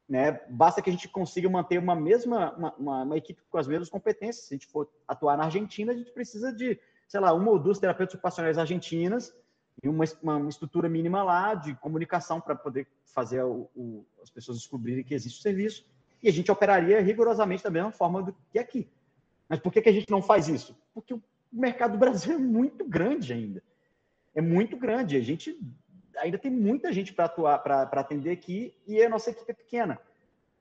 Né? 0.07 0.41
Basta 0.49 0.81
que 0.81 0.89
a 0.89 0.93
gente 0.93 1.07
consiga 1.07 1.47
manter 1.47 1.77
uma 1.77 1.95
mesma 1.95 2.51
uma, 2.55 2.73
uma, 2.75 3.03
uma 3.03 3.17
equipe 3.17 3.41
com 3.47 3.57
as 3.59 3.67
mesmas 3.67 3.89
competências. 3.89 4.45
Se 4.45 4.53
a 4.53 4.57
gente 4.57 4.67
for 4.67 4.89
atuar 5.07 5.37
na 5.37 5.45
Argentina, 5.45 5.91
a 5.91 5.95
gente 5.95 6.11
precisa 6.11 6.51
de, 6.51 6.79
sei 7.07 7.19
lá, 7.19 7.31
uma 7.31 7.51
ou 7.51 7.59
duas 7.59 7.77
terapeutas 7.77 8.15
ocupacionais 8.15 8.57
argentinas 8.57 9.31
e 9.83 9.87
uma, 9.87 10.03
uma, 10.23 10.49
estrutura 10.49 10.89
mínima 10.89 11.21
lá 11.21 11.53
de 11.53 11.75
comunicação 11.75 12.41
para 12.41 12.55
poder 12.55 12.87
fazer 13.05 13.43
o, 13.43 13.69
o, 13.75 14.05
as 14.23 14.31
pessoas 14.31 14.57
descobrirem 14.57 15.03
que 15.03 15.13
existe 15.13 15.39
o 15.39 15.43
serviço. 15.43 15.85
E 16.23 16.27
a 16.27 16.31
gente 16.31 16.51
operaria 16.51 16.99
rigorosamente 17.01 17.63
da 17.63 17.69
mesma 17.69 17.91
forma 17.91 18.23
do 18.23 18.35
que 18.51 18.57
aqui. 18.57 18.89
Mas 19.47 19.59
por 19.59 19.71
que, 19.71 19.81
que 19.81 19.89
a 19.89 19.93
gente 19.93 20.09
não 20.09 20.23
faz 20.23 20.47
isso? 20.47 20.75
Porque 20.93 21.13
o 21.13 21.21
mercado 21.51 21.93
do 21.93 21.97
Brasil 21.99 22.33
é 22.33 22.37
muito 22.37 22.83
grande 22.83 23.31
ainda. 23.31 23.63
É 24.33 24.41
muito 24.41 24.77
grande. 24.77 25.17
A 25.17 25.21
gente 25.21 25.59
ainda 26.17 26.37
tem 26.37 26.51
muita 26.51 26.91
gente 26.91 27.13
para 27.13 27.25
atuar, 27.25 27.59
para 27.59 27.83
atender 27.83 28.31
aqui, 28.31 28.73
e 28.85 29.01
a 29.01 29.09
nossa 29.09 29.29
equipe 29.29 29.51
é 29.51 29.53
pequena. 29.53 29.99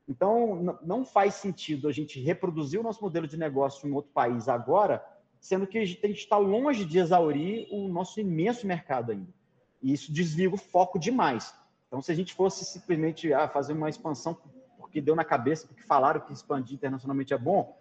Então, 0.08 0.78
não 0.82 1.04
faz 1.04 1.34
sentido 1.34 1.88
a 1.88 1.92
gente 1.92 2.20
reproduzir 2.20 2.80
o 2.80 2.82
nosso 2.82 3.02
modelo 3.02 3.26
de 3.26 3.36
negócio 3.36 3.86
em 3.88 3.92
outro 3.92 4.10
país 4.12 4.48
agora 4.48 5.04
sendo 5.40 5.66
que 5.66 5.78
a 5.78 5.84
gente 5.84 6.10
está 6.12 6.36
longe 6.36 6.84
de 6.84 6.98
exaurir 6.98 7.66
o 7.70 7.88
nosso 7.88 8.20
imenso 8.20 8.66
mercado 8.66 9.12
ainda. 9.12 9.32
E 9.82 9.92
isso 9.92 10.12
desvia 10.12 10.50
o 10.50 10.56
foco 10.56 10.98
demais. 10.98 11.54
Então, 11.86 12.02
se 12.02 12.10
a 12.10 12.14
gente 12.14 12.34
fosse 12.34 12.64
simplesmente 12.64 13.32
ah, 13.32 13.48
fazer 13.48 13.72
uma 13.72 13.88
expansão 13.88 14.36
porque 14.76 15.00
deu 15.00 15.14
na 15.14 15.24
cabeça, 15.24 15.66
porque 15.66 15.82
falaram 15.82 16.20
que 16.20 16.32
expandir 16.32 16.74
internacionalmente 16.74 17.32
é 17.32 17.38
bom, 17.38 17.78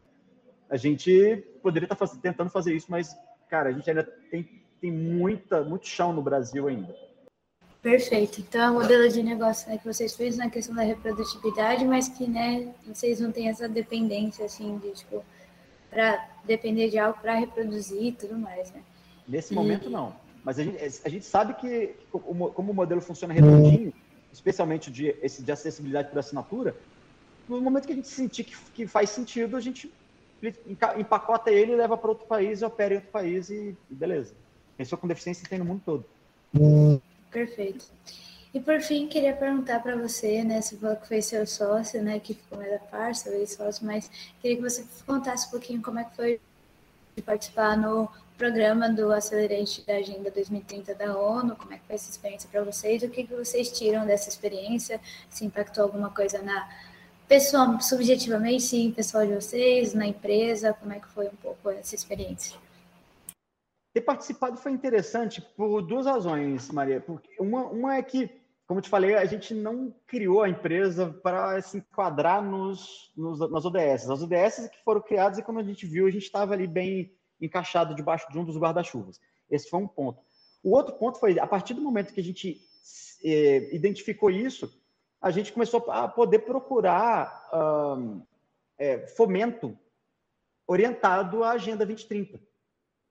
a 0.69 0.77
gente 0.77 1.37
poderia 1.61 1.87
estar 1.91 2.07
tentando 2.21 2.49
fazer 2.49 2.75
isso, 2.75 2.87
mas, 2.89 3.15
cara, 3.49 3.69
a 3.69 3.73
gente 3.73 3.89
ainda 3.89 4.03
tem, 4.03 4.63
tem 4.79 4.91
muita, 4.91 5.63
muito 5.63 5.87
chão 5.87 6.13
no 6.13 6.21
Brasil 6.21 6.67
ainda. 6.67 6.95
Perfeito. 7.81 8.41
Então, 8.41 8.75
o 8.75 8.81
modelo 8.81 9.07
de 9.07 9.23
negócio 9.23 9.69
né, 9.69 9.77
que 9.77 9.85
vocês 9.85 10.15
fez 10.15 10.35
na 10.35 10.49
questão 10.49 10.75
da 10.75 10.81
reprodutibilidade, 10.81 11.85
mas 11.85 12.09
que 12.09 12.27
né, 12.27 12.73
vocês 12.85 13.19
não 13.19 13.31
têm 13.31 13.49
essa 13.49 13.69
dependência, 13.69 14.45
assim, 14.45 14.77
de, 14.77 14.91
tipo, 14.91 15.23
para 15.89 16.27
depender 16.45 16.89
de 16.89 16.97
algo 16.97 17.19
para 17.19 17.35
reproduzir 17.35 18.03
e 18.03 18.11
tudo 18.11 18.37
mais, 18.37 18.71
né? 18.71 18.81
Nesse 19.27 19.53
e... 19.53 19.55
momento, 19.55 19.89
não. 19.89 20.15
Mas 20.43 20.59
a 20.59 20.63
gente, 20.63 21.01
a 21.05 21.09
gente 21.09 21.25
sabe 21.25 21.53
que, 21.55 21.95
como 22.11 22.71
o 22.71 22.73
modelo 22.73 23.01
funciona 23.01 23.33
redondinho, 23.33 23.93
especialmente 24.31 24.89
de, 24.89 25.15
esse 25.21 25.43
de 25.43 25.51
acessibilidade 25.51 26.09
por 26.09 26.19
assinatura, 26.19 26.75
no 27.47 27.61
momento 27.61 27.85
que 27.85 27.93
a 27.93 27.95
gente 27.95 28.07
sentir 28.07 28.43
que, 28.43 28.55
que 28.73 28.87
faz 28.87 29.09
sentido, 29.09 29.57
a 29.57 29.59
gente 29.59 29.91
empacota 30.97 31.51
ele, 31.51 31.75
leva 31.75 31.97
para 31.97 32.09
outro 32.09 32.27
país, 32.27 32.61
opera 32.61 32.93
em 32.93 32.97
outro 32.97 33.11
país 33.11 33.49
e 33.49 33.75
beleza. 33.89 34.33
Pessoa 34.77 34.99
com 34.99 35.07
deficiência 35.07 35.47
tem 35.49 35.59
no 35.59 35.65
mundo 35.65 35.81
todo. 35.85 36.05
Perfeito. 37.31 37.85
E 38.53 38.59
por 38.59 38.79
fim, 38.81 39.07
queria 39.07 39.33
perguntar 39.33 39.81
para 39.81 39.95
você, 39.95 40.43
né? 40.43 40.61
Você 40.61 40.77
falou 40.77 40.95
que 40.95 41.07
foi 41.07 41.21
seu 41.21 41.45
sócio, 41.45 42.01
né? 42.01 42.19
Que 42.19 42.33
ficou 42.33 42.57
mais 42.57 42.73
a 42.73 42.79
farsa, 42.79 43.29
veio 43.29 43.47
sócio, 43.47 43.85
mas 43.85 44.09
queria 44.41 44.57
que 44.57 44.63
você 44.63 44.85
contasse 45.05 45.47
um 45.47 45.51
pouquinho 45.51 45.81
como 45.81 45.99
é 45.99 46.03
que 46.03 46.15
foi 46.15 46.39
participar 47.25 47.77
no 47.77 48.09
programa 48.37 48.89
do 48.89 49.11
Acelerante 49.11 49.85
da 49.85 49.95
Agenda 49.95 50.29
2030 50.29 50.93
da 50.93 51.17
ONU, 51.17 51.55
como 51.55 51.73
é 51.73 51.77
que 51.77 51.85
foi 51.85 51.95
essa 51.95 52.09
experiência 52.09 52.47
para 52.51 52.63
vocês, 52.63 53.01
o 53.01 53.09
que, 53.09 53.23
que 53.23 53.33
vocês 53.33 53.71
tiram 53.71 54.05
dessa 54.05 54.29
experiência, 54.29 55.01
se 55.29 55.43
impactou 55.43 55.83
alguma 55.83 56.11
coisa 56.11 56.41
na 56.41 56.69
pessoa, 57.27 57.79
subjetivamente, 57.81 58.63
sim, 58.63 58.91
pessoal 58.91 59.25
de 59.25 59.33
vocês, 59.33 59.93
na 59.93 60.05
empresa, 60.05 60.73
como 60.73 60.93
é 60.93 60.99
que 60.99 61.07
foi 61.07 61.27
um 61.27 61.35
pouco 61.41 61.69
essa 61.71 61.95
experiência? 61.95 62.55
Ter 63.97 64.01
participado 64.01 64.57
foi 64.57 64.71
interessante 64.73 65.41
por 65.41 65.81
duas 65.81 66.05
razões, 66.05 66.69
Maria. 66.69 67.01
Porque 67.01 67.35
uma, 67.41 67.65
uma 67.65 67.95
é 67.95 68.03
que 68.03 68.29
como 68.67 68.79
te 68.79 68.89
falei, 68.89 69.15
a 69.15 69.25
gente 69.25 69.55
não 69.55 69.91
criou 70.05 70.43
a 70.43 70.49
empresa 70.49 71.11
para 71.23 71.59
se 71.63 71.79
enquadrar 71.79 72.43
nos, 72.43 73.11
nos, 73.17 73.39
nas 73.49 73.65
ODS. 73.65 74.07
As 74.07 74.21
ODS 74.21 74.69
que 74.69 74.83
foram 74.83 75.01
criadas 75.01 75.39
e 75.39 75.41
quando 75.41 75.61
a 75.61 75.63
gente 75.63 75.87
viu, 75.87 76.05
a 76.05 76.11
gente 76.11 76.25
estava 76.25 76.53
ali 76.53 76.67
bem 76.67 77.11
encaixado 77.41 77.95
debaixo 77.95 78.31
de 78.31 78.37
um 78.37 78.45
dos 78.45 78.55
guarda-chuvas. 78.55 79.19
Esse 79.49 79.67
foi 79.67 79.79
um 79.79 79.87
ponto. 79.87 80.21
O 80.61 80.75
outro 80.75 80.93
ponto 80.93 81.17
foi, 81.17 81.39
a 81.39 81.47
partir 81.47 81.73
do 81.73 81.81
momento 81.81 82.13
que 82.13 82.21
a 82.21 82.23
gente 82.23 82.61
é, 83.23 83.75
identificou 83.75 84.29
isso, 84.29 84.71
a 85.19 85.31
gente 85.31 85.51
começou 85.51 85.83
a 85.89 86.07
poder 86.07 86.39
procurar 86.39 87.49
um, 87.97 88.21
é, 88.77 89.07
fomento 89.07 89.75
orientado 90.67 91.43
à 91.43 91.53
Agenda 91.53 91.83
2030. 91.83 92.46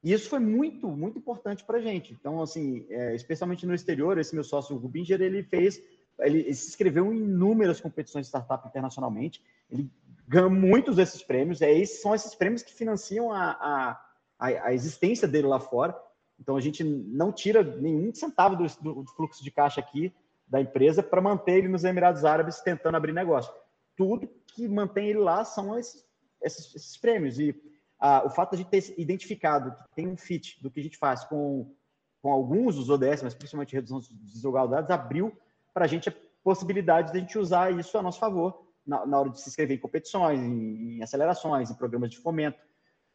E 0.07 0.13
isso 0.13 0.29
foi 0.29 0.39
muito, 0.39 0.87
muito 0.87 1.19
importante 1.19 1.65
para 1.65 1.79
a 1.79 1.81
gente. 1.81 2.13
Então, 2.13 2.41
assim, 2.41 2.87
é, 2.89 3.17
especialmente 3.17 3.67
no 3.67 3.75
exterior, 3.75 4.17
esse 4.17 4.37
meu 4.37 4.45
sócio, 4.45 4.77
o 4.77 4.79
Rubinger, 4.79 5.21
ele 5.21 5.43
fez, 5.43 5.83
ele, 6.21 6.43
ele, 6.43 6.55
se 6.55 6.69
inscreveu 6.69 7.13
em 7.13 7.17
inúmeras 7.17 7.81
competições 7.81 8.27
de 8.27 8.29
startup 8.29 8.69
internacionalmente, 8.69 9.43
ele 9.69 9.91
ganhou 10.29 10.49
muitos 10.49 10.95
desses 10.95 11.25
prêmios, 11.25 11.61
é, 11.61 11.77
esses, 11.77 12.01
são 12.01 12.15
esses 12.15 12.37
prêmios 12.37 12.63
que 12.63 12.73
financiam 12.73 13.33
a, 13.33 13.51
a, 13.51 14.01
a, 14.39 14.47
a 14.69 14.73
existência 14.73 15.27
dele 15.27 15.49
lá 15.49 15.59
fora. 15.59 15.93
Então, 16.39 16.55
a 16.55 16.61
gente 16.61 16.85
não 16.85 17.33
tira 17.33 17.65
nenhum 17.65 18.15
centavo 18.15 18.55
do, 18.55 18.65
do, 18.81 19.05
fluxo 19.17 19.43
de 19.43 19.51
caixa 19.51 19.81
aqui 19.81 20.15
da 20.47 20.61
empresa 20.61 21.03
para 21.03 21.21
manter 21.21 21.59
ele 21.59 21.69
nos 21.69 21.83
Emirados 21.83 22.25
Árabes 22.25 22.61
tentando 22.61 22.97
abrir 22.97 23.13
negócio. 23.13 23.53
Tudo 23.97 24.31
que 24.55 24.69
mantém 24.69 25.09
ele 25.09 25.19
lá 25.19 25.45
são 25.45 25.77
esses, 25.77 26.07
esses, 26.41 26.73
esses 26.77 26.97
prêmios. 26.97 27.41
E 27.41 27.61
ah, 27.99 28.23
o 28.25 28.31
fato 28.31 28.51
de 28.51 28.57
a 28.57 28.59
gente 28.59 28.71
ter 28.71 28.95
identificado 29.01 29.73
que 29.73 29.95
tem 29.95 30.07
um 30.07 30.17
fit 30.17 30.63
do 30.63 30.71
que 30.71 30.81
a 30.81 30.83
gente 30.83 30.99
faz 30.99 31.25
com, 31.25 31.75
com 32.23 32.33
alguns 32.33 32.77
dos 32.77 32.91
ODS, 32.91 33.23
mas 33.23 33.35
principalmente 33.35 33.75
redução 33.75 34.01
de 34.01 34.13
desigualdades, 34.15 34.91
abriu 34.91 35.37
para 35.73 35.85
a 35.85 35.89
gente 35.89 36.09
a 36.09 36.15
possibilidade 36.43 37.13
de 37.13 37.19
a 37.19 37.21
gente 37.21 37.39
usar 37.39 37.73
isso 37.73 37.97
a 37.97 38.03
nosso 38.03 38.19
favor 38.19 38.67
na, 38.87 39.05
na 39.05 39.19
hora 39.19 39.31
de 39.31 39.41
se 39.41 39.49
inscrever 39.49 39.77
em 39.77 39.81
competições, 39.81 40.41
em, 40.41 40.97
em, 40.97 41.03
acelerações, 41.03 41.71
em 41.71 41.75
programas 41.75 42.11
de 42.11 42.19
fomento. 42.19 42.59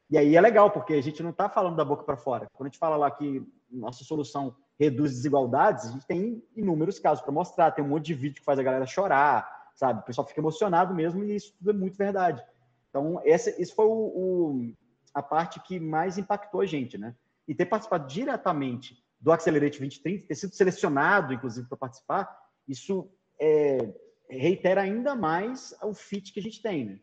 E 0.10 0.18
aí 0.18 0.36
é 0.36 0.42
legal, 0.42 0.70
porque 0.70 0.94
a 0.94 1.02
gente 1.02 1.24
não 1.24 1.30
está 1.30 1.48
falando 1.48 1.78
da 1.78 1.86
boca 1.86 2.04
para 2.04 2.18
fora. 2.18 2.48
Quando 2.54 2.68
a 2.68 2.70
gente 2.70 2.80
fala 2.80 2.98
lá 2.98 3.10
que 3.10 3.42
nossa 3.70 4.04
solução 4.04 4.54
reduz 4.78 5.12
desigualdades, 5.12 5.86
a 5.86 5.92
gente 5.92 6.06
tem 6.06 6.44
inúmeros 6.56 7.00
casos 7.00 7.24
para 7.24 7.32
mostrar. 7.32 7.72
Tem 7.72 7.86
um 7.86 7.88
monte 7.88 8.08
de 8.08 8.14
vídeo 8.14 8.40
que 8.40 8.44
faz 8.44 8.60
a 8.60 8.64
galera 8.64 8.86
chorar, 8.86 9.50
sabe? 9.74 10.02
O 10.02 10.04
pessoal 10.04 10.28
fica 10.28 10.42
emocionado 10.42 10.94
mesmo 10.94 11.24
e 11.24 11.36
isso 11.36 11.54
tudo 11.58 11.70
é 11.70 11.74
muito 11.74 11.96
verdade. 11.96 12.44
Então, 12.92 13.22
essa, 13.26 13.50
isso 13.60 13.74
foi 13.74 13.86
o, 13.86 13.90
o, 13.90 14.74
a 15.14 15.24
parte 15.24 15.60
que 15.64 15.80
mais 15.80 16.18
impactou 16.18 16.62
a 16.62 16.66
gente, 16.66 16.98
né? 16.98 17.16
E 17.48 17.56
ter 17.56 17.66
participado 17.66 18.08
diretamente 18.08 19.02
do 19.20 19.32
Accelerate 19.32 19.80
2030, 19.80 20.28
ter 20.28 20.36
sido 20.36 20.54
selecionado, 20.54 21.34
inclusive, 21.34 21.68
para 21.68 21.78
participar, 21.78 22.30
isso 22.68 23.10
é, 23.40 23.94
reitera 24.30 24.82
ainda 24.82 25.16
mais 25.16 25.74
o 25.82 25.94
fit 25.94 26.34
que 26.34 26.40
a 26.40 26.44
gente 26.44 26.62
tem, 26.62 26.86
né? 26.86 27.00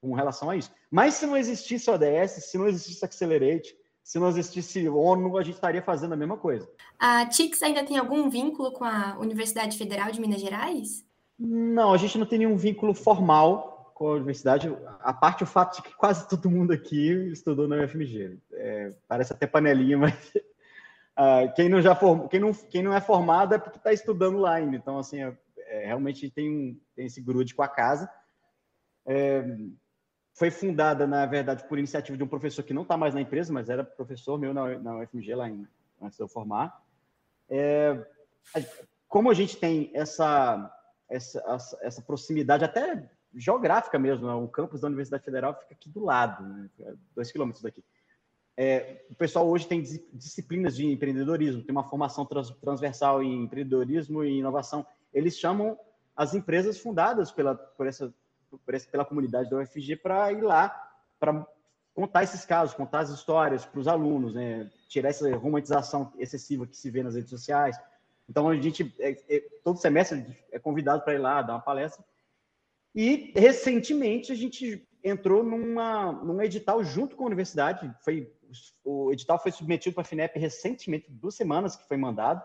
Com 0.00 0.14
relação 0.14 0.50
a 0.50 0.56
isso. 0.56 0.70
Mas 0.90 1.14
se 1.14 1.26
não 1.26 1.36
existisse 1.36 1.90
o 1.90 1.94
ODS, 1.94 2.44
se 2.44 2.58
não 2.58 2.68
existisse 2.68 3.04
Accelerate, 3.04 3.74
se 4.02 4.18
não 4.18 4.28
existisse 4.28 4.88
ONU, 4.88 5.38
a 5.38 5.42
gente 5.42 5.54
estaria 5.54 5.82
fazendo 5.82 6.14
a 6.14 6.16
mesma 6.16 6.36
coisa. 6.36 6.68
A 6.98 7.26
TIX 7.26 7.62
ainda 7.62 7.84
tem 7.84 7.96
algum 7.96 8.28
vínculo 8.28 8.72
com 8.72 8.84
a 8.84 9.16
Universidade 9.18 9.76
Federal 9.78 10.10
de 10.10 10.20
Minas 10.20 10.40
Gerais? 10.40 11.04
Não, 11.38 11.92
a 11.92 11.96
gente 11.96 12.18
não 12.18 12.26
tem 12.26 12.40
nenhum 12.40 12.56
vínculo 12.56 12.92
formal 12.92 13.79
com 14.00 14.08
a 14.08 14.14
universidade, 14.14 14.74
a 15.00 15.12
parte 15.12 15.42
o 15.42 15.46
fato 15.46 15.76
de 15.76 15.82
que 15.82 15.94
quase 15.94 16.26
todo 16.26 16.50
mundo 16.50 16.72
aqui 16.72 17.10
estudou 17.30 17.68
na 17.68 17.84
UFMG. 17.84 18.38
É, 18.54 18.94
parece 19.06 19.34
até 19.34 19.46
panelinha, 19.46 19.98
mas 20.00 20.14
uh, 20.34 21.52
quem, 21.54 21.68
não 21.68 21.82
já 21.82 21.94
form, 21.94 22.26
quem, 22.26 22.40
não, 22.40 22.54
quem 22.54 22.82
não 22.82 22.94
é 22.94 23.00
formado 23.02 23.54
é 23.54 23.58
porque 23.58 23.76
está 23.76 23.92
estudando 23.92 24.38
lá 24.38 24.54
ainda. 24.54 24.74
Então, 24.74 24.98
assim, 24.98 25.22
é, 25.22 25.36
é, 25.66 25.84
realmente 25.84 26.30
tem, 26.30 26.80
tem 26.96 27.04
esse 27.04 27.20
grude 27.20 27.54
com 27.54 27.62
a 27.62 27.68
casa. 27.68 28.10
é, 29.04 29.44
foi 30.32 30.50
fundada, 30.50 31.06
na 31.06 31.26
verdade, 31.26 31.68
por 31.68 31.78
iniciativa 31.78 32.16
de 32.16 32.24
um 32.24 32.28
professor 32.28 32.62
que 32.62 32.72
não 32.72 32.84
está 32.84 32.96
mais 32.96 33.12
na 33.12 33.20
empresa, 33.20 33.52
mas 33.52 33.68
era 33.68 33.84
professor 33.84 34.38
meu 34.38 34.54
na, 34.54 34.78
na 34.78 34.96
UFMG 34.96 35.34
lá 35.34 35.46
em, 35.46 35.68
antes 36.00 36.16
de 36.16 36.22
eu 36.24 36.28
formar. 36.28 36.82
É, 37.50 38.02
como 39.06 39.30
a 39.30 39.34
gente 39.34 39.58
tem 39.58 39.90
essa, 39.92 40.74
essa, 41.06 41.78
essa 41.82 42.00
proximidade, 42.00 42.64
até 42.64 43.10
geográfica 43.34 43.98
mesmo, 43.98 44.26
né? 44.26 44.34
o 44.34 44.48
campus 44.48 44.80
da 44.80 44.88
Universidade 44.88 45.24
Federal 45.24 45.54
fica 45.54 45.74
aqui 45.74 45.88
do 45.88 46.04
lado, 46.04 46.42
né? 46.42 46.68
dois 47.14 47.30
quilômetros 47.30 47.62
daqui. 47.62 47.84
É, 48.56 49.04
o 49.08 49.14
pessoal 49.14 49.48
hoje 49.48 49.66
tem 49.66 49.82
disciplinas 50.12 50.76
de 50.76 50.84
empreendedorismo, 50.86 51.62
tem 51.62 51.72
uma 51.72 51.88
formação 51.88 52.26
trans, 52.26 52.50
transversal 52.60 53.22
em 53.22 53.44
empreendedorismo 53.44 54.22
e 54.22 54.38
inovação. 54.38 54.84
Eles 55.14 55.38
chamam 55.38 55.78
as 56.14 56.34
empresas 56.34 56.78
fundadas 56.78 57.30
pela, 57.30 57.54
por 57.54 57.86
essa, 57.86 58.12
por 58.64 58.74
essa, 58.74 58.86
pela 58.90 59.04
comunidade 59.04 59.48
da 59.48 59.56
UFG 59.56 59.96
para 59.96 60.30
ir 60.32 60.42
lá, 60.42 60.68
para 61.18 61.46
contar 61.94 62.22
esses 62.24 62.44
casos, 62.44 62.74
contar 62.74 63.00
as 63.00 63.10
histórias 63.10 63.64
para 63.64 63.80
os 63.80 63.88
alunos, 63.88 64.34
né? 64.34 64.70
tirar 64.88 65.08
essa 65.08 65.34
romantização 65.36 66.12
excessiva 66.18 66.66
que 66.66 66.76
se 66.76 66.90
vê 66.90 67.02
nas 67.02 67.14
redes 67.14 67.30
sociais. 67.30 67.80
Então, 68.28 68.48
a 68.48 68.56
gente, 68.56 68.94
é, 68.98 69.16
é, 69.28 69.40
todo 69.64 69.78
semestre, 69.78 70.36
é 70.52 70.58
convidado 70.58 71.02
para 71.02 71.14
ir 71.14 71.18
lá 71.18 71.42
dar 71.42 71.54
uma 71.54 71.60
palestra. 71.60 72.04
E, 72.94 73.32
recentemente, 73.36 74.32
a 74.32 74.34
gente 74.34 74.86
entrou 75.02 75.42
numa, 75.42 76.12
num 76.12 76.40
edital 76.42 76.82
junto 76.84 77.16
com 77.16 77.24
a 77.24 77.26
universidade. 77.26 77.92
Foi, 78.04 78.32
o 78.84 79.12
edital 79.12 79.38
foi 79.38 79.52
submetido 79.52 79.94
para 79.94 80.02
a 80.02 80.06
FINEP 80.06 80.38
recentemente, 80.38 81.10
duas 81.10 81.34
semanas 81.34 81.76
que 81.76 81.86
foi 81.86 81.96
mandado, 81.96 82.42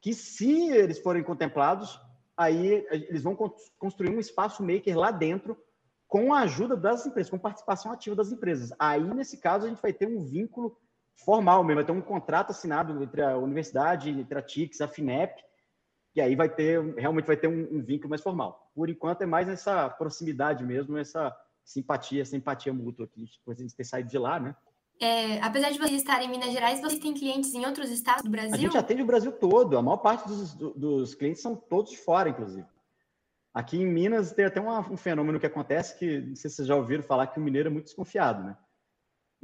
que 0.00 0.12
se 0.12 0.68
eles 0.70 0.98
forem 0.98 1.22
contemplados, 1.22 1.98
aí 2.36 2.86
eles 2.90 3.22
vão 3.22 3.36
construir 3.78 4.10
um 4.10 4.20
espaço 4.20 4.62
maker 4.62 4.98
lá 4.98 5.10
dentro 5.10 5.56
com 6.06 6.32
a 6.32 6.40
ajuda 6.40 6.76
das 6.76 7.06
empresas, 7.06 7.30
com 7.30 7.38
participação 7.38 7.90
ativa 7.90 8.14
das 8.14 8.30
empresas. 8.30 8.70
Aí, 8.78 9.02
nesse 9.14 9.38
caso, 9.38 9.66
a 9.66 9.68
gente 9.68 9.82
vai 9.82 9.92
ter 9.92 10.06
um 10.06 10.24
vínculo 10.24 10.76
formal 11.16 11.62
mesmo, 11.64 11.76
vai 11.76 11.84
ter 11.84 11.92
um 11.92 12.00
contrato 12.00 12.50
assinado 12.50 13.02
entre 13.02 13.22
a 13.22 13.36
universidade, 13.36 14.10
entre 14.10 14.38
a 14.38 14.42
TICS, 14.42 14.80
a 14.80 14.88
FINEP, 14.88 15.42
e 16.14 16.20
aí 16.20 16.36
vai 16.36 16.48
ter, 16.48 16.80
realmente 16.94 17.26
vai 17.26 17.36
ter 17.36 17.48
um, 17.48 17.78
um 17.78 17.82
vínculo 17.82 18.10
mais 18.10 18.22
formal. 18.22 18.70
Por 18.74 18.88
enquanto 18.88 19.22
é 19.22 19.26
mais 19.26 19.48
essa 19.48 19.88
proximidade 19.88 20.64
mesmo, 20.64 20.96
essa 20.96 21.34
simpatia, 21.64 22.22
essa 22.22 22.36
empatia 22.36 22.72
mútua 22.72 23.06
aqui, 23.06 23.26
depois 23.38 23.56
de 23.56 23.74
ter 23.74 23.84
saído 23.84 24.08
de 24.08 24.18
lá, 24.18 24.38
né? 24.38 24.54
É, 25.00 25.40
apesar 25.40 25.70
de 25.70 25.78
vocês 25.78 25.96
estarem 25.96 26.28
em 26.28 26.30
Minas 26.30 26.52
Gerais, 26.52 26.80
vocês 26.80 27.00
têm 27.00 27.14
clientes 27.14 27.52
em 27.52 27.66
outros 27.66 27.90
estados 27.90 28.22
do 28.22 28.30
Brasil? 28.30 28.54
A 28.54 28.56
gente 28.56 28.78
atende 28.78 29.02
o 29.02 29.06
Brasil 29.06 29.32
todo, 29.32 29.76
a 29.76 29.82
maior 29.82 29.96
parte 29.96 30.28
dos, 30.28 30.54
dos 30.54 31.14
clientes 31.14 31.42
são 31.42 31.56
todos 31.56 31.90
de 31.90 31.98
fora, 31.98 32.28
inclusive. 32.28 32.66
Aqui 33.52 33.76
em 33.76 33.86
Minas 33.86 34.32
tem 34.32 34.44
até 34.44 34.60
uma, 34.60 34.80
um 34.80 34.96
fenômeno 34.96 35.40
que 35.40 35.46
acontece 35.46 35.98
que, 35.98 36.20
não 36.20 36.36
sei 36.36 36.48
se 36.48 36.56
vocês 36.56 36.68
já 36.68 36.76
ouviram 36.76 37.02
falar, 37.02 37.26
que 37.26 37.40
o 37.40 37.42
mineiro 37.42 37.68
é 37.68 37.72
muito 37.72 37.86
desconfiado, 37.86 38.44
né? 38.44 38.56